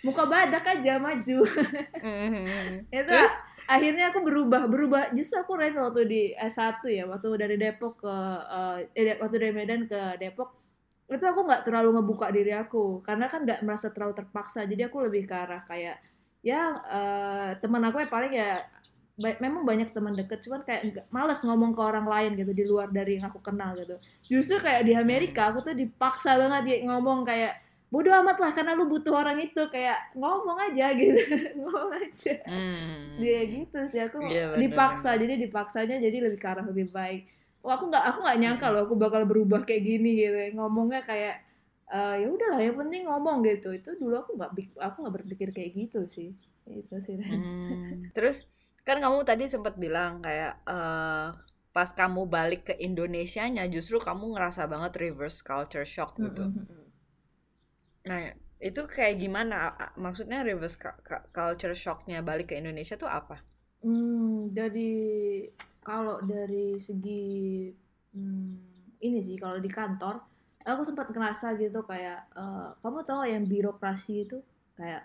muka 0.00 0.22
badak 0.24 0.64
aja 0.64 0.96
maju. 0.98 1.38
Mhm. 2.02 2.86
itu 2.88 3.10
Terus? 3.10 3.32
akhirnya 3.66 4.10
aku 4.10 4.20
berubah 4.22 4.64
berubah. 4.66 5.02
Justru 5.12 5.36
aku 5.38 5.58
Ren 5.58 5.74
waktu 5.76 6.02
di 6.06 6.22
S1 6.34 6.80
ya 6.88 7.04
waktu 7.04 7.28
dari 7.36 7.56
Depok 7.56 8.00
ke 8.00 8.14
eh, 8.48 8.78
eh, 8.94 9.16
waktu 9.18 9.36
dari 9.36 9.52
Medan 9.52 9.84
ke 9.84 10.16
Depok 10.16 10.54
itu 11.08 11.24
aku 11.24 11.40
nggak 11.48 11.64
terlalu 11.64 11.88
ngebuka 11.98 12.28
diri 12.30 12.52
aku. 12.52 13.00
Karena 13.02 13.26
kan 13.26 13.42
nggak 13.44 13.60
merasa 13.64 13.88
terlalu 13.90 14.14
terpaksa. 14.16 14.64
Jadi 14.64 14.82
aku 14.84 15.04
lebih 15.08 15.24
ke 15.24 15.34
arah 15.34 15.62
kayak 15.64 15.96
ya 16.40 16.62
eh, 16.86 17.50
teman 17.58 17.82
aku 17.84 17.98
yang 17.98 18.12
paling 18.12 18.32
ya 18.32 18.62
ba- 19.18 19.40
memang 19.42 19.66
banyak 19.66 19.90
teman 19.90 20.14
deket. 20.14 20.38
Cuman 20.46 20.62
kayak 20.62 20.82
nggak 20.94 21.06
males 21.10 21.40
ngomong 21.42 21.74
ke 21.74 21.82
orang 21.82 22.06
lain 22.06 22.30
gitu 22.38 22.52
di 22.54 22.64
luar 22.64 22.88
dari 22.88 23.18
yang 23.18 23.26
aku 23.28 23.40
kenal 23.42 23.74
gitu. 23.74 23.98
Justru 24.30 24.62
kayak 24.62 24.86
di 24.86 24.94
Amerika 24.94 25.50
aku 25.50 25.66
tuh 25.66 25.74
dipaksa 25.74 26.38
banget 26.38 26.62
dia 26.68 26.76
ngomong 26.86 27.26
kayak 27.26 27.66
bodoh 27.88 28.12
amat 28.20 28.36
lah 28.36 28.50
karena 28.52 28.72
lu 28.76 28.84
butuh 28.84 29.14
orang 29.16 29.40
itu 29.40 29.62
kayak 29.72 30.12
ngomong 30.12 30.58
aja 30.60 30.92
gitu 30.92 31.16
ngomong 31.58 31.90
aja 31.96 32.34
Hmm. 32.44 33.16
dia 33.16 33.40
gitu 33.48 33.78
sih 33.88 34.00
aku 34.04 34.20
Iya, 34.20 34.44
bener, 34.52 34.60
dipaksa 34.68 35.10
jadi 35.16 35.34
dipaksanya 35.40 35.96
jadi 36.00 36.16
lebih 36.28 36.38
ke 36.40 36.48
arah 36.48 36.64
lebih 36.68 36.92
baik 36.92 37.28
Wah, 37.64 37.74
aku 37.74 37.90
nggak 37.90 38.04
aku 38.14 38.18
nggak 38.22 38.38
nyangka 38.38 38.66
loh 38.70 38.80
aku 38.86 38.94
bakal 38.94 39.22
berubah 39.26 39.64
kayak 39.66 39.82
gini 39.82 40.10
gitu 40.20 40.36
ngomongnya 40.54 41.02
kayak 41.02 41.42
eh, 41.88 42.14
ya 42.22 42.26
udahlah 42.28 42.60
yang 42.60 42.76
penting 42.76 43.02
ngomong 43.08 43.38
gitu 43.48 43.72
itu 43.72 43.90
dulu 43.96 44.14
aku 44.20 44.30
nggak 44.38 44.50
aku 44.78 44.96
nggak 45.02 45.14
berpikir 45.24 45.48
kayak 45.56 45.70
gitu 45.74 46.04
sih 46.04 46.32
itu 46.68 46.94
sih. 47.00 47.16
Hmm. 47.24 48.12
Terus 48.12 48.44
kan 48.84 49.00
kamu 49.00 49.24
tadi 49.24 49.48
sempat 49.48 49.74
bilang 49.76 50.20
kayak 50.20 50.60
eh, 50.68 51.26
pas 51.72 51.88
kamu 51.92 52.28
balik 52.28 52.72
ke 52.72 52.74
Indonesianya 52.78 53.64
justru 53.68 53.96
kamu 54.00 54.36
ngerasa 54.36 54.68
banget 54.68 54.92
reverse 55.02 55.40
culture 55.44 55.84
shock 55.88 56.16
gitu. 56.20 56.44
Mm, 56.44 56.54
mm, 56.56 56.66
mm. 56.68 56.87
Nah, 58.08 58.20
itu 58.68 58.80
kayak 58.96 59.14
gimana? 59.22 59.56
Maksudnya 60.04 60.38
reverse 60.48 60.76
cu- 60.82 61.00
cu- 61.08 61.26
culture 61.36 61.74
shocknya 61.82 62.18
balik 62.28 62.46
ke 62.50 62.54
Indonesia 62.62 62.94
tuh 63.02 63.10
apa? 63.20 63.36
Hmm, 63.82 64.50
dari 64.58 64.90
kalau 65.86 66.18
dari 66.26 66.66
segi 66.86 67.22
hmm, 68.14 68.50
ini 69.06 69.18
sih 69.26 69.36
kalau 69.38 69.58
di 69.62 69.70
kantor 69.70 70.14
aku 70.66 70.82
sempat 70.88 71.06
ngerasa 71.14 71.46
gitu 71.62 71.80
kayak 71.90 72.18
eh, 72.36 72.68
kamu 72.82 72.98
tahu 73.08 73.22
yang 73.34 73.44
birokrasi 73.52 74.26
itu 74.26 74.36
kayak 74.78 75.02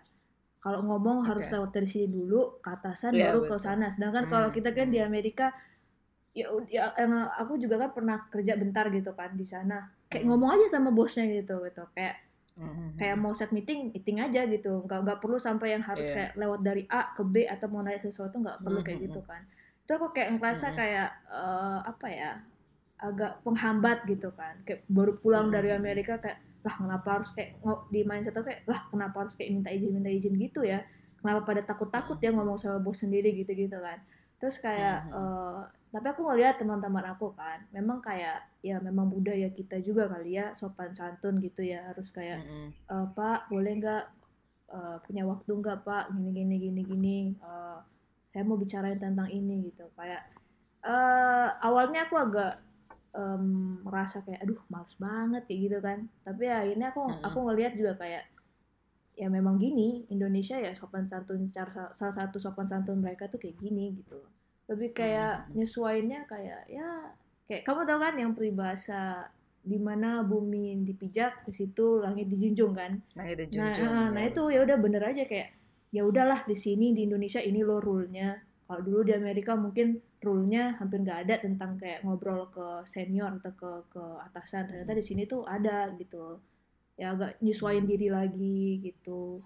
kalau 0.64 0.80
ngomong 0.88 1.20
harus 1.30 1.48
Oke. 1.48 1.54
lewat 1.54 1.72
dari 1.76 1.88
sini 1.94 2.08
dulu 2.18 2.60
ke 2.64 2.70
atasan 2.78 3.14
Iya, 3.14 3.26
baru 3.26 3.42
ke 3.50 3.56
sana 3.66 3.88
sedangkan 3.96 4.26
kalau 4.34 4.50
Hmm, 4.50 4.56
kita 4.56 4.70
kan 4.78 4.90
di 4.96 5.00
hmm. 5.00 5.08
Amerika 5.10 5.54
ya, 6.40 6.48
ya 6.70 6.84
aku 7.42 7.54
juga 7.64 7.76
kan 7.84 7.92
pernah 7.98 8.18
kerja 8.34 8.54
bentar 8.62 8.86
gitu 8.94 9.12
kan 9.20 9.32
di 9.38 9.46
sana 9.54 9.78
kayak 10.10 10.24
Hmm. 10.24 10.30
ngomong 10.30 10.50
aja 10.58 10.68
sama 10.80 10.90
bosnya 10.94 11.26
gitu 11.30 11.62
gitu 11.68 11.84
kayak 11.96 12.16
Mhm. 12.54 13.02
kayak 13.02 13.18
mau 13.18 13.34
set 13.34 13.50
meeting 13.50 13.90
meeting 13.90 14.22
aja 14.22 14.46
gitu 14.46 14.86
nggak 14.86 15.00
nggak 15.02 15.20
perlu 15.26 15.42
sampai 15.42 15.74
yang 15.74 15.82
harus 15.82 16.06
Iya. 16.06 16.14
kayak 16.14 16.32
lewat 16.38 16.60
dari 16.62 16.84
A 16.86 17.10
ke 17.12 17.26
B 17.26 17.50
atau 17.50 17.66
mau 17.66 17.82
nanya 17.82 17.98
sesuatu 17.98 18.38
nggak 18.38 18.62
perlu 18.62 18.80
kayak 18.86 19.00
Mhm. 19.02 19.06
gitu 19.10 19.22
kan 19.26 19.42
itu 19.84 19.92
aku 19.92 20.08
kayak 20.14 20.30
ngerasa 20.38 20.68
Mhm. 20.70 20.76
kayak 20.78 21.10
eh, 21.34 21.80
apa 21.84 22.08
ya 22.08 22.32
agak 23.02 23.42
penghambat 23.42 24.06
gitu 24.06 24.30
kan 24.38 24.62
kayak 24.64 24.86
baru 24.86 25.18
pulang 25.18 25.50
dari 25.50 25.74
Mhm. 25.74 25.80
Amerika 25.82 26.22
kayak 26.22 26.40
lah 26.64 26.76
kenapa 26.78 27.08
harus 27.20 27.30
kayak 27.34 27.60
di 27.92 28.02
mindset 28.06 28.38
aku 28.38 28.48
kayak 28.48 28.62
lah 28.70 28.82
kenapa 28.88 29.16
harus 29.26 29.34
kayak 29.36 29.52
minta 29.52 29.70
izin 29.74 29.92
minta 29.92 30.08
izin 30.08 30.38
gitu 30.38 30.62
ya 30.64 30.80
kenapa 31.20 31.44
pada 31.44 31.62
takut-takut 31.66 32.22
ya 32.22 32.32
ngomong 32.32 32.56
sama 32.56 32.78
bos 32.80 33.02
sendiri 33.02 33.34
gitu-gitu 33.34 33.76
kan 33.82 33.98
terus 34.38 34.62
kayak 34.62 35.10
Mhm. 35.10 35.12
eh, 35.12 35.62
tapi 35.94 36.10
aku 36.10 36.26
ngeliat 36.26 36.58
teman-teman 36.58 37.06
aku 37.06 37.38
kan 37.38 37.62
memang 37.70 38.02
kayak 38.02 38.50
ya 38.60 38.82
memang 38.82 39.08
budaya 39.08 39.46
kita 39.50 39.78
juga 39.80 40.10
kali 40.10 40.36
ya 40.36 40.50
sopan 40.52 40.90
santun 40.90 41.38
gitu 41.38 41.62
ya 41.62 41.86
harus 41.86 42.10
kayak 42.10 42.42
Mhm. 42.42 42.68
"Eh, 42.90 43.08
Pak 43.14 43.48
boleh 43.48 43.74
nggak 43.78 44.04
eh, 44.70 44.98
punya 45.06 45.24
waktu 45.24 45.52
nggak 45.54 45.86
Pak 45.86 46.04
gini 46.12 46.30
gini 46.34 46.56
gini 46.60 46.82
gini 46.84 47.18
Eh, 47.38 47.80
saya 48.28 48.42
mau 48.42 48.58
bicarain 48.58 48.98
tentang 48.98 49.30
ini 49.30 49.70
gitu 49.70 49.86
kayak 49.94 50.26
eh 50.84 51.50
awalnya 51.62 52.10
aku 52.10 52.18
agak 52.18 52.60
em, 53.14 53.46
merasa 53.86 54.20
kayak 54.20 54.42
aduh 54.42 54.58
males 54.68 54.98
banget 54.98 55.46
kayak 55.46 55.60
gitu 55.62 55.78
kan 55.80 56.00
tapi 56.26 56.50
akhirnya 56.50 56.90
aku 56.90 57.06
Mm-mm. 57.06 57.22
aku 57.22 57.38
ngelihat 57.46 57.78
juga 57.78 57.94
kayak 57.96 58.26
ya 59.14 59.30
memang 59.30 59.62
gini 59.62 60.10
Indonesia 60.10 60.58
ya 60.58 60.74
sopan 60.74 61.06
santun 61.06 61.46
secara 61.46 61.70
sa- 61.70 61.94
salah 61.94 62.16
satu 62.18 62.42
sopan 62.42 62.66
santun 62.66 62.98
mereka 62.98 63.30
tuh 63.30 63.38
kayak 63.38 63.62
gini 63.62 63.94
gitu 64.02 64.18
lebih 64.72 64.96
kayak 64.96 65.48
Mm-mm. 65.48 65.56
nyesuainnya 65.60 66.24
kayak 66.28 66.62
ya 66.72 67.12
kayak 67.48 67.64
kamu 67.68 67.84
tahu 67.84 68.00
kan 68.00 68.16
yang 68.16 68.32
peribahasa 68.32 69.28
di 69.64 69.80
mana 69.80 70.28
bumi 70.28 70.84
dipijak 70.84 71.48
di 71.48 71.54
situ 71.56 72.04
langit 72.04 72.28
dijunjung 72.28 72.76
kan? 72.76 73.00
Nah, 73.16 73.26
itu 73.28 73.44
nah 73.56 73.72
eh, 73.72 74.08
nah 74.12 74.22
ya, 74.24 74.28
itu 74.28 74.44
betul. 74.44 74.56
ya 74.56 74.60
udah 74.68 74.78
bener 74.80 75.04
aja 75.08 75.24
kayak 75.24 75.50
ya 75.96 76.02
udahlah 76.04 76.44
di 76.44 76.56
sini 76.58 76.92
di 76.92 77.08
Indonesia 77.08 77.40
ini 77.40 77.64
lo 77.64 77.80
rule-nya. 77.80 78.44
Kalau 78.68 78.82
dulu 78.84 79.08
di 79.08 79.14
Amerika 79.16 79.56
mungkin 79.56 80.00
rule-nya 80.20 80.76
hampir 80.80 81.04
nggak 81.04 81.20
ada 81.28 81.36
tentang 81.40 81.80
kayak 81.80 82.04
ngobrol 82.04 82.48
ke 82.52 82.84
senior 82.88 83.40
atau 83.40 83.54
ke 83.56 83.72
ke 83.92 84.04
atasan. 84.32 84.68
Ternyata 84.68 84.92
di 85.00 85.04
sini 85.04 85.24
tuh 85.28 85.48
ada 85.48 85.92
gitu 85.96 86.40
ya 87.00 87.16
agak 87.16 87.40
nyesuaiin 87.40 87.88
diri 87.88 88.12
lagi 88.12 88.84
gitu. 88.84 89.40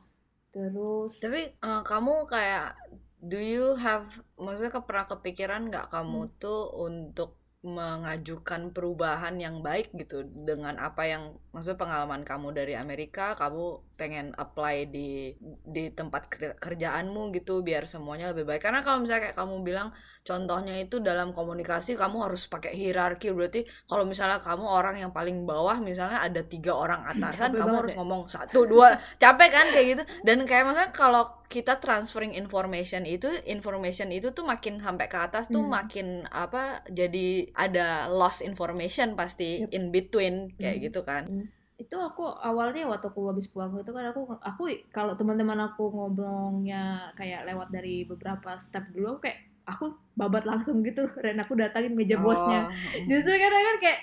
Terus 0.50 1.22
Tapi 1.22 1.42
eh, 1.54 1.82
kamu 1.86 2.26
kayak 2.26 2.74
do 3.22 3.38
you 3.42 3.74
have 3.82 4.06
maksudnya 4.38 4.74
ke 4.74 4.82
pernah 4.86 5.06
kepikiran 5.10 5.62
nggak 5.74 5.90
kamu 5.90 6.22
Hmm. 6.30 6.34
tuh 6.38 6.70
untuk 6.78 7.38
mengajukan 7.66 8.70
perubahan 8.72 9.42
yang 9.42 9.66
baik 9.66 9.90
gitu 9.98 10.24
dengan 10.24 10.78
apa 10.78 11.10
yang 11.10 11.24
maksud 11.52 11.76
pengalaman 11.76 12.22
kamu 12.22 12.54
dari 12.54 12.78
Amerika 12.78 13.34
kamu 13.34 13.82
pengen 13.98 14.32
apply 14.38 14.88
di 14.94 15.34
di 15.66 15.90
tempat 15.90 16.30
kerjaanmu 16.62 17.34
gitu 17.34 17.66
biar 17.66 17.90
semuanya 17.90 18.32
lebih 18.32 18.46
baik 18.46 18.62
karena 18.62 18.86
kalau 18.86 19.02
misalnya 19.02 19.30
kayak 19.30 19.38
kamu 19.42 19.66
bilang 19.66 19.90
contohnya 20.22 20.78
itu 20.78 21.02
dalam 21.02 21.34
komunikasi 21.34 21.98
kamu 21.98 22.30
harus 22.30 22.46
pakai 22.46 22.78
hierarki 22.78 23.34
berarti 23.34 23.66
kalau 23.90 24.06
misalnya 24.06 24.38
kamu 24.38 24.70
orang 24.70 25.02
yang 25.02 25.10
paling 25.10 25.50
bawah 25.50 25.82
misalnya 25.82 26.22
ada 26.22 26.46
tiga 26.46 26.78
orang 26.78 27.04
atasan 27.10 27.58
kamu 27.58 27.74
harus 27.82 27.98
ya. 27.98 28.00
ngomong 28.04 28.22
satu 28.30 28.70
dua 28.70 28.96
capek 29.24 29.50
kan 29.50 29.68
kayak 29.74 29.88
gitu 29.98 30.04
dan 30.22 30.38
kayak 30.46 30.70
maksudnya 30.70 30.92
kalau 30.94 31.24
kita 31.48 31.80
transferring 31.80 32.36
information 32.36 33.08
itu 33.08 33.32
information 33.48 34.12
itu 34.12 34.36
tuh 34.36 34.44
makin 34.44 34.84
sampai 34.84 35.08
ke 35.08 35.18
atas 35.18 35.48
tuh 35.48 35.64
hmm. 35.64 35.72
makin 35.72 36.08
apa 36.28 36.84
jadi 36.92 37.50
ada 37.56 38.12
lost 38.12 38.44
information 38.44 39.16
pasti 39.16 39.64
yep. 39.64 39.72
in 39.72 39.96
between 39.96 40.52
kayak 40.60 40.78
hmm. 40.78 40.86
gitu 40.92 41.02
kan 41.08 41.24
hmm. 41.26 41.57
Itu 41.78 41.94
aku 41.94 42.26
awalnya 42.26 42.90
waktu 42.90 43.06
aku 43.14 43.30
habis 43.30 43.46
pulang 43.46 43.70
itu 43.78 43.94
kan 43.94 44.10
aku 44.10 44.26
aku 44.42 44.64
kalau 44.90 45.14
teman-teman 45.14 45.62
aku 45.62 45.94
ngobrolnya 45.94 47.14
kayak 47.14 47.46
lewat 47.46 47.70
dari 47.70 48.02
beberapa 48.02 48.58
step 48.58 48.90
dulu 48.90 49.22
kayak 49.22 49.48
aku 49.68 49.94
babat 50.16 50.48
langsung 50.48 50.80
gitu 50.82 51.06
dan 51.20 51.38
aku 51.44 51.54
datangin 51.60 51.94
meja 51.94 52.18
oh. 52.18 52.24
bosnya. 52.24 52.72
justru 53.06 53.36
kadang 53.36 53.64
kan 53.68 53.78
kayak 53.84 54.00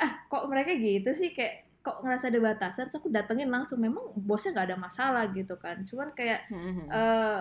ah 0.00 0.12
kok 0.26 0.44
mereka 0.48 0.72
gitu 0.74 1.10
sih? 1.12 1.30
Kayak 1.36 1.68
kok 1.84 2.00
ngerasa 2.00 2.32
ada 2.32 2.40
batasan? 2.40 2.88
So 2.88 2.98
aku 2.98 3.12
datengin 3.12 3.52
langsung. 3.52 3.78
Memang 3.84 4.16
bosnya 4.16 4.56
nggak 4.56 4.66
ada 4.72 4.78
masalah 4.80 5.24
gitu 5.30 5.60
kan. 5.60 5.84
Cuman 5.84 6.16
kayak 6.16 6.48
hmm, 6.48 6.72
hmm. 6.82 6.86
Eh, 6.88 7.40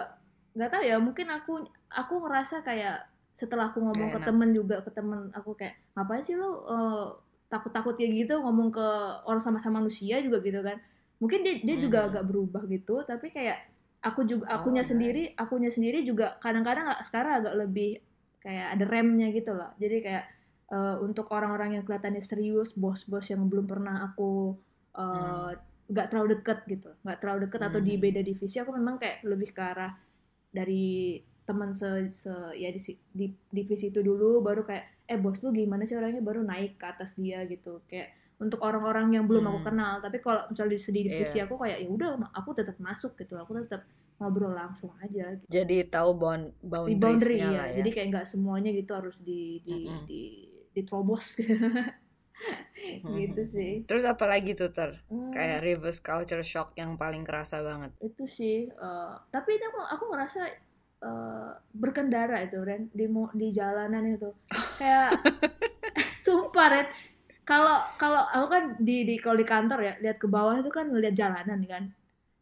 nggak 0.59 0.69
uh, 0.69 0.73
tahu 0.75 0.83
ya 0.83 0.95
mungkin 0.99 1.27
aku 1.31 1.53
aku 1.87 2.13
ngerasa 2.27 2.61
kayak 2.67 3.07
setelah 3.31 3.71
aku 3.71 3.79
ngomong 3.79 4.09
ke 4.11 4.19
temen 4.25 4.49
juga 4.49 4.81
ke 4.81 4.89
temen 4.91 5.29
aku 5.29 5.53
kayak 5.53 5.77
ngapain 5.93 6.25
sih 6.25 6.33
lo 6.33 6.65
uh, 6.65 7.07
takut-takut 7.47 7.95
kayak 7.95 8.27
gitu 8.27 8.43
ngomong 8.43 8.69
ke 8.75 8.87
orang 9.23 9.39
sama-sama 9.39 9.79
manusia 9.79 10.19
juga 10.19 10.43
gitu 10.43 10.59
kan 10.59 10.77
mungkin 11.17 11.41
dia 11.41 11.63
dia 11.63 11.75
hmm. 11.79 11.83
juga 11.83 11.99
agak 12.11 12.23
berubah 12.27 12.63
gitu 12.67 13.01
tapi 13.07 13.31
kayak 13.33 13.57
aku 14.03 14.27
juga 14.27 14.45
oh, 14.51 14.61
akunya 14.61 14.83
oh, 14.83 14.87
sendiri 14.87 15.23
akunya 15.33 15.71
sendiri 15.71 16.05
juga 16.05 16.37
kadang-kadang 16.43 16.93
sekarang 17.01 17.43
agak 17.43 17.55
lebih 17.57 18.03
kayak 18.43 18.77
ada 18.77 18.85
remnya 18.85 19.27
gitu 19.33 19.51
loh 19.55 19.71
jadi 19.81 19.97
kayak 20.03 20.25
uh, 20.71 20.95
untuk 21.01 21.31
orang-orang 21.33 21.79
yang 21.79 21.83
kelihatannya 21.87 22.21
serius 22.21 22.77
bos-bos 22.77 23.25
yang 23.31 23.47
belum 23.49 23.65
pernah 23.65 24.05
aku 24.11 24.53
uh, 24.93 25.55
hmm. 25.55 26.07
terlalu 26.11 26.37
deket 26.37 26.59
gitu 26.69 26.89
nggak 27.01 27.17
terlalu 27.23 27.39
deket 27.49 27.59
hmm. 27.63 27.69
atau 27.71 27.79
di 27.81 27.93
hmm. 27.97 28.03
beda 28.03 28.21
divisi 28.21 28.57
aku 28.61 28.71
memang 28.75 29.01
kayak 29.01 29.25
lebih 29.25 29.49
ke 29.55 29.61
arah 29.63 29.95
dari 30.51 31.19
teman 31.47 31.71
se, 31.71 32.11
se 32.11 32.33
ya 32.59 32.69
di, 32.75 32.79
di 33.15 33.25
divisi 33.49 33.87
itu 33.87 34.03
dulu 34.03 34.43
baru 34.43 34.67
kayak 34.67 34.96
eh 35.07 35.17
bos 35.17 35.39
lu 35.39 35.55
gimana 35.55 35.87
sih 35.87 35.95
orangnya 35.95 36.19
baru 36.19 36.43
naik 36.43 36.75
ke 36.75 36.85
atas 36.85 37.15
dia 37.15 37.47
gitu 37.47 37.79
kayak 37.87 38.11
untuk 38.37 38.61
orang-orang 38.61 39.17
yang 39.17 39.25
belum 39.25 39.47
hmm. 39.47 39.51
aku 39.55 39.59
kenal 39.65 39.93
tapi 40.03 40.17
kalau 40.21 40.45
misalnya 40.51 40.77
di, 40.77 40.79
di 40.83 41.01
divisi 41.09 41.37
yeah. 41.41 41.45
aku 41.49 41.55
kayak 41.57 41.77
ya 41.81 41.87
udah 41.89 42.09
aku 42.37 42.49
tetap 42.53 42.77
masuk 42.77 43.17
gitu 43.17 43.33
aku 43.39 43.57
tetap 43.65 43.87
ngobrol 44.17 44.53
langsung 44.53 44.93
aja 45.01 45.33
gitu. 45.37 45.45
jadi 45.49 45.77
tahu 45.89 46.09
bound 46.17 46.53
boundary, 46.61 46.97
boundary 46.97 47.37
ya. 47.41 47.49
ya 47.49 47.63
jadi 47.81 47.89
kayak 47.89 48.07
nggak 48.13 48.27
semuanya 48.29 48.69
gitu 48.73 48.91
harus 48.93 49.21
di 49.21 49.61
di, 49.61 49.85
mm 49.85 49.93
-hmm. 49.93 50.05
di 50.05 50.21
diterobos 50.77 51.25
gitu 53.17 53.41
sih 53.49 53.81
terus 53.89 54.05
apa 54.05 54.29
lagi 54.29 54.53
tuh 54.53 54.69
ter 54.69 54.93
hmm. 55.09 55.33
kayak 55.33 55.65
reverse 55.65 56.01
culture 56.01 56.45
shock 56.45 56.77
yang 56.77 56.93
paling 56.93 57.25
kerasa 57.25 57.65
banget 57.65 57.91
itu 58.01 58.29
sih 58.29 58.69
uh, 58.77 59.17
tapi 59.33 59.57
itu 59.57 59.65
aku 59.73 59.81
aku 59.81 60.03
ngerasa 60.13 60.41
uh, 61.03 61.51
berkendara 61.73 62.41
itu 62.45 62.57
Ren 62.61 62.89
di 62.93 63.05
di 63.09 63.47
jalanan 63.53 64.03
itu 64.17 64.29
kayak 64.79 65.13
sumpah 66.23 66.67
Ren 66.71 66.87
kalau 67.47 67.79
kalau 67.95 68.23
aku 68.27 68.47
kan 68.51 68.63
di 68.79 69.07
di 69.07 69.15
kalau 69.21 69.39
di 69.39 69.47
kantor 69.47 69.79
ya 69.79 69.93
lihat 70.03 70.17
ke 70.19 70.27
bawah 70.27 70.59
itu 70.59 70.67
kan 70.67 70.91
ngeliat 70.91 71.15
jalanan 71.15 71.63
kan 71.63 71.83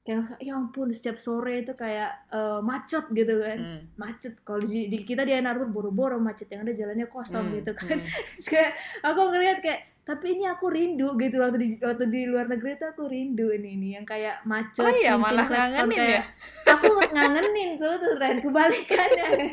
kayak 0.06 0.38
ya 0.38 0.54
ampun 0.54 0.94
setiap 0.94 1.18
sore 1.18 1.66
itu 1.66 1.74
kayak 1.74 2.30
uh, 2.30 2.62
macet 2.62 3.10
gitu 3.10 3.42
kan 3.42 3.58
hmm. 3.58 3.82
macet 3.98 4.38
kalau 4.46 4.62
di, 4.62 4.86
di 4.86 5.02
kita 5.02 5.26
di 5.26 5.34
Anarbor 5.34 5.66
boro-boro 5.66 6.22
macet 6.22 6.46
yang 6.54 6.62
ada 6.62 6.78
jalannya 6.78 7.10
kosong 7.10 7.50
hmm. 7.50 7.56
gitu 7.58 7.72
kan 7.74 7.98
hmm. 7.98 8.10
kayak 8.54 8.78
aku 9.02 9.22
ngeliat 9.34 9.66
kayak 9.66 9.95
tapi 10.06 10.38
ini 10.38 10.46
aku 10.46 10.70
rindu 10.70 11.18
gitu 11.18 11.42
waktu 11.42 11.58
di 11.58 11.70
waktu 11.82 12.06
di 12.14 12.30
luar 12.30 12.46
negeri 12.46 12.78
itu 12.78 12.86
aku 12.86 13.10
rindu 13.10 13.50
ini 13.50 13.74
ini 13.74 13.88
yang 13.98 14.06
kayak 14.06 14.46
macet 14.46 14.86
oh 14.86 14.94
iya 14.94 15.18
malah 15.18 15.50
ngangenin 15.50 15.98
kayak, 15.98 16.14
ya 16.14 16.24
aku 16.70 16.94
ngangenin 17.10 17.70
tuh 17.74 17.98
tuh 17.98 18.14
Ren 18.22 18.38
kebalikannya 18.38 19.26
kan 19.26 19.50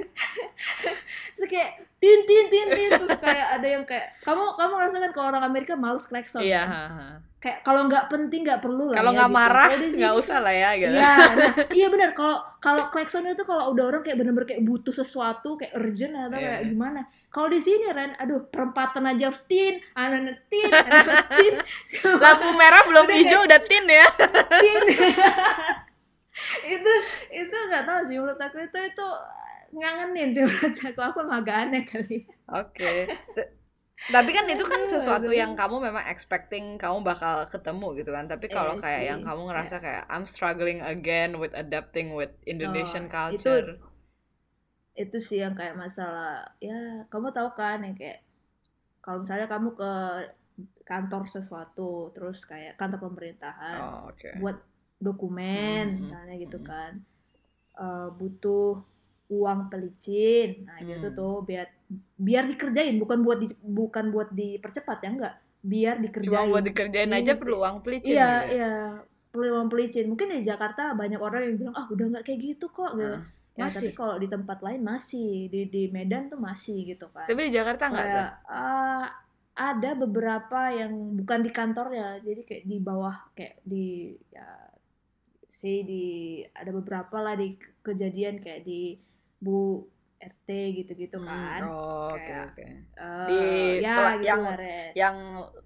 terus 1.40 1.48
kayak 1.48 1.70
tin 1.96 2.20
tin 2.28 2.46
tin 2.52 2.68
tin 2.68 2.90
terus 3.00 3.16
kayak 3.16 3.48
ada 3.56 3.66
yang 3.66 3.84
kayak 3.88 4.12
kamu 4.20 4.44
kamu 4.60 4.72
ngerasakan 4.76 5.12
kalau 5.16 5.28
orang 5.32 5.44
Amerika 5.48 5.72
males 5.72 6.04
klakson 6.04 6.44
iya 6.44 6.68
kan? 6.68 7.24
kayak 7.40 7.58
kalau 7.64 7.88
nggak 7.88 8.12
penting 8.12 8.44
nggak 8.44 8.60
perlu 8.60 8.92
lah 8.92 8.96
kalau 9.00 9.10
ya, 9.10 9.16
nggak 9.24 9.30
ya, 9.30 9.32
gitu. 9.32 9.40
marah 9.40 9.68
nggak 9.72 10.14
usah 10.20 10.38
lah 10.44 10.54
ya 10.54 10.70
gitu 10.76 10.94
iya 11.00 11.14
nah, 11.16 11.52
iya 11.72 11.86
benar 11.88 12.10
kalau 12.12 12.38
kalau 12.60 12.92
klakson 12.92 13.24
itu 13.24 13.48
kalau 13.48 13.72
udah 13.72 13.88
orang 13.88 14.04
kayak 14.04 14.20
bener-bener 14.20 14.44
kayak 14.44 14.68
butuh 14.68 14.92
sesuatu 14.92 15.56
kayak 15.56 15.72
urgent 15.80 16.12
atau 16.12 16.36
yeah. 16.36 16.60
kayak 16.60 16.62
gimana 16.68 17.00
kalau 17.32 17.48
di 17.48 17.56
sini 17.56 17.88
Ren 17.88 18.12
aduh 18.20 18.44
perempatan 18.52 19.08
aja 19.08 19.32
harus 19.32 19.42
tin 19.48 19.80
anak 19.96 20.44
tin 20.52 20.68
anak 21.00 21.26
tin. 21.32 21.54
Lampu 22.20 22.48
merah 22.54 22.84
belum 22.84 23.08
udah 23.08 23.18
hijau 23.18 23.40
udah 23.48 23.60
tin 23.64 23.84
ya. 23.88 24.06
Tin. 24.60 24.82
Itu 26.76 26.92
itu 27.30 27.56
nggak 27.56 27.84
tahu 27.86 28.00
sih 28.10 28.18
menurut 28.18 28.40
aku 28.40 28.58
itu 28.66 28.78
itu 28.82 29.08
ngangenin 29.72 30.28
sih 30.34 30.42
menurut 30.44 30.76
aku. 30.80 31.00
Aku 31.00 31.16
emang 31.24 31.40
agak 31.40 31.56
aneh 31.68 31.82
kali. 31.86 32.28
Oke. 32.50 33.08
Okay 33.08 33.46
tapi 34.10 34.34
kan 34.34 34.50
itu 34.50 34.66
kan 34.66 34.82
sesuatu 34.82 35.30
yang 35.30 35.54
kamu 35.54 35.78
memang 35.78 36.02
expecting 36.10 36.74
kamu 36.74 37.06
bakal 37.06 37.46
ketemu 37.46 38.02
gitu 38.02 38.10
kan. 38.10 38.26
Tapi 38.26 38.50
kalau 38.50 38.74
kayak 38.74 39.06
yang 39.06 39.20
kamu 39.22 39.46
ngerasa 39.46 39.78
kayak 39.78 40.10
I'm 40.10 40.26
struggling 40.26 40.82
again 40.82 41.38
with 41.38 41.54
adapting 41.54 42.18
with 42.18 42.34
Indonesian 42.42 43.06
oh, 43.06 43.12
culture. 43.14 43.38
itu 43.38 43.78
itu 44.92 45.18
sih 45.18 45.40
yang 45.40 45.56
kayak 45.56 45.76
masalah 45.76 46.44
ya 46.60 47.08
kamu 47.08 47.32
tahu 47.32 47.48
kan 47.56 47.80
yang 47.80 47.96
kayak 47.96 48.20
kalau 49.00 49.24
misalnya 49.24 49.48
kamu 49.48 49.72
ke 49.72 49.92
kantor 50.84 51.24
sesuatu 51.24 52.12
terus 52.12 52.44
kayak 52.44 52.76
kantor 52.76 53.08
pemerintahan 53.08 53.80
oh, 53.80 54.12
okay. 54.12 54.36
buat 54.36 54.60
dokumen 55.00 55.84
mm 55.88 55.90
-hmm. 55.90 56.00
misalnya 56.04 56.34
gitu 56.36 56.58
mm 56.60 56.64
-hmm. 56.64 56.72
kan 56.76 56.92
uh, 57.80 58.08
butuh 58.12 58.84
uang 59.32 59.72
pelicin 59.72 60.68
nah 60.68 60.76
gitu 60.84 60.84
hmm. 60.84 60.92
gitu 61.00 61.08
tuh 61.16 61.34
biar 61.48 61.66
biar 62.20 62.44
dikerjain 62.52 62.96
bukan 63.00 63.24
buat 63.24 63.38
di, 63.40 63.48
bukan 63.64 64.12
buat 64.12 64.28
dipercepat 64.36 64.98
ya 65.00 65.08
enggak 65.08 65.34
biar 65.62 65.96
dikerjain 66.04 66.28
cuma 66.28 66.52
buat 66.52 66.64
dikerjain 66.68 67.08
Ini, 67.08 67.18
aja 67.24 67.32
perlu 67.40 67.56
uang 67.64 67.80
pelicin 67.80 68.12
iya 68.12 68.32
gitu. 68.44 68.54
iya 68.60 68.74
perlu 69.32 69.46
uang 69.56 69.68
pelicin 69.72 70.06
mungkin 70.12 70.28
di 70.36 70.44
Jakarta 70.44 70.92
banyak 70.92 71.16
orang 71.16 71.40
yang 71.48 71.56
bilang 71.56 71.74
ah 71.80 71.86
udah 71.88 72.04
nggak 72.12 72.24
kayak 72.28 72.40
gitu 72.52 72.68
kok 72.68 72.92
gitu. 72.92 73.16
Uh, 73.16 73.24
ya, 73.56 73.68
masih 73.68 73.92
tapi 73.92 73.98
kalau 73.98 74.16
di 74.16 74.28
tempat 74.28 74.58
lain 74.64 74.80
masih 74.80 75.48
di 75.52 75.68
di 75.68 75.82
Medan 75.92 76.32
tuh 76.32 76.40
masih 76.40 76.84
gitu 76.88 77.08
kan 77.12 77.28
tapi 77.28 77.48
di 77.48 77.52
Jakarta 77.52 77.92
nggak 77.92 78.06
ada 78.08 78.24
uh, 78.48 79.06
ada 79.52 79.90
beberapa 79.92 80.72
yang 80.72 80.92
bukan 81.20 81.44
di 81.44 81.50
kantornya 81.52 82.20
jadi 82.24 82.40
kayak 82.48 82.64
di 82.64 82.76
bawah 82.80 83.16
kayak 83.36 83.60
di 83.64 84.16
ya 84.32 84.48
sih 85.52 85.84
di 85.84 86.04
ada 86.56 86.72
beberapa 86.72 87.20
lah 87.20 87.36
di 87.36 87.60
kejadian 87.84 88.40
kayak 88.40 88.64
di 88.64 88.96
Bu 89.36 89.84
RT 90.22 90.48
gitu-gitu 90.78 91.18
hmm, 91.18 91.26
kan. 91.26 91.60
Hmm, 91.66 91.74
oh, 91.74 92.14
oke 92.14 92.34
oke. 92.46 92.54
Okay, 92.54 92.70
uh, 92.94 93.26
di 93.26 93.38
ya, 93.82 93.94
gitu 94.14 94.22
yang 94.22 94.42
yang 94.94 95.16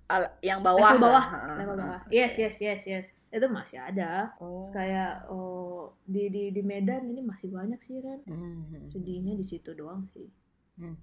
uh, 0.08 0.28
yang 0.40 0.58
bawah. 0.64 0.96
Level 0.96 1.12
bawah. 1.12 1.24
Level 1.60 1.76
bawah. 1.76 2.00
Yes, 2.08 2.40
yes, 2.40 2.56
yes, 2.56 2.80
yes. 2.88 3.06
Itu 3.36 3.52
masih 3.52 3.78
ada. 3.84 4.32
Oh. 4.40 4.72
Kayak 4.72 5.28
oh 5.28 5.92
di 6.08 6.32
di 6.32 6.48
di 6.56 6.62
Medan 6.64 7.04
ini 7.12 7.20
masih 7.20 7.52
banyak 7.52 7.80
sih 7.84 8.00
Ren. 8.00 8.24
Hmm. 8.24 8.40
hmm, 8.40 8.62
hmm. 8.72 8.86
Sedihnya 8.88 9.36
di 9.36 9.44
situ 9.44 9.76
doang 9.76 10.08
sih. 10.16 10.26
Hmm. 10.80 10.96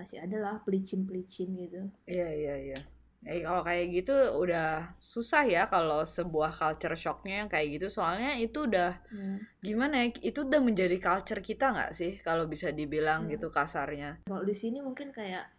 Masih 0.00 0.24
ada 0.24 0.36
lah 0.40 0.56
pelicin-pelicin 0.64 1.52
gitu. 1.60 1.82
Iya, 2.08 2.28
iya, 2.32 2.54
iya. 2.72 2.80
Eh, 3.24 3.40
kalau 3.40 3.64
kayak 3.64 3.88
gitu 3.88 4.12
udah 4.36 5.00
susah 5.00 5.48
ya 5.48 5.64
kalau 5.64 6.04
sebuah 6.04 6.52
culture 6.52 6.92
shocknya 6.92 7.40
yang 7.40 7.48
kayak 7.48 7.80
gitu 7.80 7.88
soalnya 7.88 8.36
itu 8.36 8.68
udah 8.68 9.00
hmm. 9.08 9.64
gimana 9.64 10.04
ya 10.04 10.06
itu 10.20 10.44
udah 10.44 10.60
menjadi 10.60 11.00
culture 11.00 11.40
kita 11.40 11.72
nggak 11.72 11.96
sih 11.96 12.20
kalau 12.20 12.44
bisa 12.44 12.68
dibilang 12.68 13.24
hmm. 13.24 13.32
gitu 13.32 13.48
kasarnya 13.48 14.20
kalau 14.28 14.44
di 14.44 14.52
sini 14.52 14.84
mungkin 14.84 15.08
kayak 15.08 15.53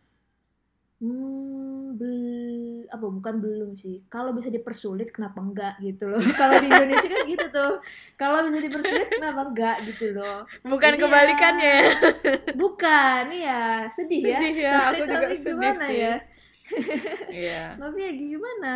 hmm 1.03 1.95
bel 1.95 2.88
apa 2.91 3.05
bukan 3.08 3.36
belum 3.43 3.71
sih 3.75 4.03
kalau 4.08 4.31
bisa 4.31 4.47
dipersulit 4.47 5.12
kenapa 5.12 5.43
enggak 5.43 5.75
gitu 5.84 6.08
loh 6.08 6.19
kalau 6.39 6.55
di 6.63 6.67
Indonesia 6.71 7.08
kan 7.08 7.23
gitu 7.27 7.45
tuh 7.51 7.73
kalau 8.15 8.43
bisa 8.47 8.60
dipersulit 8.63 9.08
kenapa 9.12 9.41
enggak 9.51 9.77
gitu 9.91 10.15
loh 10.15 10.47
bukan 10.63 10.95
Jadi 10.95 11.01
kebalikannya 11.03 11.75
ya, 11.84 11.91
bukan 12.62 13.23
ya 13.31 13.63
sedih, 13.91 14.21
ya. 14.23 14.39
sedih 14.39 14.55
ya, 14.55 14.71
ya. 14.71 14.79
aku 14.91 15.03
juga 15.03 15.27
sedih 15.36 15.55
gimana 15.55 15.86
sih. 15.88 15.99
ya 15.99 16.15
Iya. 17.45 17.77
Tapi 17.77 17.99
ya 18.01 18.12
gimana? 18.17 18.73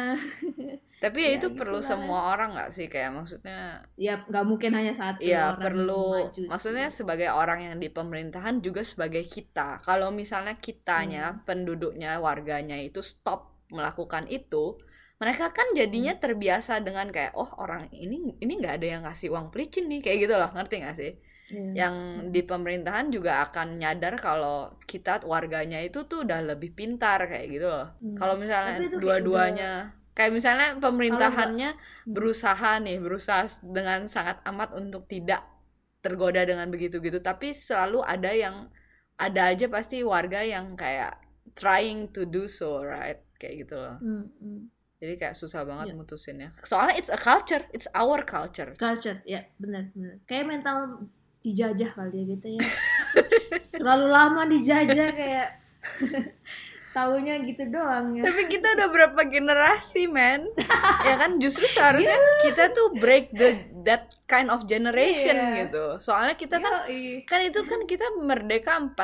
Tapi 1.00 1.20
ya, 1.24 1.30
Ya, 1.32 1.36
itu 1.40 1.48
gitu 1.48 1.60
perlu 1.60 1.80
semua 1.80 2.36
orang 2.36 2.50
nggak 2.56 2.72
sih 2.76 2.88
kayak 2.92 3.16
maksudnya 3.16 3.88
ya 3.96 4.20
nggak 4.28 4.46
mungkin 4.46 4.72
hanya 4.76 4.92
satu 4.92 5.24
ya 5.24 5.56
orang 5.56 5.64
perlu 5.64 6.04
maju 6.28 6.36
sih. 6.36 6.48
maksudnya 6.52 6.88
sebagai 6.92 7.32
orang 7.32 7.60
yang 7.64 7.76
di 7.80 7.88
pemerintahan 7.88 8.60
juga 8.60 8.84
sebagai 8.84 9.24
kita. 9.24 9.80
Kalau 9.80 10.12
misalnya 10.12 10.60
kitanya 10.60 11.26
Hmm. 11.34 11.42
penduduknya 11.48 12.20
warganya 12.20 12.76
itu 12.76 13.00
stop 13.00 13.48
melakukan 13.72 14.28
itu, 14.28 14.76
mereka 15.18 15.56
kan 15.56 15.72
jadinya 15.72 16.16
Hmm. 16.16 16.22
terbiasa 16.22 16.84
dengan 16.84 17.08
kayak 17.10 17.32
oh 17.34 17.48
orang 17.58 17.88
ini 17.96 18.36
ini 18.38 18.54
nggak 18.60 18.76
ada 18.84 18.88
yang 18.88 19.02
ngasih 19.08 19.32
uang 19.32 19.56
pelicin 19.56 19.88
nih 19.88 20.04
kayak 20.04 20.28
gitu 20.28 20.36
loh 20.36 20.52
ngerti 20.52 20.76
nggak 20.84 20.98
sih? 21.00 21.14
Iya. 21.50 21.74
yang 21.74 21.96
di 22.30 22.46
pemerintahan 22.46 23.10
juga 23.10 23.42
akan 23.42 23.82
nyadar 23.82 24.22
kalau 24.22 24.70
kita 24.86 25.26
warganya 25.26 25.82
itu 25.82 26.06
tuh 26.06 26.22
udah 26.22 26.46
lebih 26.46 26.78
pintar 26.78 27.26
kayak 27.26 27.48
gitu 27.50 27.66
loh. 27.66 27.90
Hmm. 27.98 28.14
Kalau 28.14 28.38
misalnya 28.38 28.78
dua-duanya 28.94 29.98
kayak 30.20 30.36
misalnya 30.36 30.76
pemerintahannya 30.78 31.70
Hmm. 31.80 32.12
berusaha 32.12 32.84
nih, 32.84 33.00
berusaha 33.00 33.48
dengan 33.64 34.04
sangat 34.06 34.44
amat 34.44 34.76
untuk 34.76 35.08
tidak 35.08 35.48
tergoda 36.00 36.44
dengan 36.44 36.68
begitu-gitu, 36.68 37.24
tapi 37.24 37.56
selalu 37.56 38.04
ada 38.04 38.36
yang 38.36 38.68
ada 39.16 39.48
aja 39.48 39.72
pasti 39.72 40.04
warga 40.04 40.44
yang 40.44 40.76
kayak 40.76 41.16
trying 41.56 42.12
to 42.12 42.24
do 42.24 42.48
so, 42.48 42.80
right? 42.80 43.24
Kayak 43.36 43.56
gitu 43.64 43.76
loh. 43.76 43.96
Hmm, 44.00 44.28
hmm. 44.36 44.62
Jadi 45.00 45.14
kayak 45.16 45.36
susah 45.36 45.64
banget 45.64 45.92
Iya. 45.92 45.96
mutusinnya. 45.96 46.50
Soalnya 46.60 47.00
it's 47.00 47.08
a 47.08 47.16
culture, 47.16 47.64
it's 47.72 47.88
our 47.96 48.20
culture. 48.28 48.76
culture 48.76 49.24
ya 49.24 49.48
benar 49.56 49.88
benar 49.96 50.20
kayak 50.28 50.44
mental 50.46 51.08
dijajah 51.40 51.96
kali 51.96 52.20
ya 52.20 52.24
gitu 52.36 52.48
ya 52.60 52.64
terlalu 53.80 54.08
lama 54.12 54.44
dijajah 54.44 55.10
kayak 55.16 55.50
taunya 56.90 57.38
gitu 57.40 57.64
doang 57.66 58.18
ya 58.18 58.24
Tapi 58.24 58.48
kita 58.48 58.74
udah 58.74 58.88
berapa 58.90 59.22
generasi, 59.24 60.06
man? 60.06 60.46
ya 61.08 61.16
kan 61.16 61.38
justru 61.38 61.66
seharusnya 61.66 62.16
kita 62.42 62.70
tuh 62.70 62.98
break 62.98 63.30
the 63.32 63.50
that 63.82 64.10
kind 64.26 64.48
of 64.48 64.66
generation 64.66 65.34
Iya. 65.34 65.66
gitu. 65.66 65.86
Soalnya 66.00 66.34
kita 66.34 66.58
kan 66.58 66.86
Yoi. 66.86 67.24
kan 67.24 67.40
itu 67.40 67.62
kan 67.64 67.86
kita 67.86 68.06
merdeka 68.18 68.76
45 68.76 68.98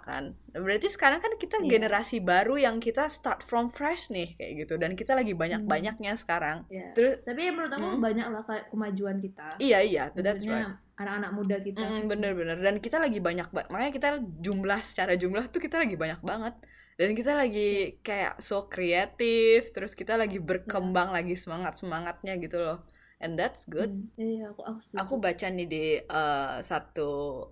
kan. 0.00 0.24
Berarti 0.50 0.86
sekarang 0.86 1.18
kan 1.18 1.34
kita 1.34 1.58
Iya. 1.58 1.68
generasi 1.70 2.20
baru 2.20 2.54
yang 2.56 2.78
kita 2.78 3.06
start 3.06 3.40
from 3.40 3.68
fresh 3.68 4.08
nih 4.08 4.34
kayak 4.34 4.52
gitu 4.60 4.74
dan 4.76 4.92
kita 4.92 5.12
lagi 5.12 5.32
banyak-banyaknya 5.32 6.14
sekarang. 6.14 6.68
Ya. 6.68 6.92
Terus 6.92 7.20
tapi 7.22 7.48
ya 7.48 7.52
menurut 7.52 7.70
aku 7.70 7.86
Hmm. 7.90 8.00
banyak 8.00 8.26
lah 8.26 8.42
kemajuan 8.68 9.18
kita 9.18 9.56
iya 9.58 9.80
iya, 9.80 10.04
that's 10.12 10.42
Maksudnya 10.42 10.76
right. 10.76 10.89
Anak-anak 11.00 11.30
muda 11.32 11.56
kita. 11.64 11.80
Mm, 11.80 12.04
bener-bener 12.12 12.56
dan 12.60 12.76
kita 12.76 13.00
lagi 13.00 13.18
banyak 13.24 13.48
ba- 13.48 13.68
makanya 13.72 13.92
kita 13.96 14.08
jumlah 14.20 14.80
secara 14.84 15.16
jumlah 15.16 15.48
tuh 15.48 15.60
kita 15.64 15.80
lagi 15.80 15.96
banyak 15.96 16.20
banget. 16.20 16.54
Dan 17.00 17.16
kita 17.16 17.32
lagi 17.32 17.96
kayak 18.04 18.36
so 18.44 18.68
kreatif 18.68 19.72
terus 19.72 19.96
kita 19.96 20.20
lagi 20.20 20.36
berkembang 20.36 21.08
lagi 21.16 21.32
semangat 21.32 21.72
semangatnya 21.80 22.36
gitu 22.36 22.60
loh. 22.60 22.78
And 23.20 23.40
that's 23.40 23.64
good. 23.64 23.92
Hmm, 24.16 24.20
iya 24.20 24.52
aku 24.52 24.60
aku 24.64 24.80
aku 24.96 25.14
baca 25.16 25.46
nih 25.48 25.68
di 25.68 25.84
uh, 26.08 26.60
satu 26.60 27.08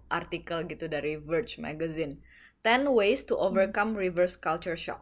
artikel 0.08 0.68
gitu 0.68 0.84
dari 0.88 1.16
Verge 1.16 1.56
magazine. 1.60 2.20
10 2.60 2.84
ways 2.92 3.24
to 3.24 3.36
overcome 3.40 3.96
reverse 3.96 4.36
culture 4.36 4.76
shock. 4.76 5.00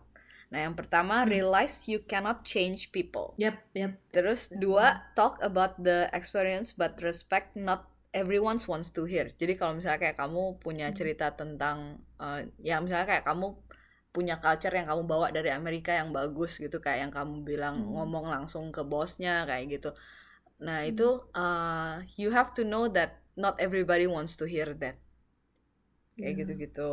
Nah 0.55 0.63
yang 0.63 0.79
pertama 0.79 1.27
Hmm. 1.27 1.31
realize 1.31 1.91
you 1.91 1.99
cannot 2.07 2.47
change 2.47 2.95
people. 2.95 3.35
Yep 3.43 3.57
yep. 3.75 3.93
Terus 4.15 4.55
dua, 4.55 5.03
talk 5.19 5.43
about 5.43 5.75
the 5.83 6.07
experience 6.15 6.71
but 6.71 6.95
respect 7.03 7.59
not 7.59 7.91
everyone 8.20 8.59
wants 8.70 8.88
to 8.96 9.02
hear. 9.12 9.26
Jadi 9.40 9.52
kalau 9.61 9.72
misalnya 9.79 10.00
kayak 10.05 10.16
kamu 10.22 10.42
punya 10.64 10.87
Hmm. 10.87 10.96
cerita 10.98 11.26
tentang 11.40 11.79
eh, 12.24 12.40
ya 12.68 12.76
misalnya 12.85 13.07
kayak 13.11 13.24
kamu 13.29 13.46
punya 14.14 14.35
culture 14.44 14.72
yang 14.79 14.88
kamu 14.90 15.02
bawa 15.12 15.26
dari 15.37 15.50
Amerika 15.61 15.92
yang 16.00 16.09
bagus 16.18 16.52
gitu 16.64 16.76
kayak 16.85 16.98
yang 17.09 17.12
kamu 17.18 17.35
bilang 17.50 17.76
Hmm. 17.76 17.92
ngomong 17.94 18.26
langsung 18.35 18.64
ke 18.76 18.83
bosnya 18.92 19.44
kayak 19.48 19.64
gitu. 19.74 19.90
Nah, 20.66 20.79
Hmm. 20.85 20.88
itu 20.92 21.09
eh, 21.37 21.94
you 22.20 22.29
have 22.38 22.50
to 22.59 22.62
know 22.72 22.85
that 22.96 23.11
not 23.44 23.55
everybody 23.66 24.07
wants 24.16 24.35
to 24.40 24.44
hear 24.55 24.68
that. 24.83 24.96
Kayak 26.20 26.35
Hmm. 26.35 26.40
gitu-gitu. 26.44 26.90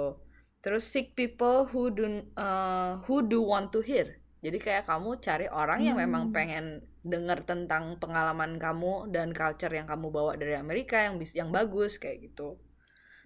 Terus 0.63 0.83
seek 0.87 1.15
people 1.15 1.67
who 1.71 1.91
do 1.91 2.05
uh, 2.39 2.99
who 3.07 3.23
do 3.23 3.39
want 3.43 3.71
to 3.75 3.79
hear. 3.83 4.19
Jadi 4.43 4.57
kayak 4.59 4.83
kamu 4.87 5.19
cari 5.23 5.47
orang 5.51 5.79
yang 5.87 5.97
memang 5.99 6.23
Hmm. 6.27 6.35
pengen 6.35 6.65
dengar 7.03 7.43
tentang 7.43 7.99
pengalaman 7.99 8.55
kamu 8.55 9.11
dan 9.11 9.35
culture 9.35 9.69
yang 9.69 9.85
kamu 9.85 10.07
bawa 10.09 10.39
dari 10.39 10.55
Amerika 10.55 11.03
yang 11.03 11.19
bis 11.19 11.35
yang 11.35 11.51
bagus 11.51 11.99
kayak 11.99 12.31
gitu. 12.31 12.55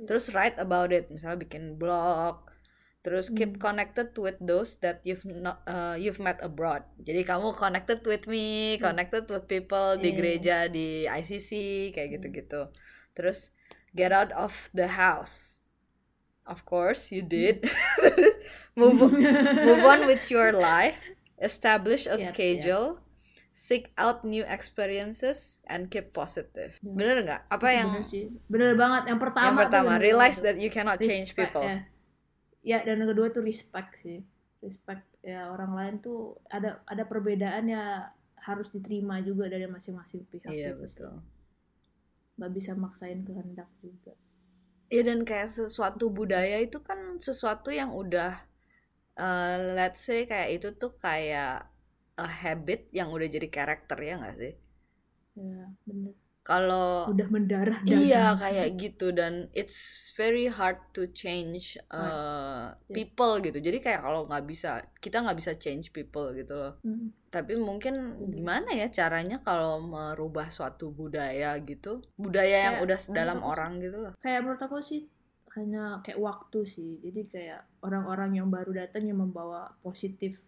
Ya. 0.02 0.06
Terus 0.10 0.34
write 0.34 0.58
about 0.58 0.90
it, 0.90 1.10
misalnya 1.10 1.38
bikin 1.40 1.78
blog. 1.78 2.42
Terus 3.06 3.32
keep 3.32 3.56
Hmm. 3.56 3.62
connected 3.72 4.12
with 4.20 4.36
those 4.42 4.82
that 4.84 5.00
you've 5.08 5.24
not 5.24 5.64
uh, 5.64 5.96
you've 5.96 6.20
met 6.20 6.42
abroad. 6.44 6.84
Jadi 7.00 7.24
kamu 7.24 7.56
connected 7.56 8.04
with 8.04 8.28
me, 8.28 8.76
Hmm. 8.76 8.92
connected 8.92 9.24
with 9.32 9.48
people 9.48 9.96
di 9.96 10.12
Iya. 10.12 10.18
gereja, 10.18 10.58
di 10.68 11.08
ICC 11.08 11.52
kayak 11.96 12.08
Hmm. 12.12 12.16
gitu-gitu. 12.20 12.62
Terus 13.16 13.56
get 13.96 14.12
out 14.12 14.34
of 14.36 14.68
the 14.76 15.00
house. 15.00 15.64
Of 16.44 16.66
course 16.66 17.14
you 17.14 17.24
did. 17.24 17.64
Move 18.78 19.10
move 19.10 19.84
on 19.84 20.06
with 20.06 20.30
your 20.30 20.54
life, 20.70 21.02
establish 21.42 22.06
a 22.06 22.14
Yep, 22.14 22.22
yep. 22.22 23.02
Seek 23.58 23.90
out 23.98 24.22
new 24.22 24.46
experiences, 24.46 25.66
and 25.66 25.90
keep 25.90 26.14
positive. 26.14 26.78
Ya. 26.78 26.94
Bener 26.94 27.16
nggak? 27.26 27.42
Apa 27.50 27.68
yang 27.74 27.90
bener 27.90 28.06
sih 28.06 28.30
bener 28.46 28.78
banget 28.78 29.10
yang 29.10 29.18
pertama 29.18 29.46
yang 29.50 29.58
pertama 29.58 29.92
realize 29.98 30.38
that 30.38 30.62
you 30.62 30.70
cannot 30.70 31.02
change 31.02 31.34
Respect, 31.34 31.58
people. 31.58 31.66
ya. 31.66 31.78
ya 32.62 32.78
dan 32.86 33.02
yang 33.02 33.10
kedua 33.10 33.34
tuh 33.34 33.42
respect 33.42 33.98
sih 33.98 34.22
respect 34.62 35.02
ya 35.26 35.50
orang 35.50 35.74
lain 35.74 35.94
tuh 35.98 36.38
ada 36.54 36.86
ada 36.86 37.02
perbedaan 37.10 37.66
ya 37.66 38.14
harus 38.46 38.70
diterima 38.70 39.20
juga 39.26 39.50
dari 39.50 39.66
masing-masing 39.66 40.22
pihak 40.30 40.54
Iya 40.54 40.78
gitu 40.78 40.78
sih. 40.78 40.82
betul. 40.86 41.14
nggak 42.38 42.52
bisa 42.54 42.72
maksain 42.78 43.26
kehendak 43.26 43.66
juga 43.82 44.14
Ya 44.88 45.02
dan 45.04 45.28
kayak 45.28 45.52
sesuatu 45.52 46.08
budaya 46.14 46.64
itu 46.64 46.80
kan 46.80 47.18
sesuatu 47.20 47.74
yang 47.74 47.92
udah 47.92 48.38
eh, 49.18 49.56
let's 49.76 50.06
say 50.06 50.24
kayak 50.24 50.62
itu 50.62 50.72
tuh 50.78 50.94
kayak 50.96 51.68
a 52.18 52.26
habit 52.28 52.90
yang 52.92 53.10
udah 53.10 53.26
jadi 53.26 53.48
karakter 53.48 53.98
ya 54.00 54.18
nggak 54.18 54.36
sih? 54.36 54.54
ya 55.34 55.70
bener 55.84 56.14
Kalau 56.42 57.12
udah 57.12 57.28
mendarah 57.28 57.84
Iya 57.84 58.32
daging. 58.32 58.40
kayak 58.40 58.70
gitu 58.80 59.08
dan 59.12 59.34
it's 59.52 59.78
very 60.16 60.48
hard 60.48 60.80
to 60.96 61.12
change 61.12 61.76
uh, 61.92 62.72
Ya. 62.72 62.88
people 62.88 63.44
gitu. 63.44 63.60
Jadi 63.60 63.78
kayak 63.78 64.00
kalau 64.00 64.24
nggak 64.26 64.48
bisa 64.48 64.80
kita 64.98 65.20
nggak 65.22 65.36
bisa 65.36 65.60
change 65.60 65.92
people 65.92 66.32
gitu 66.32 66.56
loh. 66.56 66.80
Hmm. 66.82 67.12
Tapi 67.28 67.60
mungkin 67.60 68.00
gimana 68.32 68.72
ya 68.72 68.88
caranya 68.88 69.44
kalau 69.44 69.84
merubah 69.84 70.48
suatu 70.48 70.90
budaya 70.90 71.52
gitu, 71.60 72.00
budaya 72.16 72.72
yang 72.72 72.76
Kayak 72.80 72.86
udah 72.88 73.00
dalam 73.12 73.38
aku 73.38 73.52
orang 73.52 73.72
gitu 73.84 73.98
loh. 74.00 74.14
kayak 74.18 74.40
menurut 74.40 74.62
aku 74.64 74.80
sih 74.80 75.04
hanya 75.52 76.00
kayak 76.00 76.18
waktu 76.18 76.60
sih 76.64 77.02
jadi 77.04 77.22
kayak 77.28 77.62
orang-orang 77.84 78.40
yang 78.40 78.48
baru 78.48 78.72
datang 78.72 79.04
yang 79.04 79.20
membawa 79.20 79.76
positif 79.82 80.40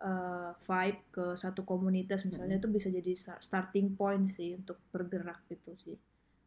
uh, 0.00 0.50
vibe 0.58 1.00
ke 1.10 1.24
satu 1.34 1.62
komunitas 1.62 2.22
misalnya 2.22 2.56
Mm. 2.56 2.60
itu 2.62 2.68
bisa 2.70 2.88
jadi 2.88 3.12
starting 3.38 3.94
point 3.94 4.26
sih 4.26 4.54
untuk 4.54 4.78
bergerak 4.90 5.42
gitu 5.46 5.74
sih 5.76 5.96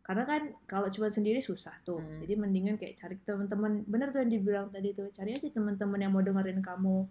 karena 0.02 0.26
kan 0.26 0.42
kalau 0.66 0.90
cuma 0.90 1.08
sendiri 1.08 1.40
susah 1.40 1.76
tuh 1.84 2.00
Mm. 2.00 2.20
jadi 2.22 2.34
mendingan 2.36 2.76
kayak 2.76 2.96
cari 2.98 3.16
teman-teman 3.22 3.84
bener 3.86 4.10
tuh 4.10 4.20
yang 4.20 4.32
dibilang 4.32 4.68
tadi 4.70 4.92
tuh 4.92 5.12
cari 5.12 5.36
aja 5.36 5.48
teman-teman 5.48 6.00
yang 6.00 6.12
mau 6.12 6.24
dengerin 6.24 6.60
kamu 6.60 7.06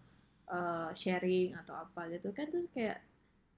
uh, 0.49 0.91
sharing 0.93 1.55
atau 1.57 1.77
apa 1.77 2.11
gitu 2.11 2.33
kan 2.33 2.49
tuh 2.49 2.67
kayak 2.73 2.99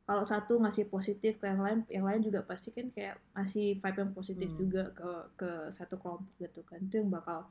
kalau 0.03 0.27
satu 0.27 0.59
ngasih 0.59 0.91
positif 0.91 1.39
ke 1.39 1.47
yang 1.47 1.63
lain 1.63 1.79
yang 1.87 2.03
lain 2.03 2.21
juga 2.21 2.43
pasti 2.43 2.75
kan 2.75 2.91
kayak 2.91 3.17
ngasih 3.33 3.79
vibe 3.79 3.99
yang 4.03 4.13
positif 4.13 4.49
Hmm. 4.51 4.59
juga 4.59 4.83
ke 4.91 5.11
ke 5.39 5.51
satu 5.71 5.95
kelompok 5.97 6.35
gitu 6.37 6.61
kan 6.67 6.83
itu 6.83 6.99
yang 6.99 7.09
bakal 7.09 7.47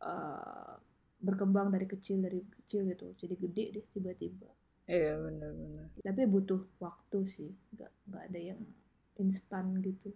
uh, 0.00 0.74
berkembang 1.20 1.68
dari 1.68 1.84
kecil 1.84 2.24
dari 2.24 2.40
kecil 2.40 2.88
gitu 2.88 3.12
jadi 3.14 3.34
gede 3.36 3.64
deh 3.76 3.84
tiba-tiba 3.92 4.48
Iya 4.94 5.12
benar-benar. 5.24 5.86
tapi 6.06 6.22
butuh 6.32 6.60
waktu 6.84 7.18
sih 7.34 7.50
nggak 7.76 7.90
nggak 8.08 8.22
ada 8.28 8.40
yang 8.50 8.60
instan 9.22 9.64
gitu 9.86 10.08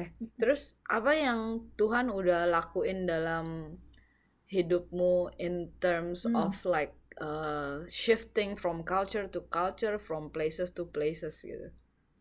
Eh 0.00 0.08
terus 0.40 0.62
apa 0.98 1.12
yang 1.26 1.40
Tuhan 1.80 2.06
udah 2.18 2.40
lakuin 2.54 2.98
dalam 3.12 3.46
hidupmu 4.54 5.14
in 5.46 5.54
terms 5.84 6.20
Hmm. 6.24 6.34
of 6.44 6.54
like 6.76 6.94
uh, 7.28 7.76
shifting 8.02 8.50
from 8.62 8.76
culture 8.94 9.26
to 9.34 9.40
culture, 9.58 9.96
from 10.06 10.22
places 10.34 10.68
to 10.76 10.82
places 10.96 11.34
gitu? 11.50 11.68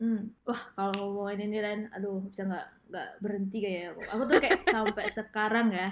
Hmm. 0.02 0.36
Wah, 0.48 0.62
kalau 0.76 0.92
ngomongin 1.00 1.48
ini 1.48 1.58
Ren, 1.66 1.82
aduh 1.96 2.28
bisa 2.28 2.44
nggak 2.50 2.68
nggak 2.92 3.10
berhenti 3.24 3.58
kayak 3.64 3.96
aku. 3.96 4.02
Aku 4.14 4.22
tuh 4.32 4.38
kayak 4.44 4.60
sampai 4.74 5.06
sekarang 5.18 5.68
ya 5.72 5.88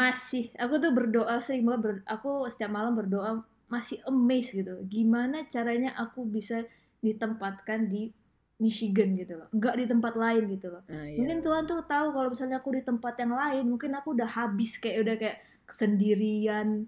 masih 0.00 0.44
aku 0.62 0.74
tuh 0.84 0.92
berdoa 0.98 1.34
sering 1.44 1.64
banget 1.68 1.80
ber- 1.86 2.06
aku 2.14 2.30
setiap 2.52 2.70
malam 2.76 2.94
berdoa 3.00 3.30
masih 3.72 4.04
amazed 4.04 4.52
gitu. 4.52 4.76
Gimana 4.84 5.48
caranya 5.48 5.96
aku 5.96 6.28
bisa 6.28 6.68
ditempatkan 7.00 7.88
di 7.88 8.12
Michigan 8.60 9.16
gitu 9.16 9.40
loh. 9.40 9.48
Nggak 9.56 9.74
di 9.80 9.84
tempat 9.88 10.14
lain 10.14 10.44
gitu 10.52 10.68
loh. 10.68 10.84
Ah, 10.92 11.08
iya. 11.08 11.16
Mungkin 11.16 11.40
Tuhan 11.40 11.64
tuh 11.64 11.80
tahu 11.88 12.12
kalau 12.12 12.28
misalnya 12.28 12.60
aku 12.60 12.76
di 12.76 12.84
tempat 12.84 13.16
yang 13.16 13.32
lain, 13.32 13.64
mungkin 13.64 13.96
aku 13.96 14.12
udah 14.12 14.28
habis 14.28 14.76
kayak 14.76 14.98
udah 15.00 15.16
kayak 15.16 15.36
sendirian 15.72 16.84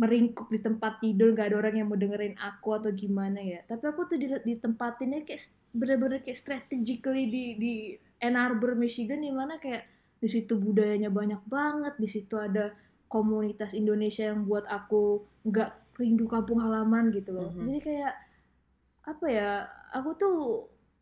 meringkuk 0.00 0.48
di 0.48 0.62
tempat 0.62 1.02
tidur 1.02 1.36
gak 1.36 1.52
ada 1.52 1.56
orang 1.60 1.74
yang 1.76 1.88
mau 1.90 1.98
dengerin 1.98 2.38
aku 2.40 2.78
atau 2.78 2.88
gimana 2.94 3.42
ya 3.42 3.60
tapi 3.66 3.84
aku 3.90 4.08
tuh 4.08 4.16
di, 4.16 4.32
ditempatinnya 4.32 5.26
kayak 5.28 5.50
bener-bener 5.74 6.24
kayak 6.24 6.38
strategically 6.40 7.28
di 7.28 7.44
di 7.58 7.74
Ann 8.22 8.38
Arbor 8.38 8.78
Michigan 8.78 9.20
di 9.20 9.28
mana 9.28 9.60
kayak 9.60 9.84
di 10.20 10.28
situ 10.28 10.56
budayanya 10.56 11.12
banyak 11.12 11.44
banget 11.44 11.94
di 12.00 12.08
situ 12.08 12.38
ada 12.40 12.72
komunitas 13.10 13.76
Indonesia 13.76 14.30
yang 14.30 14.46
buat 14.46 14.64
aku 14.70 15.20
nggak 15.44 15.70
rindu 16.00 16.24
kampung 16.24 16.56
halaman 16.56 17.12
gitu 17.12 17.30
loh 17.30 17.52
Mhm. 17.52 17.62
jadi 17.62 17.78
kayak 17.80 18.14
apa 19.02 19.26
ya 19.28 19.50
aku 19.92 20.10
tuh 20.16 20.36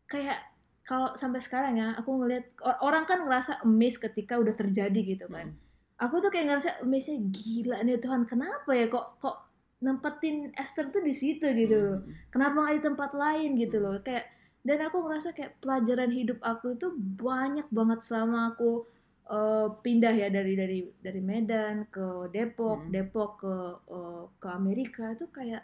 kayak 0.05 0.37
kalau 0.83 1.13
sampai 1.13 1.39
sekarang 1.39 1.77
ya 1.77 1.93
aku 1.93 2.09
ngelihat 2.15 2.45
or- 2.59 2.81
orang 2.83 3.05
kan 3.05 3.21
ngerasa 3.21 3.61
amazed 3.61 4.01
ketika 4.01 4.35
udah 4.35 4.51
terjadi 4.51 4.99
gitu 5.07 5.25
kan 5.25 5.47
Mm. 5.47 5.57
aku 5.97 6.19
tuh 6.19 6.27
kayak 6.27 6.49
ngerasa 6.49 6.81
amazed 6.81 7.15
gila 7.29 7.79
nih 7.79 7.97
Tuhan 7.97 8.25
kenapa 8.25 8.71
ya 8.71 8.87
kok 8.87 9.17
kok 9.17 9.37
nempetin 9.79 10.51
Esther 10.53 10.91
tuh 10.91 10.99
di 10.99 11.13
situ 11.13 11.45
gitu 11.45 11.75
loh 11.75 11.97
Mm. 11.99 12.11
kenapa 12.29 12.55
nggak 12.59 12.75
di 12.75 12.83
tempat 12.83 13.11
lain 13.13 13.49
gitu 13.55 13.77
loh 13.79 13.95
kayak 13.99 14.27
dan 14.59 14.83
aku 14.83 14.99
ngerasa 14.99 15.31
kayak 15.31 15.55
pelajaran 15.57 16.11
hidup 16.11 16.39
aku 16.41 16.75
itu 16.75 16.91
banyak 17.15 17.63
banget 17.69 17.99
selama 18.01 18.51
aku 18.51 18.83
eh, 19.29 19.67
pindah 19.79 20.13
ya 20.13 20.27
dari 20.29 20.53
dari 20.53 20.79
dari 20.97 21.21
Medan 21.21 21.85
ke 21.87 22.07
Depok 22.29 22.79
Hmm. 22.83 22.91
Depok 22.91 23.31
ke 23.39 23.55
eh, 23.87 24.23
ke 24.35 24.47
Amerika 24.49 25.13
itu 25.13 25.29
kayak 25.29 25.63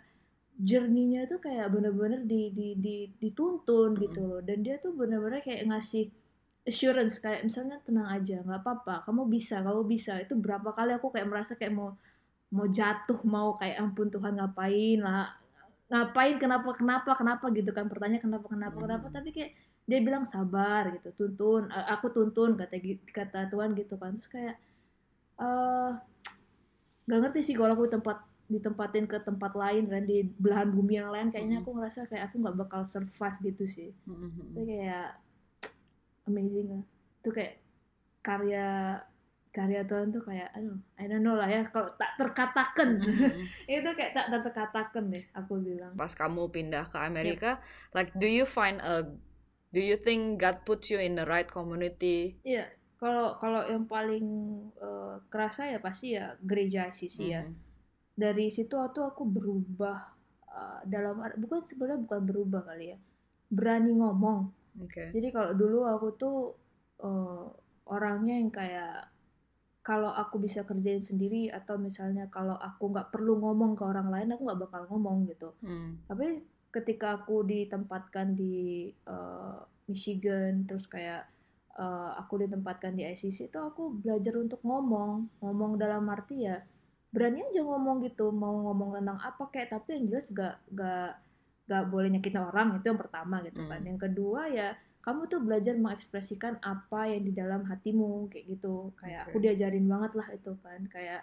journey-nya 0.56 1.28
itu 1.28 1.36
kayak 1.38 1.68
bener-bener 1.68 2.24
di, 2.24 2.48
di, 2.56 2.68
di, 2.80 2.96
dituntun 3.20 3.92
Hmm. 3.92 4.02
gitu 4.02 4.22
loh 4.24 4.40
dan 4.40 4.64
dia 4.64 4.80
tuh 4.80 4.96
bener-bener 4.96 5.42
kayak 5.42 5.68
ngasih 5.68 6.08
assurance 6.64 7.20
kayak 7.20 7.44
misalnya 7.44 7.78
tenang 7.84 8.08
aja 8.08 8.42
nggak 8.42 8.62
apa-apa 8.64 9.06
kamu 9.06 9.28
bisa 9.28 9.62
kamu 9.62 9.84
bisa 9.86 10.18
itu 10.18 10.34
berapa 10.34 10.72
kali 10.72 10.96
aku 10.96 11.12
kayak 11.12 11.28
merasa 11.28 11.54
kayak 11.54 11.76
mau 11.76 11.94
mau 12.50 12.66
jatuh 12.66 13.20
mau 13.28 13.54
kayak 13.60 13.78
ampun 13.78 14.08
Tuhan 14.10 14.34
ngapain 14.40 14.98
lah 14.98 15.28
ngapain 15.86 16.42
kenapa 16.42 16.74
kenapa 16.74 17.14
kenapa 17.14 17.46
gitu 17.54 17.70
kan 17.70 17.86
pertanyaan 17.86 18.24
kenapa 18.24 18.48
kenapa 18.50 18.78
kenapa 18.80 19.06
Hmm. 19.12 19.16
tapi 19.18 19.30
kayak 19.30 19.52
dia 19.86 20.02
bilang 20.02 20.26
sabar 20.26 20.90
gitu 20.98 21.14
tuntun 21.14 21.70
A- 21.70 21.94
aku 21.94 22.10
tuntun 22.10 22.58
kata 22.58 22.76
kata 23.14 23.40
Tuhan 23.54 23.78
gitu 23.78 23.96
kan. 24.02 24.18
Terus 24.18 24.30
kayak 24.34 24.56
eh 25.42 25.92
nggak 27.06 27.20
ngerti 27.22 27.40
sih 27.46 27.56
kalau 27.56 27.78
aku 27.78 27.86
tempat 27.86 28.18
ditempatin 28.46 29.06
ke 29.10 29.18
tempat 29.22 29.54
lain 29.58 29.90
dan 29.90 30.06
di 30.06 30.22
belahan 30.38 30.70
bumi 30.70 31.02
yang 31.02 31.10
lain 31.10 31.30
kayaknya 31.34 31.62
aku 31.62 31.74
ngerasa 31.78 32.06
kayak 32.10 32.30
aku 32.30 32.36
nggak 32.42 32.58
bakal 32.62 32.82
survive 32.86 33.38
gitu 33.42 33.66
sih. 33.66 33.90
Itu 34.54 34.62
kayak 34.66 35.18
amazing 36.26 36.68
lah. 36.74 36.84
Itu 37.22 37.30
kayak 37.34 37.54
karya 38.26 38.68
karya 39.56 39.82
Tuhan 39.88 40.12
tuh 40.12 40.20
kayak 40.26 40.52
aduh 40.52 40.76
I 41.00 41.06
don't 41.08 41.24
know 41.24 41.38
lah 41.40 41.48
ya 41.48 41.70
kalau 41.70 41.94
tak 41.96 42.18
terkatakan. 42.20 43.00
Itu 43.70 43.90
kayak 43.96 44.12
tak 44.14 44.26
tak 44.34 44.42
terkatakan 44.52 45.04
deh 45.14 45.26
aku 45.32 45.62
bilang. 45.62 45.94
Pas 45.96 46.12
kamu 46.12 46.50
pindah 46.52 46.90
ke 46.92 46.98
Amerika, 47.00 47.62
like 47.96 48.12
do 48.18 48.28
you 48.28 48.44
find 48.44 48.82
a 48.84 49.06
do 49.76 49.84
you 49.84 50.00
think 50.00 50.40
God 50.40 50.64
put 50.64 50.88
you 50.88 51.04
in 51.04 51.20
the 51.20 51.28
right 51.28 51.52
community? 51.52 52.40
Iya, 52.48 52.72
kalau 52.96 53.36
kalau 53.36 53.68
yang 53.68 53.84
paling 53.84 54.26
eh, 54.80 55.16
kerasa 55.28 55.68
ya 55.68 55.84
pasti 55.84 56.16
ya 56.16 56.40
gereja 56.40 56.88
ICC 56.88 57.18
ya. 57.28 57.44
Mhm. 57.44 57.54
Dari 58.16 58.48
situ 58.48 58.80
tuh 58.96 59.04
aku 59.04 59.28
berubah 59.28 60.00
eh, 60.48 60.80
dalam 60.88 61.20
bukan 61.36 61.60
sebenarnya 61.60 62.00
bukan 62.08 62.22
berubah 62.24 62.62
kali 62.64 62.96
ya, 62.96 62.98
berani 63.52 63.92
ngomong. 64.00 64.40
Oke. 64.80 65.12
Jadi 65.12 65.28
kalau 65.36 65.52
dulu 65.52 65.84
aku 65.84 66.08
tuh 66.16 66.38
eh, 67.04 67.46
orangnya 67.92 68.40
yang 68.40 68.50
kayak 68.56 69.12
kalau 69.86 70.10
aku 70.10 70.42
bisa 70.42 70.66
kerjain 70.66 71.04
sendiri 71.04 71.54
atau 71.54 71.78
misalnya 71.78 72.26
kalau 72.34 72.58
aku 72.58 72.90
nggak 72.90 73.14
perlu 73.14 73.38
ngomong 73.38 73.78
ke 73.78 73.86
orang 73.86 74.10
lain 74.10 74.34
aku 74.34 74.42
nggak 74.42 74.62
bakal 74.66 74.82
ngomong 74.90 75.30
gitu. 75.30 75.54
Hmm. 75.62 76.02
tapi 76.10 76.42
ketika 76.76 77.24
aku 77.24 77.48
ditempatkan 77.48 78.36
di 78.36 78.92
eh, 78.92 79.58
Michigan 79.88 80.68
terus 80.68 80.86
kayak 80.92 81.24
eh, 81.80 82.12
aku 82.20 82.44
ditempatkan 82.44 82.94
di 83.00 83.08
ICC 83.08 83.52
itu 83.54 83.60
aku 83.60 83.96
belajar 84.04 84.36
untuk 84.36 84.60
ngomong. 84.68 85.40
Ngomong 85.40 85.80
dalam 85.80 86.04
arti 86.12 86.44
ya 86.44 86.60
berani 87.16 87.48
aja 87.48 87.64
ngomong 87.64 88.04
gitu. 88.04 88.36
Mau 88.36 88.68
ngomong 88.68 89.00
tentang 89.00 89.20
apa 89.24 89.44
kayak 89.48 89.72
tapi 89.72 89.96
yang 89.96 90.06
jelas 90.12 90.28
gak 90.36 90.60
gak 90.76 91.16
gak 91.72 91.84
boleh 91.88 92.12
nyakitin 92.12 92.44
orang. 92.44 92.76
Itu 92.78 92.92
yang 92.92 93.00
pertama 93.00 93.40
gitu 93.48 93.64
kan. 93.66 93.80
Hmm. 93.80 93.90
yang 93.96 94.00
kedua 94.00 94.52
ya 94.52 94.76
kamu 95.06 95.30
tuh 95.30 95.38
belajar 95.38 95.78
mengekspresikan 95.78 96.58
apa 96.66 97.06
yang 97.14 97.30
di 97.30 97.34
dalam 97.38 97.62
hatimu 97.70 98.26
kayak 98.28 98.58
gitu. 98.58 98.90
Kayak 98.98 99.30
aku 99.30 99.38
Oke. 99.38 99.44
diajarin 99.46 99.86
banget 99.86 100.12
lah 100.18 100.28
itu 100.34 100.52
kan. 100.66 100.82
Kayak 100.90 101.22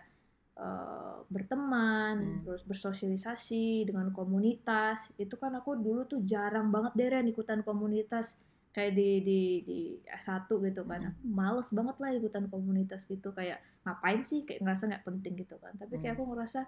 eh, 0.55 1.17
berteman 1.27 2.17
Hmm. 2.19 2.41
terus 2.45 2.63
bersosialisasi 2.63 3.89
dengan 3.89 4.13
komunitas. 4.13 5.09
Itu 5.17 5.37
kan 5.37 5.53
aku 5.55 5.77
dulu 5.77 6.05
tuh 6.05 6.21
jarang 6.23 6.69
banget 6.69 6.93
deh 6.95 7.09
Ren 7.09 7.27
ikutan 7.27 7.61
komunitas. 7.61 8.37
Kayak 8.73 8.93
di 8.97 9.09
di 9.21 9.41
di 9.63 9.79
S1 10.07 10.49
gitu 10.49 10.85
kan. 10.85 11.01
Hmm. 11.03 11.11
aku 11.11 11.21
males 11.27 11.69
banget 11.71 11.97
lah 11.99 12.11
ikutan 12.11 12.45
komunitas 12.49 13.05
gitu. 13.05 13.33
Kayak 13.33 13.61
ngapain 13.83 14.21
sih? 14.23 14.45
Kayak 14.45 14.61
ngerasa 14.61 14.83
nggak 14.89 15.05
penting 15.05 15.35
gitu 15.37 15.57
kan. 15.57 15.73
Tapi 15.77 15.95
kayak 15.97 16.17
Hmm. 16.17 16.21
aku 16.21 16.33
ngerasa 16.33 16.61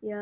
ya 0.00 0.20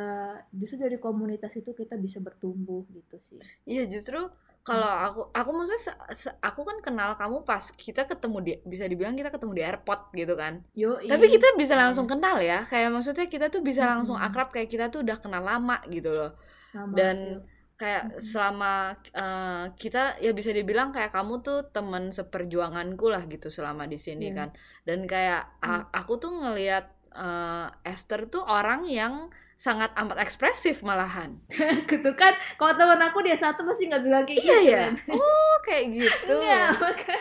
justru 0.50 0.78
dari 0.78 0.94
komunitas 0.96 1.58
itu 1.58 1.74
kita 1.74 1.94
bisa 1.96 2.18
bertumbuh 2.18 2.86
gitu 2.88 3.18
sih. 3.26 3.42
Iya 3.66 3.86
justru 3.86 4.30
kalau 4.62 4.86
aku 4.86 5.20
aku 5.34 5.50
maksudnya 5.50 5.98
aku 6.38 6.62
kan 6.62 6.78
kenal 6.80 7.18
kamu 7.18 7.42
pas 7.42 7.74
kita 7.74 8.06
ketemu 8.06 8.38
di 8.40 8.52
bisa 8.62 8.86
dibilang 8.86 9.18
kita 9.18 9.34
ketemu 9.34 9.52
di 9.58 9.62
airport 9.66 10.14
gitu 10.14 10.38
kan. 10.38 10.62
yo 10.72 10.94
Tapi 11.02 11.26
kita 11.26 11.58
bisa 11.58 11.74
langsung 11.74 12.06
kenal 12.06 12.38
ya. 12.38 12.62
Kayak 12.62 12.94
maksudnya 12.94 13.26
kita 13.26 13.50
tuh 13.50 13.58
bisa 13.60 13.82
langsung 13.82 14.14
Mm-mm. 14.14 14.28
akrab 14.30 14.54
kayak 14.54 14.70
kita 14.70 14.86
tuh 14.86 15.02
udah 15.02 15.18
kenal 15.18 15.42
lama 15.42 15.82
gitu 15.90 16.14
loh. 16.14 16.38
Nama, 16.72 16.94
dan- 16.94 17.42
yo. 17.42 17.50
Kayak 17.72 18.14
selama 18.22 18.94
eh, 19.10 19.64
kita 19.74 20.22
ya 20.22 20.30
bisa 20.30 20.54
dibilang 20.54 20.94
kayak 20.94 21.10
kamu 21.10 21.42
tuh 21.42 21.66
teman 21.74 22.14
seperjuanganku 22.14 23.10
lah 23.10 23.26
gitu 23.26 23.50
selama 23.50 23.90
di 23.90 23.98
sini 23.98 24.30
Iya. 24.30 24.36
kan. 24.38 24.48
Dan 24.86 25.10
kayak 25.10 25.58
a- 25.58 25.90
aku 25.90 26.22
tuh 26.22 26.30
ngelihat 26.30 26.86
eh, 27.10 27.66
Esther 27.82 28.30
tuh 28.30 28.46
orang 28.46 28.86
yang 28.86 29.34
sangat 29.62 29.94
amat 29.94 30.18
ekspresif 30.26 30.82
malahan. 30.82 31.38
gitu 31.90 32.10
kan 32.18 32.34
kalau 32.58 32.74
teman 32.74 32.98
aku 32.98 33.22
dia 33.22 33.38
satu 33.38 33.62
pasti 33.62 33.86
nggak 33.86 34.02
bilang 34.02 34.26
kayak 34.26 34.42
Iya 34.42 34.58
gitu 34.58 34.66
ya. 34.66 34.80
Ren. 34.90 34.94
Oh 35.14 35.54
kayak 35.62 35.84
gitu. 35.94 36.34
Enggak, 36.34 36.70
makanya 36.82 37.20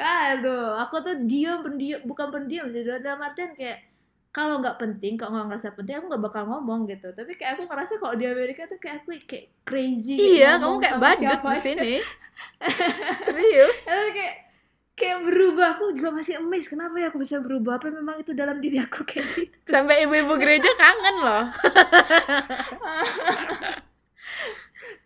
aduh, 0.00 0.76
aku 0.80 0.96
tuh 1.00 1.16
diam 1.24 1.64
pendiam, 1.64 2.00
bukan 2.04 2.28
pendiam 2.28 2.68
sih, 2.68 2.84
dalam 2.84 3.20
artian 3.20 3.52
kayak 3.56 3.88
kalau 4.30 4.62
nggak 4.62 4.78
penting, 4.78 5.16
kalau 5.16 5.40
nggak 5.40 5.56
ngerasa 5.56 5.74
penting, 5.74 5.98
aku 5.98 6.06
nggak 6.06 6.22
bakal 6.22 6.42
ngomong 6.46 6.86
gitu. 6.86 7.10
Tapi 7.16 7.34
kayak 7.34 7.58
aku 7.58 7.66
ngerasa 7.66 7.98
kalau 7.98 8.14
di 8.14 8.24
Amerika 8.28 8.68
tuh 8.68 8.78
kayak 8.78 9.02
aku 9.02 9.16
kayak 9.26 9.50
crazy. 9.66 10.16
Iya, 10.38 10.60
kamu 10.60 10.76
kayak 10.78 10.98
badut 11.02 11.40
di 11.42 11.58
sini. 11.58 11.94
Serius? 13.26 13.80
Aku 13.90 14.08
kayak 14.14 14.49
kayak 15.00 15.24
berubah. 15.24 15.66
Aku 15.80 15.96
juga 15.96 16.10
masih 16.12 16.36
amazed 16.36 16.68
kenapa 16.68 16.94
ya 17.00 17.08
aku 17.08 17.18
bisa 17.24 17.40
berubah. 17.40 17.80
Apa 17.80 17.88
memang 17.88 18.20
itu 18.20 18.36
dalam 18.36 18.60
diri 18.60 18.76
aku 18.76 19.00
kayak 19.08 19.26
gitu. 19.32 19.56
Sampai 19.64 20.04
ibu-ibu 20.04 20.36
gereja 20.36 20.68
kangen 20.76 21.16
loh. 21.24 21.44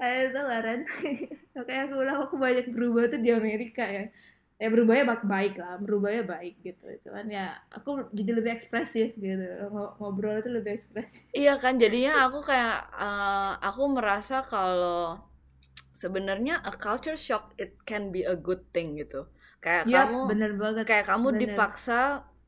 Ayo 0.03 0.35
lah 0.35 0.61
Ren. 0.61 0.83
Makanya 1.57 1.83
aku 1.87 1.95
bilang 2.03 2.19
aku 2.27 2.37
banyak 2.37 2.67
berubah 2.75 3.07
tuh 3.09 3.21
di 3.23 3.31
Amerika 3.31 3.87
ya. 3.87 4.11
Ya 4.55 4.71
berubahnya 4.71 5.05
baik-baik 5.11 5.55
lah, 5.59 5.75
berubahnya 5.83 6.23
baik 6.31 6.55
gitu. 6.63 6.87
Cuman 7.07 7.27
ya 7.27 7.59
aku 7.75 8.07
jadi 8.15 8.39
lebih 8.39 8.55
ekspresif 8.55 9.15
gitu. 9.19 9.35
Ng- 9.71 9.95
Ngobrol 9.99 10.43
itu 10.43 10.51
lebih 10.51 10.79
ekspresif. 10.79 11.27
Iya 11.35 11.59
kan, 11.59 11.79
jadinya 11.79 12.27
aku 12.27 12.39
kayak 12.43 12.79
eh, 12.95 13.53
aku 13.67 13.83
merasa 13.91 14.47
kalau 14.47 15.19
sebenarnya 15.95 16.63
a 16.63 16.73
culture 16.75 17.19
shock 17.19 17.55
it 17.59 17.83
can 17.87 18.11
be 18.15 18.23
a 18.27 18.39
good 18.39 18.63
thing 18.75 18.95
gitu. 18.99 19.27
Kayak 19.65 19.85
Iya, 19.89 20.05
kamu 20.05 20.19
bener 20.31 20.51
banget. 20.63 20.85
kayak 20.85 21.05
kamu 21.11 21.27
bener. 21.27 21.41
dipaksa 21.43 22.01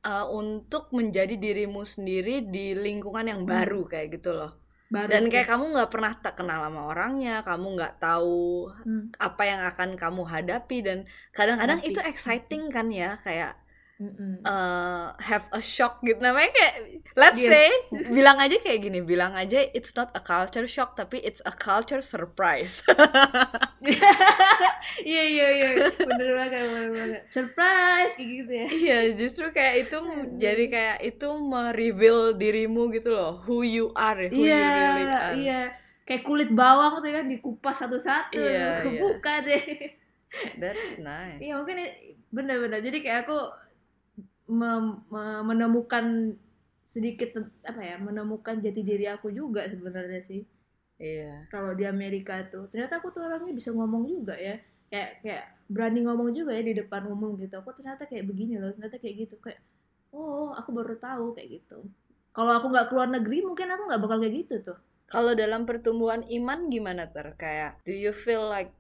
eh, 0.06 0.26
untuk 0.30 0.84
menjadi 0.94 1.34
dirimu 1.34 1.82
sendiri 1.82 2.46
di 2.46 2.66
lingkungan 2.76 3.26
yang 3.26 3.40
Hmm. 3.42 3.50
baru 3.50 3.82
kayak 3.90 4.08
gitu 4.14 4.30
loh. 4.38 4.52
Baru 4.86 5.10
Dan 5.10 5.26
kayak 5.32 5.50
kamu 5.50 5.64
nggak 5.74 5.90
pernah 5.90 6.12
tak 6.22 6.34
kenal 6.38 6.62
sama 6.62 6.82
orangnya, 6.86 7.42
kamu 7.42 7.66
nggak 7.74 7.94
tahu 7.98 8.70
Hmm, 8.86 9.10
apa 9.18 9.42
yang 9.50 9.60
akan 9.66 9.88
kamu 9.98 10.22
hadapi 10.32 10.78
dan 10.86 10.98
kadang-kadang 11.34 11.82
itu 11.82 11.98
exciting 12.06 12.70
kan 12.70 12.86
ya 12.94 13.18
kayak 13.18 13.58
mm-mm. 13.96 14.40
uh, 14.42 15.10
have 15.18 15.48
a 15.50 15.58
shock 15.58 16.00
gitu 16.00 16.18
namanya 16.18 16.52
kayak 16.52 16.74
let's 17.14 17.36
Yes. 17.36 17.48
say 17.48 17.68
bilang 18.08 18.36
aja 18.36 18.56
kayak 18.58 18.80
gini 18.82 19.00
bilang 19.00 19.32
aja 19.32 19.64
it's 19.72 19.92
not 19.92 20.12
a 20.12 20.20
culture 20.20 20.64
shock 20.64 20.92
tapi 20.94 21.18
it's 21.20 21.40
a 21.42 21.52
culture 21.52 22.00
surprise 22.00 22.84
Iya 25.02 25.22
iya 25.26 25.46
iya, 25.52 25.68
bener 25.98 26.30
banget, 26.32 26.62
bener 26.62 26.88
banget. 26.90 27.20
Surprise 27.26 28.12
kayak 28.14 28.30
gitu 28.32 28.52
ya. 28.52 28.66
iya 28.72 28.98
justru 29.12 29.50
kayak 29.50 29.86
itu 29.86 29.98
jadi 30.36 30.64
kayak 30.66 30.96
itu 31.04 31.28
mereveal 31.36 32.34
dirimu 32.34 32.88
gitu 32.90 33.12
loh 33.12 33.42
who 33.44 33.60
you 33.62 33.90
are 33.92 34.26
who 34.26 34.42
you 34.42 34.48
Iya 34.48 34.62
really 34.62 35.04
are 35.06 35.34
iya. 35.36 35.60
Kayak 36.02 36.22
kulit 36.22 36.50
bawang 36.54 37.02
tuh 37.02 37.10
kan 37.10 37.26
dikupas 37.26 37.76
satu-satu, 37.76 38.38
Iya, 38.38 38.46
iya. 38.46 38.66
kebuka 38.78 39.34
deh. 39.42 39.64
that's 40.54 40.94
nice 40.98 41.42
Iya 41.42 41.58
mungkin 41.58 41.76
bener-bener. 42.30 42.78
Jadi 42.78 42.98
kayak 43.02 43.26
aku 43.26 43.38
mem- 44.46 45.02
me- 45.10 45.44
menemukan 45.44 46.36
sedikit 46.86 47.34
apa 47.66 47.82
ya 47.82 47.96
menemukan 47.98 48.62
jati 48.62 48.80
diri 48.86 49.10
aku 49.10 49.34
juga 49.34 49.66
sebenarnya 49.66 50.22
sih. 50.22 50.42
Iya. 50.96 51.44
kalau 51.52 51.76
di 51.76 51.84
Amerika 51.84 52.40
tuh 52.48 52.72
ternyata 52.72 52.96
aku 53.04 53.12
tuh 53.12 53.20
orangnya 53.20 53.52
bisa 53.52 53.68
ngomong 53.68 54.08
juga 54.08 54.32
ya. 54.40 54.56
Kayak 54.88 55.10
kayak 55.20 55.44
berani 55.68 56.00
ngomong 56.08 56.32
juga 56.32 56.56
ya 56.56 56.62
di 56.64 56.72
depan 56.72 57.04
umum 57.10 57.36
gitu. 57.36 57.60
Aku 57.60 57.76
ternyata 57.76 58.08
kayak 58.08 58.24
begini 58.24 58.56
loh 58.56 58.72
ternyata 58.72 58.96
kayak 58.96 59.28
gitu. 59.28 59.36
Kayak 59.44 59.60
oh 60.16 60.56
aku 60.56 60.72
baru 60.72 60.96
tahu 60.96 61.36
kayak 61.36 61.60
gitu. 61.60 61.84
Kalau 62.32 62.52
aku 62.56 62.72
nggak 62.72 62.88
keluar 62.88 63.08
negeri 63.12 63.44
mungkin 63.44 63.68
aku 63.68 63.82
nggak 63.92 64.00
bakal 64.00 64.18
kayak 64.24 64.34
gitu 64.40 64.54
tuh. 64.72 64.78
Kalau 65.06 65.36
dalam 65.36 65.68
pertumbuhan 65.68 66.24
iman 66.26 66.72
gimana 66.72 67.12
ter? 67.12 67.28
Kayak 67.36 67.76
do 67.84 67.92
you 67.92 68.16
feel 68.16 68.48
like 68.48 68.72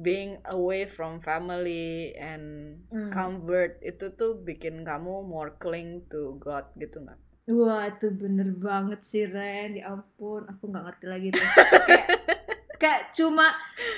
being 0.00 0.40
away 0.46 0.84
from 0.84 1.20
family 1.20 2.16
and 2.16 2.76
Hmm. 2.88 3.08
convert 3.08 3.76
itu 3.80 4.10
tuh 4.10 4.36
bikin 4.36 4.80
kamu 4.80 5.22
more 5.22 5.52
cling 5.56 6.08
to 6.08 6.34
God 6.36 6.72
gitu 6.74 7.00
nggak? 7.00 7.20
Wah 7.46 7.84
itu 7.84 8.08
bener 8.10 8.54
banget 8.54 9.00
sih 9.02 9.26
Ren, 9.26 9.74
ya 9.74 9.90
ampun, 9.90 10.46
aku 10.46 10.64
nggak 10.66 10.84
ngerti 10.86 11.04
lagi 11.04 11.28
tuh. 11.30 11.42
kayak, 11.90 12.06
kayak 12.76 13.02
cuma 13.10 13.50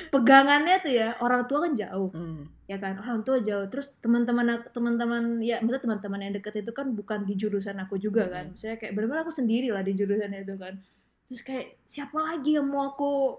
pegangannya 0.09 0.81
tuh 0.81 0.91
ya 0.91 1.15
orang 1.19 1.45
tua 1.45 1.63
kan 1.63 1.73
jauh, 1.73 2.09
Hmm. 2.11 2.49
ya 2.65 2.77
kan 2.77 2.97
orang 2.97 3.21
tua 3.23 3.39
jauh. 3.39 3.69
Terus 3.69 3.95
teman-teman 3.99 4.47
aku- 4.53 4.73
teman-teman 4.73 5.39
ya 5.39 5.61
maksudnya 5.61 5.83
teman-teman 5.85 6.21
yang 6.21 6.33
deket 6.33 6.55
itu 6.59 6.73
kan 6.73 6.91
bukan 6.91 7.23
di 7.23 7.35
jurusan 7.37 7.77
aku 7.79 7.97
juga 7.97 8.27
kan. 8.27 8.49
Hmm. 8.49 8.53
Misalnya 8.53 8.79
kayak 8.79 8.93
benar-benar 8.93 9.23
aku 9.23 9.35
sendiri 9.35 9.69
lah 9.69 9.81
di 9.81 9.93
jurusan 9.93 10.33
itu 10.33 10.55
kan. 10.57 10.75
Terus 11.23 11.41
kayak 11.43 11.67
siapa 11.85 12.19
lagi 12.19 12.57
yang 12.57 12.67
mau 12.67 12.91
aku 12.91 13.37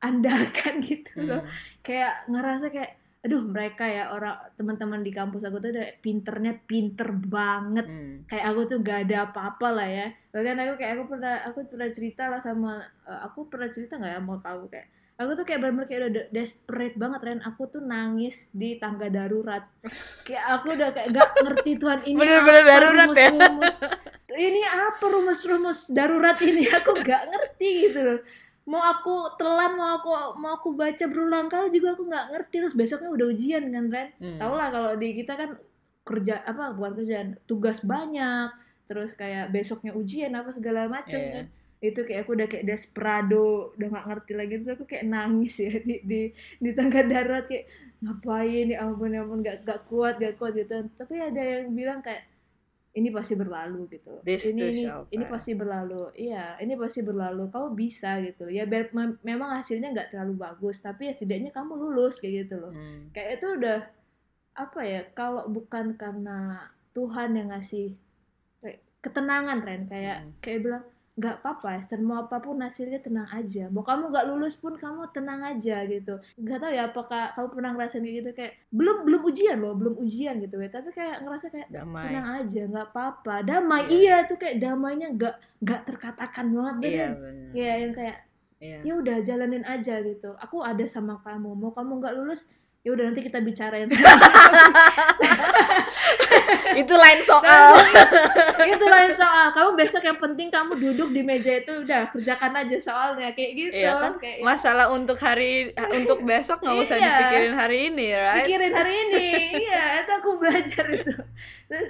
andalkan 0.00 0.80
gitu 0.88 1.12
loh. 1.18 1.40
Hmm. 1.40 1.50
Kayak 1.80 2.26
ngerasa 2.26 2.66
kayak 2.68 2.90
aduh 3.20 3.44
mereka 3.44 3.84
ya 3.84 4.08
orang 4.10 4.32
teman-teman 4.56 5.04
di 5.04 5.12
kampus 5.12 5.44
aku 5.44 5.60
tuh 5.60 5.70
udah 5.70 5.92
pinternya 6.00 6.56
pinter 6.58 7.12
banget 7.12 7.84
Hmm. 7.84 8.24
kayak 8.24 8.48
aku 8.48 8.60
tuh 8.64 8.78
gak 8.80 9.04
ada 9.04 9.28
apa-apa 9.28 9.68
lah 9.70 9.84
ya 9.84 10.08
bahkan 10.30 10.56
aku 10.56 10.72
kayak 10.74 10.92
aku 10.96 11.04
pernah 11.06 11.34
aku 11.44 11.58
pernah 11.68 11.88
cerita 11.90 12.22
lah 12.26 12.40
sama 12.40 12.80
eh, 12.80 13.20
aku 13.20 13.44
pernah 13.46 13.68
cerita 13.68 13.94
nggak 13.94 14.08
ya 14.10 14.20
mau 14.20 14.40
kamu 14.40 14.72
kayak 14.72 14.88
aku 15.14 15.30
tuh 15.36 15.44
kayak 15.44 15.60
bener-bener 15.60 15.84
kayak 15.84 16.00
udah 16.00 16.12
de- 16.16 16.28
desperate 16.32 16.96
banget 16.96 17.20
Ren 17.20 17.40
aku 17.44 17.62
tuh 17.68 17.82
nangis 17.84 18.48
di 18.50 18.80
tangga 18.80 19.06
darurat 19.06 19.68
kayak 20.24 20.44
aku 20.50 20.66
udah 20.72 20.88
kayak 20.88 21.08
gak 21.12 21.28
ngerti 21.44 21.70
Tuhan 21.76 22.00
ini 22.02 22.16
Bener-bener 22.16 22.62
apa 22.62 22.70
darurat 22.72 23.08
ya? 23.10 23.28
rumus-rumus 23.28 23.76
ini 24.32 24.62
apa 24.64 25.04
rumus-rumus 25.04 25.80
darurat 25.92 26.40
ini 26.40 26.64
aku 26.72 26.96
gak 26.98 27.22
ngerti 27.26 27.68
gitu 27.84 28.00
loh 28.00 28.20
mau 28.68 28.82
aku 28.82 29.34
telan 29.36 29.72
mau 29.74 29.96
aku 29.96 30.10
mau 30.38 30.52
aku 30.54 30.72
baca 30.72 31.04
berulang 31.08 31.48
kali 31.48 31.70
juga 31.70 31.96
aku 31.96 32.04
nggak 32.04 32.26
ngerti. 32.32 32.56
Terus 32.60 32.76
besoknya 32.76 33.10
udah 33.10 33.26
ujian 33.28 33.62
kan 33.68 33.84
Ren? 33.88 34.08
Hmm. 34.18 34.38
tau 34.38 34.52
lah 34.54 34.68
kalau 34.68 34.92
di 34.94 35.08
kita 35.14 35.32
kan 35.34 35.50
kerja 36.00 36.42
apa 36.42 36.74
bukan 36.74 36.92
kerjaan 36.98 37.28
tugas 37.44 37.80
banyak. 37.80 38.50
Terus 38.86 39.14
kayak 39.14 39.50
besoknya 39.50 39.94
ujian 39.94 40.34
apa 40.34 40.50
segala 40.50 40.86
macam 40.86 41.18
Iya. 41.18 41.32
kan. 41.32 41.44
Itu 41.80 42.04
kayak 42.04 42.28
aku 42.28 42.30
udah 42.36 42.46
kayak 42.46 42.66
desperado 42.68 43.72
udah 43.74 43.86
nggak 43.88 44.06
ngerti 44.06 44.32
lagi. 44.36 44.52
Terus 44.60 44.72
aku 44.76 44.84
kayak 44.84 45.06
nangis 45.08 45.54
ya 45.56 45.72
di 45.80 45.96
di 46.04 46.20
di 46.58 46.70
tangga 46.74 47.00
darat. 47.02 47.46
Kayak 47.46 47.64
ngapain? 48.00 48.66
Ya 48.68 48.78
ampun 48.84 49.10
ya 49.10 49.20
ampun. 49.24 49.40
Gak, 49.40 49.64
gak 49.64 49.80
kuat 49.88 50.18
gak 50.18 50.36
kuat 50.36 50.52
gitu 50.54 50.84
tapi 50.94 51.16
ada 51.16 51.40
yang 51.40 51.72
bilang 51.72 52.00
kayak 52.00 52.24
ini 52.90 53.08
pasti 53.08 53.38
berlalu 53.38 53.86
gitu. 53.88 54.18
This 54.20 54.50
ini 54.50 54.66
ini 54.68 54.82
ini 55.10 55.24
pasti 55.24 55.54
berlalu. 55.54 56.10
Iya 56.12 56.58
ini 56.58 56.74
pasti 56.74 57.00
berlalu. 57.00 57.46
Kamu 57.46 57.68
bisa 57.72 58.18
gitu. 58.18 58.50
Ya 58.50 58.66
biar 58.66 58.90
mem- 58.90 59.22
memang 59.22 59.54
hasilnya 59.54 59.94
nggak 59.94 60.10
terlalu 60.10 60.34
bagus 60.36 60.82
tapi 60.82 61.06
ya 61.06 61.14
setidaknya 61.14 61.50
kamu 61.50 61.78
lulus 61.78 62.18
kayak 62.18 62.44
gitu 62.44 62.58
loh. 62.58 62.72
Hmm. 62.74 63.08
kayak 63.10 63.38
itu 63.38 63.46
udah 63.54 63.80
apa 64.52 64.80
ya 64.82 65.00
kalau 65.10 65.46
bukan 65.46 65.94
karena 65.94 66.66
Tuhan 66.90 67.30
yang 67.32 67.54
ngasih 67.54 67.94
kayak 68.58 68.82
ketenangan 68.98 69.62
Ren. 69.62 69.82
Kayak 69.86 70.18
Hmm. 70.20 70.32
kayak 70.42 70.58
bilang 70.60 70.84
nggak 71.12 71.42
apa-apa 71.42 71.82
semua 71.82 72.24
apa 72.24 72.38
pun 72.38 72.56
hasilnya 72.56 72.98
tenang 72.98 73.26
aja 73.28 73.66
mau 73.68 73.82
kamu 73.82 74.08
nggak 74.08 74.26
lulus 74.26 74.54
pun 74.54 74.72
kamu 74.72 75.10
tenang 75.10 75.42
aja 75.42 75.82
gitu 75.84 76.16
nggak 76.34 76.58
tahu 76.58 76.70
ya 76.70 76.86
apakah 76.86 77.34
kamu 77.34 77.46
pernah 77.50 77.70
ngerasain 77.74 78.00
kayak 78.00 78.16
gitu 78.16 78.30
kayak 78.32 78.52
belum 78.70 78.96
belum 79.04 79.20
ujian 79.24 79.56
loh 79.58 79.74
belum 79.74 79.94
ujian 79.98 80.38
gitu 80.38 80.56
ya 80.56 80.70
tapi 80.70 80.88
kayak 80.90 81.20
ngerasa 81.20 81.46
kayak 81.48 81.68
Damai. 81.68 82.04
tenang 82.08 82.28
aja 82.38 82.62
nggak 82.64 82.86
apa-apa 82.88 83.34
damai 83.42 83.82
Iya. 83.84 83.92
iya 83.92 84.16
tuh 84.24 84.38
kayak 84.38 84.56
damainya 84.58 85.08
nggak 85.10 85.34
nggak 85.60 85.80
terkatakan 85.84 86.46
banget 86.48 86.74
deh 86.78 86.88
Iya 86.88 87.04
Ren. 87.04 87.12
benar. 87.16 87.50
Kayak 87.52 87.76
yang 87.76 87.92
kayak 87.92 88.16
Iya. 88.60 88.78
ya 88.80 88.92
udah 88.94 89.16
jalanin 89.20 89.64
aja 89.64 89.94
gitu 90.00 90.30
aku 90.36 90.56
ada 90.60 90.84
sama 90.84 91.18
kamu 91.20 91.52
mau 91.52 91.70
kamu 91.70 91.92
nggak 91.96 92.14
lulus 92.14 92.44
ya 92.80 92.92
udah 92.92 93.08
nanti 93.08 93.20
kita 93.20 93.40
bicarain 93.40 93.88
Itu 96.72 96.94
lain 96.94 97.20
soal. 97.20 97.74
itu 98.60 98.86
lain 98.86 99.10
soal 99.10 99.50
kamu 99.50 99.70
besok 99.74 100.02
yang 100.02 100.16
penting 100.16 100.48
kamu 100.48 100.72
duduk 100.74 101.10
di 101.10 101.20
meja 101.20 101.52
itu 101.54 101.72
udah 101.80 102.08
kerjakan 102.08 102.52
aja 102.56 102.76
soalnya 102.76 103.30
kayak 103.30 103.52
gitu 103.54 103.74
Iya 103.76 103.92
kan? 103.94 104.12
kayak 104.16 104.40
Masalah 104.40 104.86
untuk 104.88 105.16
hari 105.16 105.72
untuk 105.90 106.22
besok 106.22 106.60
nggak 106.60 106.76
usah 106.78 106.96
Iya. 106.96 107.06
dipikirin 107.06 107.54
hari 107.54 107.78
ini, 107.88 108.06
right? 108.12 108.36
pikirin 108.42 108.72
hari 108.72 108.92
ini 109.00 109.26
iya 109.62 110.00
itu 110.00 110.12
aku 110.12 110.30
belajar 110.36 110.84
itu 110.86 111.14
terus 111.66 111.88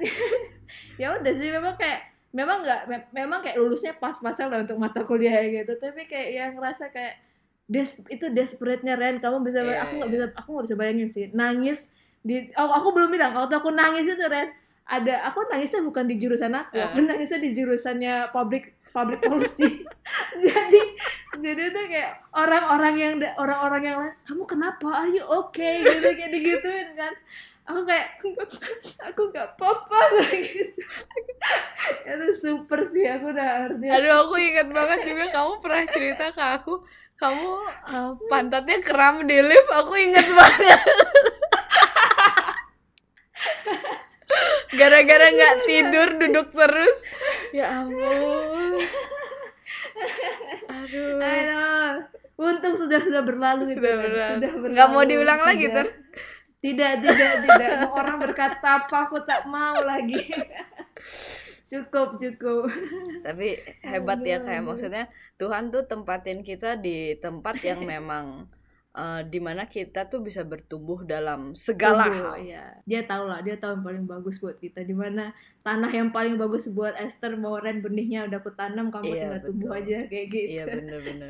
ya 0.96 1.12
udah 1.12 1.32
sih 1.32 1.48
memang 1.48 1.74
kayak 1.74 2.00
memang 2.30 2.62
nggak 2.62 2.80
me- 2.86 3.08
memang 3.12 3.40
kayak 3.40 3.56
lulusnya 3.56 3.92
pas-pasan 3.92 4.48
lah 4.48 4.62
untuk 4.62 4.76
mata 4.76 5.02
kuliah 5.02 5.42
gitu 5.42 5.74
tapi 5.76 6.04
kayak 6.04 6.28
yang 6.30 6.50
ngerasa 6.54 6.88
kayak 6.88 7.18
des 7.66 7.86
itu 8.08 8.26
desperate-nya 8.28 8.94
Ren 8.94 9.18
kamu 9.18 9.42
bisa 9.42 9.60
Iya, 9.60 9.82
aku 9.82 9.92
nggak 9.98 10.08
iya. 10.08 10.16
bisa 10.16 10.24
aku 10.34 10.48
nggak 10.52 10.64
bisa 10.64 10.76
bayangin 10.76 11.08
sih 11.08 11.26
nangis 11.30 11.90
di 12.20 12.52
oh, 12.52 12.68
aku 12.68 12.92
belum 12.92 13.10
bilang 13.10 13.32
waktu 13.32 13.54
aku 13.54 13.70
nangis 13.70 14.04
itu 14.04 14.20
Ren 14.22 14.52
ada 14.90 15.30
aku 15.30 15.46
nangisnya 15.46 15.86
bukan 15.86 16.10
di 16.10 16.18
jurusan 16.18 16.50
aku 16.50 16.74
Eh. 16.74 16.82
aku 16.82 16.98
nangisnya 17.06 17.38
di 17.38 17.54
jurusannya 17.54 18.34
public 18.34 18.74
public 18.90 19.22
policy 19.22 19.86
jadi 20.44 20.82
jadi 21.38 21.62
itu 21.70 21.80
kayak 21.86 22.26
orang-orang 22.34 22.94
yang 22.98 23.14
orang-orang 23.38 23.82
yang 23.86 23.96
lain 24.02 24.14
kamu 24.26 24.42
kenapa 24.50 25.06
are 25.06 25.14
you 25.14 25.22
okay 25.22 25.86
gitu 25.86 26.10
kayak 26.10 26.34
digituin 26.34 26.90
kan 26.98 27.14
aku 27.70 27.86
kayak 27.86 28.18
aku 28.98 29.30
nggak 29.30 29.54
apa-apa 29.54 30.00
gitu 30.42 30.74
itu 32.10 32.26
super 32.34 32.82
sih 32.90 33.06
aku 33.06 33.30
udah 33.30 33.70
ngerti 33.70 33.86
Aduh, 33.94 34.26
aku 34.26 34.34
ingat 34.42 34.74
banget 34.74 35.06
juga 35.06 35.30
kamu 35.30 35.52
pernah 35.62 35.86
cerita 35.86 36.24
ke 36.34 36.42
aku, 36.58 36.82
kamu 37.14 37.50
uh, 37.94 38.10
pantatnya 38.26 38.82
kram 38.82 39.22
di 39.22 39.38
lift. 39.38 39.70
Aku 39.70 39.94
ingat 39.94 40.26
banget. 40.34 40.80
Gara-gara 44.70 45.26
nggak 45.34 45.54
tidur, 45.66 46.08
duduk 46.18 46.48
terus. 46.54 46.96
Ya 47.50 47.82
ampun. 47.82 48.78
Aduh. 50.70 51.18
Aduh, 51.20 51.94
untung 52.40 52.74
sudah 52.78 53.00
sudah 53.02 53.22
berlalu 53.26 53.74
itu 53.74 53.82
Sudah 53.82 53.92
kan. 53.94 54.02
berlalu. 54.06 54.34
Sudah 54.38 54.50
Nggak 54.70 54.88
mau 54.88 55.02
berlalu, 55.02 55.10
diulang 55.12 55.40
lagi. 55.42 55.66
Ter? 55.68 55.86
Tidak, 56.60 56.92
tidak, 57.00 57.32
tidak. 57.44 57.70
Mau 57.84 57.92
orang 57.96 58.18
berkata 58.20 58.68
apa 58.84 58.96
aku 59.08 59.18
tak 59.24 59.48
mau 59.48 59.80
lagi. 59.80 60.28
cukup, 61.70 62.18
cukup. 62.18 62.66
Tapi 63.22 63.48
hebat 63.86 64.20
ya 64.26 64.42
kayak 64.42 64.66
maksudnya 64.66 65.06
Tuhan 65.38 65.70
tuh 65.70 65.86
tempatin 65.86 66.42
kita 66.42 66.76
di 66.76 67.14
tempat 67.18 67.62
yang 67.62 67.80
memang 67.92 68.50
uh, 68.96 69.22
di 69.22 69.38
mana 69.38 69.66
kita 69.70 70.10
tuh 70.10 70.22
bisa 70.24 70.42
bertumbuh 70.42 71.02
dalam 71.06 71.54
segala 71.54 72.06
Tumbuh, 72.10 72.34
hal. 72.34 72.36
Iya. 72.42 72.64
Dia 72.86 73.00
tahu 73.06 73.24
lah, 73.30 73.40
dia 73.42 73.56
tahu 73.58 73.78
yang 73.78 73.84
paling 73.86 74.04
bagus 74.08 74.36
buat 74.42 74.56
kita. 74.58 74.82
Di 74.82 74.94
mana 74.96 75.30
tanah 75.60 75.90
yang 75.92 76.08
paling 76.10 76.40
bagus 76.40 76.66
buat 76.72 76.96
Esther 76.96 77.36
mau 77.36 77.60
Ren 77.60 77.84
benihnya 77.84 78.26
udah 78.26 78.38
aku 78.40 78.50
tanam, 78.56 78.88
kamu 78.88 79.04
Iya, 79.10 79.14
tinggal 79.14 79.40
tumbuh 79.44 79.70
betul. 79.76 79.80
aja 79.84 79.98
kayak 80.08 80.26
gitu. 80.32 80.50
Iya 80.50 80.64
bener 80.66 80.98
Iya. 81.06 81.14
bener, 81.14 81.28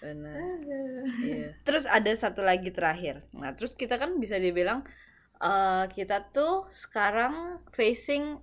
bener. 0.00 0.34
Aduh. 0.40 1.04
Iya. 1.22 1.48
Terus 1.62 1.84
ada 1.86 2.10
satu 2.16 2.40
lagi 2.42 2.70
terakhir. 2.72 3.22
Nah 3.36 3.52
terus 3.54 3.76
kita 3.76 4.00
kan 4.00 4.16
bisa 4.16 4.40
dibilang 4.40 4.82
uh, 5.40 5.84
kita 5.92 6.32
tuh 6.32 6.66
sekarang 6.72 7.60
facing 7.76 8.40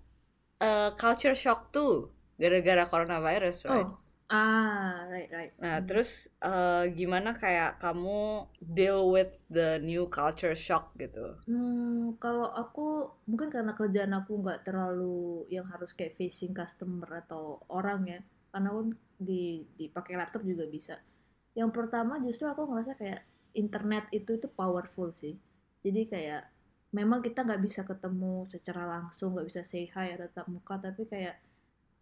uh, 0.61 0.89
culture 0.95 1.35
shock 1.35 1.73
tuh 1.73 2.13
gara-gara 2.37 2.85
coronavirus, 2.89 3.57
right? 3.69 3.87
Oh. 3.87 4.02
Ah, 4.33 5.05
right, 5.13 5.29
right. 5.37 5.53
Nah 5.61 5.77
Hmm. 5.77 5.85
terus 5.87 6.11
uh, 6.41 6.83
gimana 6.99 7.29
kayak 7.37 7.77
kamu 7.83 8.49
deal 8.59 8.99
with 9.13 9.31
the 9.57 9.77
new 9.89 10.03
culture 10.09 10.57
shock 10.57 10.85
gitu? 10.97 11.37
Hmm, 11.43 12.15
kalau 12.23 12.47
aku 12.55 12.87
mungkin 13.27 13.51
karena 13.51 13.75
kerjaan 13.75 14.13
aku 14.15 14.39
nggak 14.43 14.63
terlalu 14.63 15.43
yang 15.51 15.67
harus 15.67 15.91
kayak 15.91 16.15
facing 16.15 16.55
customer 16.55 17.09
atau 17.27 17.59
orang 17.67 18.01
ya, 18.07 18.19
karena 18.51 18.69
pun 18.71 18.87
di 19.19 19.67
dipakai 19.79 20.13
laptop 20.15 20.41
juga 20.47 20.63
bisa. 20.75 20.95
Yang 21.59 21.69
pertama 21.75 22.13
justru 22.23 22.47
aku 22.47 22.63
ngerasa 22.71 22.93
kayak 22.95 23.21
internet 23.59 24.07
itu 24.15 24.39
itu 24.39 24.47
powerful 24.59 25.11
sih. 25.11 25.35
Jadi 25.83 26.01
kayak 26.07 26.41
memang 26.95 27.19
kita 27.19 27.43
nggak 27.43 27.61
bisa 27.67 27.81
ketemu 27.83 28.47
secara 28.47 28.83
langsung, 28.87 29.35
nggak 29.35 29.47
bisa 29.51 29.61
say 29.67 29.83
hi 29.91 30.15
atau 30.15 30.27
tatap 30.31 30.47
muka, 30.47 30.75
tapi 30.79 31.03
kayak 31.11 31.35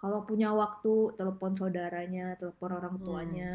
kalau 0.01 0.25
punya 0.25 0.49
waktu 0.51 1.13
telepon 1.13 1.53
saudaranya, 1.53 2.33
telepon 2.41 2.71
orang 2.73 2.95
Hmm. 2.97 3.05
tuanya, 3.05 3.51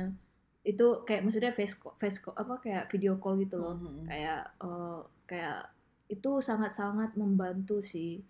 itu 0.62 0.86
kayak 1.03 1.22
maksudnya 1.26 1.51
face 1.51 1.74
call, 1.74 1.94
face 1.99 2.18
call, 2.18 2.34
apa 2.38 2.55
kayak 2.59 2.86
video 2.90 3.18
call 3.18 3.34
gitu 3.38 3.59
loh 3.59 3.74
Mhm. 3.74 4.07
kayak 4.07 4.42
eh, 4.62 5.01
kayak 5.26 5.59
itu 6.07 6.30
sangat-sangat 6.38 7.18
membantu 7.18 7.82
sih 7.82 8.22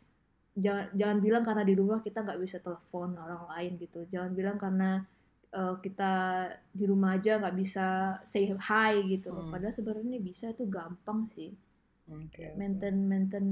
jangan 0.57 0.89
jangan 0.97 1.19
bilang 1.21 1.45
karena 1.45 1.65
di 1.65 1.75
rumah 1.77 2.01
kita 2.01 2.25
nggak 2.25 2.41
bisa 2.41 2.57
telepon 2.61 3.13
orang 3.21 3.45
lain 3.53 3.77
gitu 3.77 4.01
jangan 4.09 4.33
bilang 4.33 4.57
karena 4.57 5.05
uh, 5.53 5.77
kita 5.85 6.13
di 6.73 6.85
rumah 6.89 7.21
aja 7.21 7.37
nggak 7.37 7.57
bisa 7.57 7.87
say 8.25 8.49
hi 8.49 9.05
gitu 9.05 9.37
Hmm. 9.37 9.53
padahal 9.53 9.77
sebenarnya 9.77 10.17
bisa 10.21 10.57
itu 10.57 10.65
gampang 10.65 11.29
sih 11.29 11.53
oke. 12.09 12.57
maintain 12.57 12.97
maintain 12.97 13.45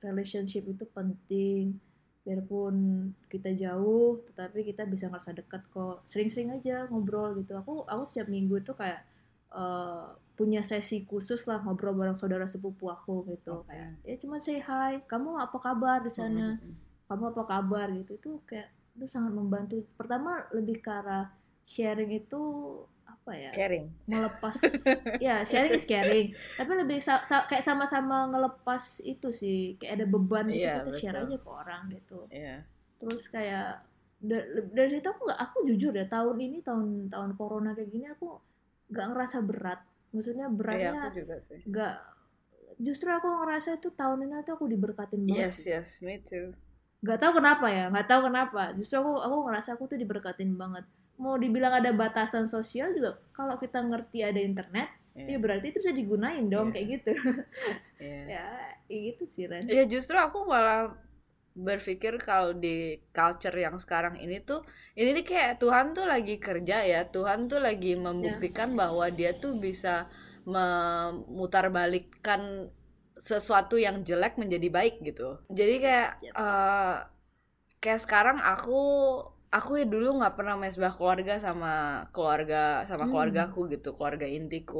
relationship 0.00 0.64
itu 0.64 0.88
penting 0.88 1.76
biarpun 2.26 2.74
kita 3.30 3.54
jauh 3.54 4.18
tetapi 4.26 4.66
kita 4.66 4.82
bisa 4.82 5.06
ngerasa 5.06 5.30
dekat 5.38 5.62
kok. 5.70 6.02
Sering-sering 6.10 6.50
aja 6.50 6.90
ngobrol 6.90 7.38
gitu. 7.38 7.54
Aku 7.54 7.86
aku 7.86 8.02
setiap 8.02 8.26
minggu 8.26 8.66
tuh 8.66 8.74
kayak 8.74 9.06
eh, 9.54 10.06
punya 10.34 10.60
sesi 10.66 11.06
khusus 11.06 11.46
lah 11.46 11.62
ngobrol 11.62 11.94
bareng 11.94 12.18
saudara 12.18 12.50
sepupu 12.50 12.90
aku 12.90 13.22
gitu. 13.30 13.62
Oke. 13.62 13.70
kayak 13.70 13.90
ya 14.02 14.14
cuma 14.18 14.42
say 14.42 14.58
hi. 14.58 14.98
Kamu 15.06 15.38
apa 15.38 15.56
kabar 15.62 16.02
di 16.02 16.10
sana? 16.10 16.58
Mm, 16.58 16.66
mm, 16.66 16.74
kamu 17.06 17.24
apa 17.30 17.42
kabar? 17.46 17.86
gitu. 17.94 18.18
Itu 18.18 18.30
kayak 18.42 18.74
itu 18.98 19.06
sangat 19.06 19.30
membantu. 19.30 19.86
Pertama 19.94 20.50
lebih 20.50 20.82
ke 20.82 20.90
arah 20.90 21.30
sharing 21.62 22.10
itu 22.10 22.42
apa 23.26 23.34
ya 23.34 23.50
Caring. 23.50 23.84
melepas 24.06 24.54
ya 25.26 25.42
sharing 25.42 25.74
is 25.74 25.82
caring 25.82 26.30
tapi 26.54 26.70
lebih 26.72 27.02
sa- 27.02 27.20
sa- 27.20 27.42
kayak 27.42 27.58
sama-sama 27.60 28.30
ngelepas 28.30 29.02
itu 29.02 29.34
sih 29.34 29.74
kayak 29.74 29.98
ada 29.98 30.06
beban 30.06 30.46
gitu 30.46 30.62
Iya, 30.62 30.78
kita 30.78 30.90
share 30.94 31.16
betul. 31.16 31.26
aja 31.26 31.36
ke 31.36 31.48
orang 31.50 31.82
gitu 31.90 32.18
Iya. 32.30 32.56
terus 32.96 33.22
kayak 33.26 33.82
da- 34.16 34.46
dari 34.68 34.88
situ 34.88 35.02
aku 35.04 35.26
nggak 35.26 35.40
aku 35.42 35.56
jujur 35.66 35.90
ya 35.90 36.06
tahun 36.06 36.38
ini 36.38 36.62
tahun 36.62 36.84
tahun 37.06 37.30
corona 37.34 37.74
kayak 37.74 37.90
gini 37.90 38.06
aku 38.06 38.38
nggak 38.86 39.06
ngerasa 39.10 39.38
berat 39.42 39.82
maksudnya 40.08 40.46
Iya, 40.46 40.54
beratnya 40.54 40.90
aku 41.02 41.10
juga 41.16 41.36
sih. 41.36 41.58
nggak 41.60 41.94
justru 42.78 43.08
aku 43.08 43.26
ngerasa 43.26 43.68
itu 43.74 43.88
tahun 43.90 44.18
ini 44.22 44.38
tuh 44.40 44.54
aku 44.54 44.66
diberkatin 44.66 45.22
banget 45.24 45.42
Yes, 45.42 45.54
sih. 45.58 45.74
yes, 45.74 45.98
me 46.00 46.20
too. 46.20 46.54
nggak 46.96 47.18
tahu 47.18 47.32
kenapa 47.36 47.66
ya 47.68 47.90
nggak 47.90 48.06
tahu 48.06 48.20
kenapa 48.24 48.70
justru 48.72 48.96
aku 48.96 49.18
aku 49.18 49.36
ngerasa 49.44 49.68
aku 49.74 49.84
tuh 49.84 49.98
diberkatin 49.98 50.54
banget 50.54 50.86
mau 51.16 51.36
dibilang 51.36 51.80
ada 51.80 51.92
batasan 51.92 52.44
sosial 52.44 52.92
juga 52.92 53.16
kalau 53.32 53.56
kita 53.56 53.80
ngerti 53.80 54.20
ada 54.20 54.40
internet 54.40 54.88
ya 55.16 55.32
Iya. 55.32 55.38
berarti 55.40 55.72
itu 55.72 55.78
bisa 55.80 55.96
digunain 55.96 56.44
dong 56.44 56.68
Iya. 56.70 56.74
kayak 56.76 56.86
gitu 56.92 57.12
Iya. 58.04 58.22
ya 58.28 58.46
gitu 58.88 59.24
sih 59.24 59.44
Ren 59.48 59.64
Ya 59.64 59.88
justru 59.88 60.12
aku 60.14 60.44
malah 60.44 60.92
berpikir 61.56 62.20
kalau 62.20 62.52
di 62.52 63.00
culture 63.16 63.56
yang 63.56 63.80
sekarang 63.80 64.20
ini 64.20 64.44
tuh 64.44 64.60
ini 64.92 65.16
nih 65.16 65.24
kayak 65.24 65.52
Tuhan 65.56 65.96
tuh 65.96 66.04
lagi 66.04 66.36
kerja 66.36 66.84
ya 66.84 67.08
Tuhan 67.08 67.48
tuh 67.48 67.64
lagi 67.64 67.96
membuktikan 67.96 68.76
bahwa 68.76 69.08
dia 69.08 69.32
tuh 69.32 69.56
bisa 69.56 70.04
memutarbalikkan 70.44 72.68
sesuatu 73.16 73.80
yang 73.80 74.04
jelek 74.04 74.36
menjadi 74.36 74.68
baik 74.68 75.00
gitu 75.00 75.40
jadi 75.48 75.74
kayak 75.80 76.10
Yap. 76.20 76.34
eh, 76.36 76.96
kayak 77.80 78.04
sekarang 78.04 78.36
aku 78.36 78.84
aku 79.56 79.70
ya 79.80 79.84
dulu 79.94 80.08
nggak 80.18 80.34
pernah 80.38 80.54
mesbah 80.64 80.92
keluarga 80.98 81.34
sama 81.46 81.70
keluarga 82.14 82.84
sama 82.90 83.04
Hmm. 83.04 83.10
keluargaku 83.10 83.60
gitu 83.74 83.88
keluarga 83.96 84.26
intiku 84.38 84.78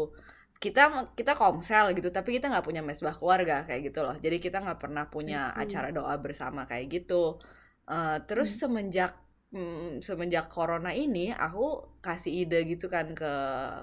kita 0.62 0.81
kita 1.18 1.33
komsel 1.41 1.85
gitu 1.97 2.09
tapi 2.16 2.29
kita 2.37 2.47
nggak 2.53 2.64
punya 2.68 2.83
mesbah 2.89 3.14
keluarga 3.18 3.55
kayak 3.68 3.81
gitu 3.93 4.01
loh 4.07 4.16
jadi 4.24 4.37
kita 4.45 4.57
nggak 4.64 4.79
pernah 4.83 5.05
punya 5.14 5.39
see. 5.55 5.62
acara 5.62 5.89
doa 5.97 6.14
bersama 6.24 6.61
kayak 6.70 6.87
gitu 6.95 7.41
Eh, 7.87 8.18
terus 8.27 8.51
Hmm. 8.51 8.59
semenjak 8.59 9.14
mm, 9.55 10.03
semenjak 10.03 10.51
corona 10.51 10.91
ini 10.91 11.31
aku 11.31 11.87
kasih 12.03 12.33
ide 12.43 12.59
gitu 12.66 12.91
kan 12.91 13.07
ke 13.14 13.31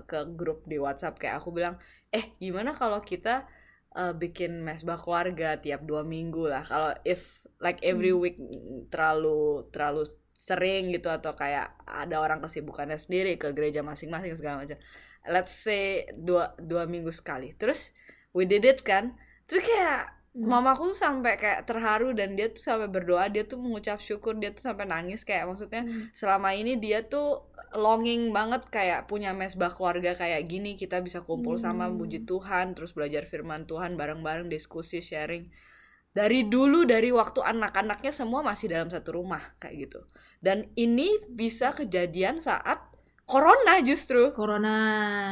ke 0.10 0.18
grup 0.40 0.60
di 0.72 0.76
WhatsApp 0.76 1.16
kayak 1.22 1.36
aku 1.40 1.50
bilang 1.56 1.76
eh 2.12 2.26
gimana 2.44 2.72
kalau 2.76 3.00
kita 3.00 3.48
eh, 3.96 4.14
bikin 4.22 4.52
mesbah 4.68 4.98
keluarga 5.00 5.56
tiap 5.64 5.82
dua 5.90 6.02
minggu 6.04 6.44
lah 6.52 6.64
kalau 6.68 6.92
if 7.08 7.48
like 7.64 7.80
every 7.86 8.12
Hmm. 8.12 8.18
week 8.24 8.36
terlalu 8.92 9.64
terlalu 9.74 10.04
sering 10.34 10.90
gitu 10.90 11.14
atau 11.14 11.38
kayak 11.38 11.78
ada 11.86 12.18
orang 12.18 12.42
kesibukannya 12.42 12.98
sendiri 12.98 13.38
ke 13.38 13.54
gereja 13.54 13.86
masing-masing 13.86 14.34
segala 14.34 14.66
macam 14.66 14.82
let's 15.30 15.54
say 15.54 16.10
dua 16.18 16.58
dua 16.58 16.90
minggu 16.90 17.14
sekali 17.14 17.54
terus 17.56 17.94
we 18.34 18.44
did 18.44 18.66
it 18.66 18.82
kan 18.82 19.14
terus 19.46 19.64
kayak 19.64 20.10
Hmm. 20.34 20.50
mamaku 20.50 20.90
tuh 20.90 20.98
sampai 20.98 21.38
kayak 21.38 21.70
terharu 21.70 22.10
dan 22.18 22.34
dia 22.34 22.50
tuh 22.50 22.58
sampai 22.58 22.90
berdoa 22.90 23.30
dia 23.30 23.46
tuh 23.46 23.62
mengucap 23.62 24.02
syukur 24.02 24.34
dia 24.34 24.50
tuh 24.50 24.66
sampai 24.66 24.90
nangis 24.90 25.22
kayak 25.22 25.46
maksudnya 25.46 25.86
Hmm. 25.86 26.10
selama 26.10 26.58
ini 26.58 26.74
dia 26.82 27.06
tuh 27.06 27.46
longing 27.78 28.34
banget 28.34 28.66
kayak 28.74 29.06
punya 29.06 29.30
mesbah 29.38 29.70
keluarga 29.70 30.18
kayak 30.18 30.50
gini 30.50 30.74
kita 30.74 31.06
bisa 31.06 31.22
kumpul 31.22 31.62
sama 31.62 31.86
Hmm. 31.86 32.02
puji 32.02 32.26
Tuhan 32.26 32.74
terus 32.74 32.98
belajar 32.98 33.30
firman 33.30 33.70
Tuhan 33.70 33.94
bareng-bareng 33.94 34.50
diskusi 34.50 35.06
sharing 35.06 35.54
dari 36.14 36.46
dulu 36.46 36.86
dari 36.86 37.10
waktu 37.10 37.42
anak-anaknya 37.42 38.14
semua 38.14 38.46
masih 38.46 38.70
dalam 38.70 38.88
satu 38.88 39.18
rumah 39.18 39.42
kayak 39.58 39.90
gitu 39.90 40.00
dan 40.46 40.70
ini 40.78 41.10
bisa 41.34 41.74
kejadian 41.74 42.38
saat 42.40 42.94
corona 43.24 43.80
justru 43.82 44.30
corona 44.36 44.76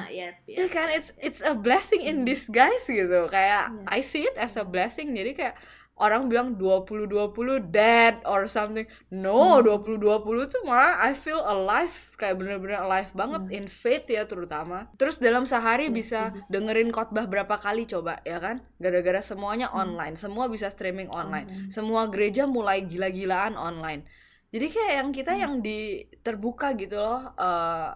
ya 0.07 0.31
Iya 0.47 0.67
kan, 0.71 0.87
it's 0.89 1.11
it's 1.19 1.43
a 1.43 1.51
blessing 1.51 2.01
in 2.01 2.23
disguise 2.23 2.87
gitu. 2.87 3.27
Kayak 3.27 3.67
Iya. 3.71 3.83
I 3.87 3.99
see 3.99 4.23
it 4.23 4.35
as 4.39 4.55
a 4.55 4.63
blessing. 4.63 5.11
Jadi 5.11 5.35
kayak 5.35 5.55
orang 6.01 6.25
bilang 6.25 6.57
2020 6.57 7.61
dead 7.69 8.17
or 8.25 8.49
something. 8.49 8.89
No, 9.13 9.61
Hmm. 9.61 9.85
2020 9.85 10.49
tuh 10.49 10.65
malah 10.65 10.97
I 10.99 11.13
feel 11.13 11.37
alive, 11.37 11.93
kayak 12.17 12.41
bener-bener 12.41 12.81
alive 12.81 13.13
banget 13.13 13.45
Hmm. 13.45 13.53
in 13.53 13.65
faith 13.69 14.09
ya 14.09 14.25
terutama. 14.25 14.89
Terus 14.97 15.21
dalam 15.21 15.45
sehari 15.45 15.87
Iya, 15.87 15.93
bisa 15.93 16.19
dengerin 16.49 16.89
khotbah 16.89 17.29
berapa 17.29 17.53
kali 17.55 17.85
coba 17.85 18.17
ya 18.25 18.41
kan? 18.41 18.65
Gara-gara 18.81 19.21
semuanya 19.21 19.69
Hmm. 19.69 19.85
online, 19.85 20.17
semua 20.17 20.49
bisa 20.49 20.67
streaming 20.67 21.07
online. 21.07 21.45
Online. 21.45 21.69
Semua 21.69 22.09
gereja 22.09 22.49
mulai 22.49 22.81
gila-gilaan 22.81 23.53
online. 23.53 24.09
Jadi 24.49 24.67
kayak 24.67 24.93
yang 24.97 25.09
kita 25.13 25.31
Hmm. 25.37 25.41
yang 25.45 25.53
di 25.61 25.79
terbuka 26.19 26.73
gitu 26.73 26.97
loh 26.97 27.29
eh, 27.37 27.93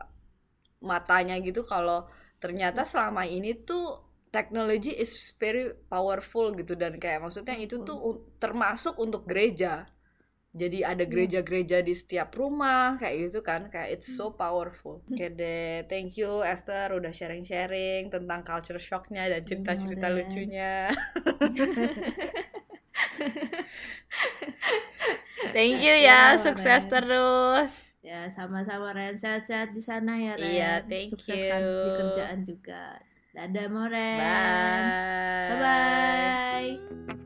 matanya 0.86 1.42
gitu 1.42 1.66
kalau 1.66 2.06
ternyata 2.38 2.86
selama 2.86 3.26
ini 3.26 3.58
tuh 3.66 4.05
technology 4.36 4.92
is 5.04 5.12
very 5.44 5.64
powerful 5.94 6.46
gitu 6.60 6.74
dan 6.84 6.94
kayak 7.04 7.20
maksudnya 7.24 7.56
itu 7.66 7.76
tuh 7.88 7.98
termasuk 8.44 8.96
untuk 9.06 9.24
gereja. 9.32 9.74
Jadi 10.62 10.80
ada 10.92 11.04
Iya. 11.04 11.12
gereja-gereja 11.14 11.78
di 11.84 11.92
setiap 12.02 12.30
rumah 12.40 12.96
kayak 13.02 13.16
gitu 13.28 13.40
kan 13.50 13.62
kayak 13.74 13.90
it's 14.00 14.08
so 14.20 14.26
powerful. 14.44 14.96
Oke 15.08 15.28
deh, 15.40 15.84
thank 15.92 16.16
you 16.20 16.32
Esther 16.54 16.88
udah 17.00 17.12
sharing-sharing 17.12 18.08
tentang 18.16 18.40
culture 18.50 18.80
shocknya 18.80 19.24
dan 19.32 19.42
cerita-cerita 19.44 20.08
Ren. 20.08 20.16
lucunya. 20.16 20.74
thank 25.56 25.80
you 25.82 25.96
ya, 25.96 26.36
Ya, 26.36 26.40
sukses 26.40 26.84
Ren. 26.84 26.92
terus. 26.92 27.74
ya 28.06 28.30
sama-sama 28.30 28.94
Ren 28.94 29.18
sehat-sehat 29.18 29.74
di 29.74 29.82
sana 29.82 30.14
ya 30.22 30.38
Ren 30.38 30.46
Iya, 30.54 30.72
thank 30.86 31.18
sukseskan 31.18 31.62
you. 31.66 31.82
di 31.82 31.90
kerjaan 31.90 32.40
juga 32.46 33.02
dadah 33.36 33.68
Moren 33.68 34.18
Bye. 34.18 35.52
bye 35.52 35.60
bye 35.60 37.20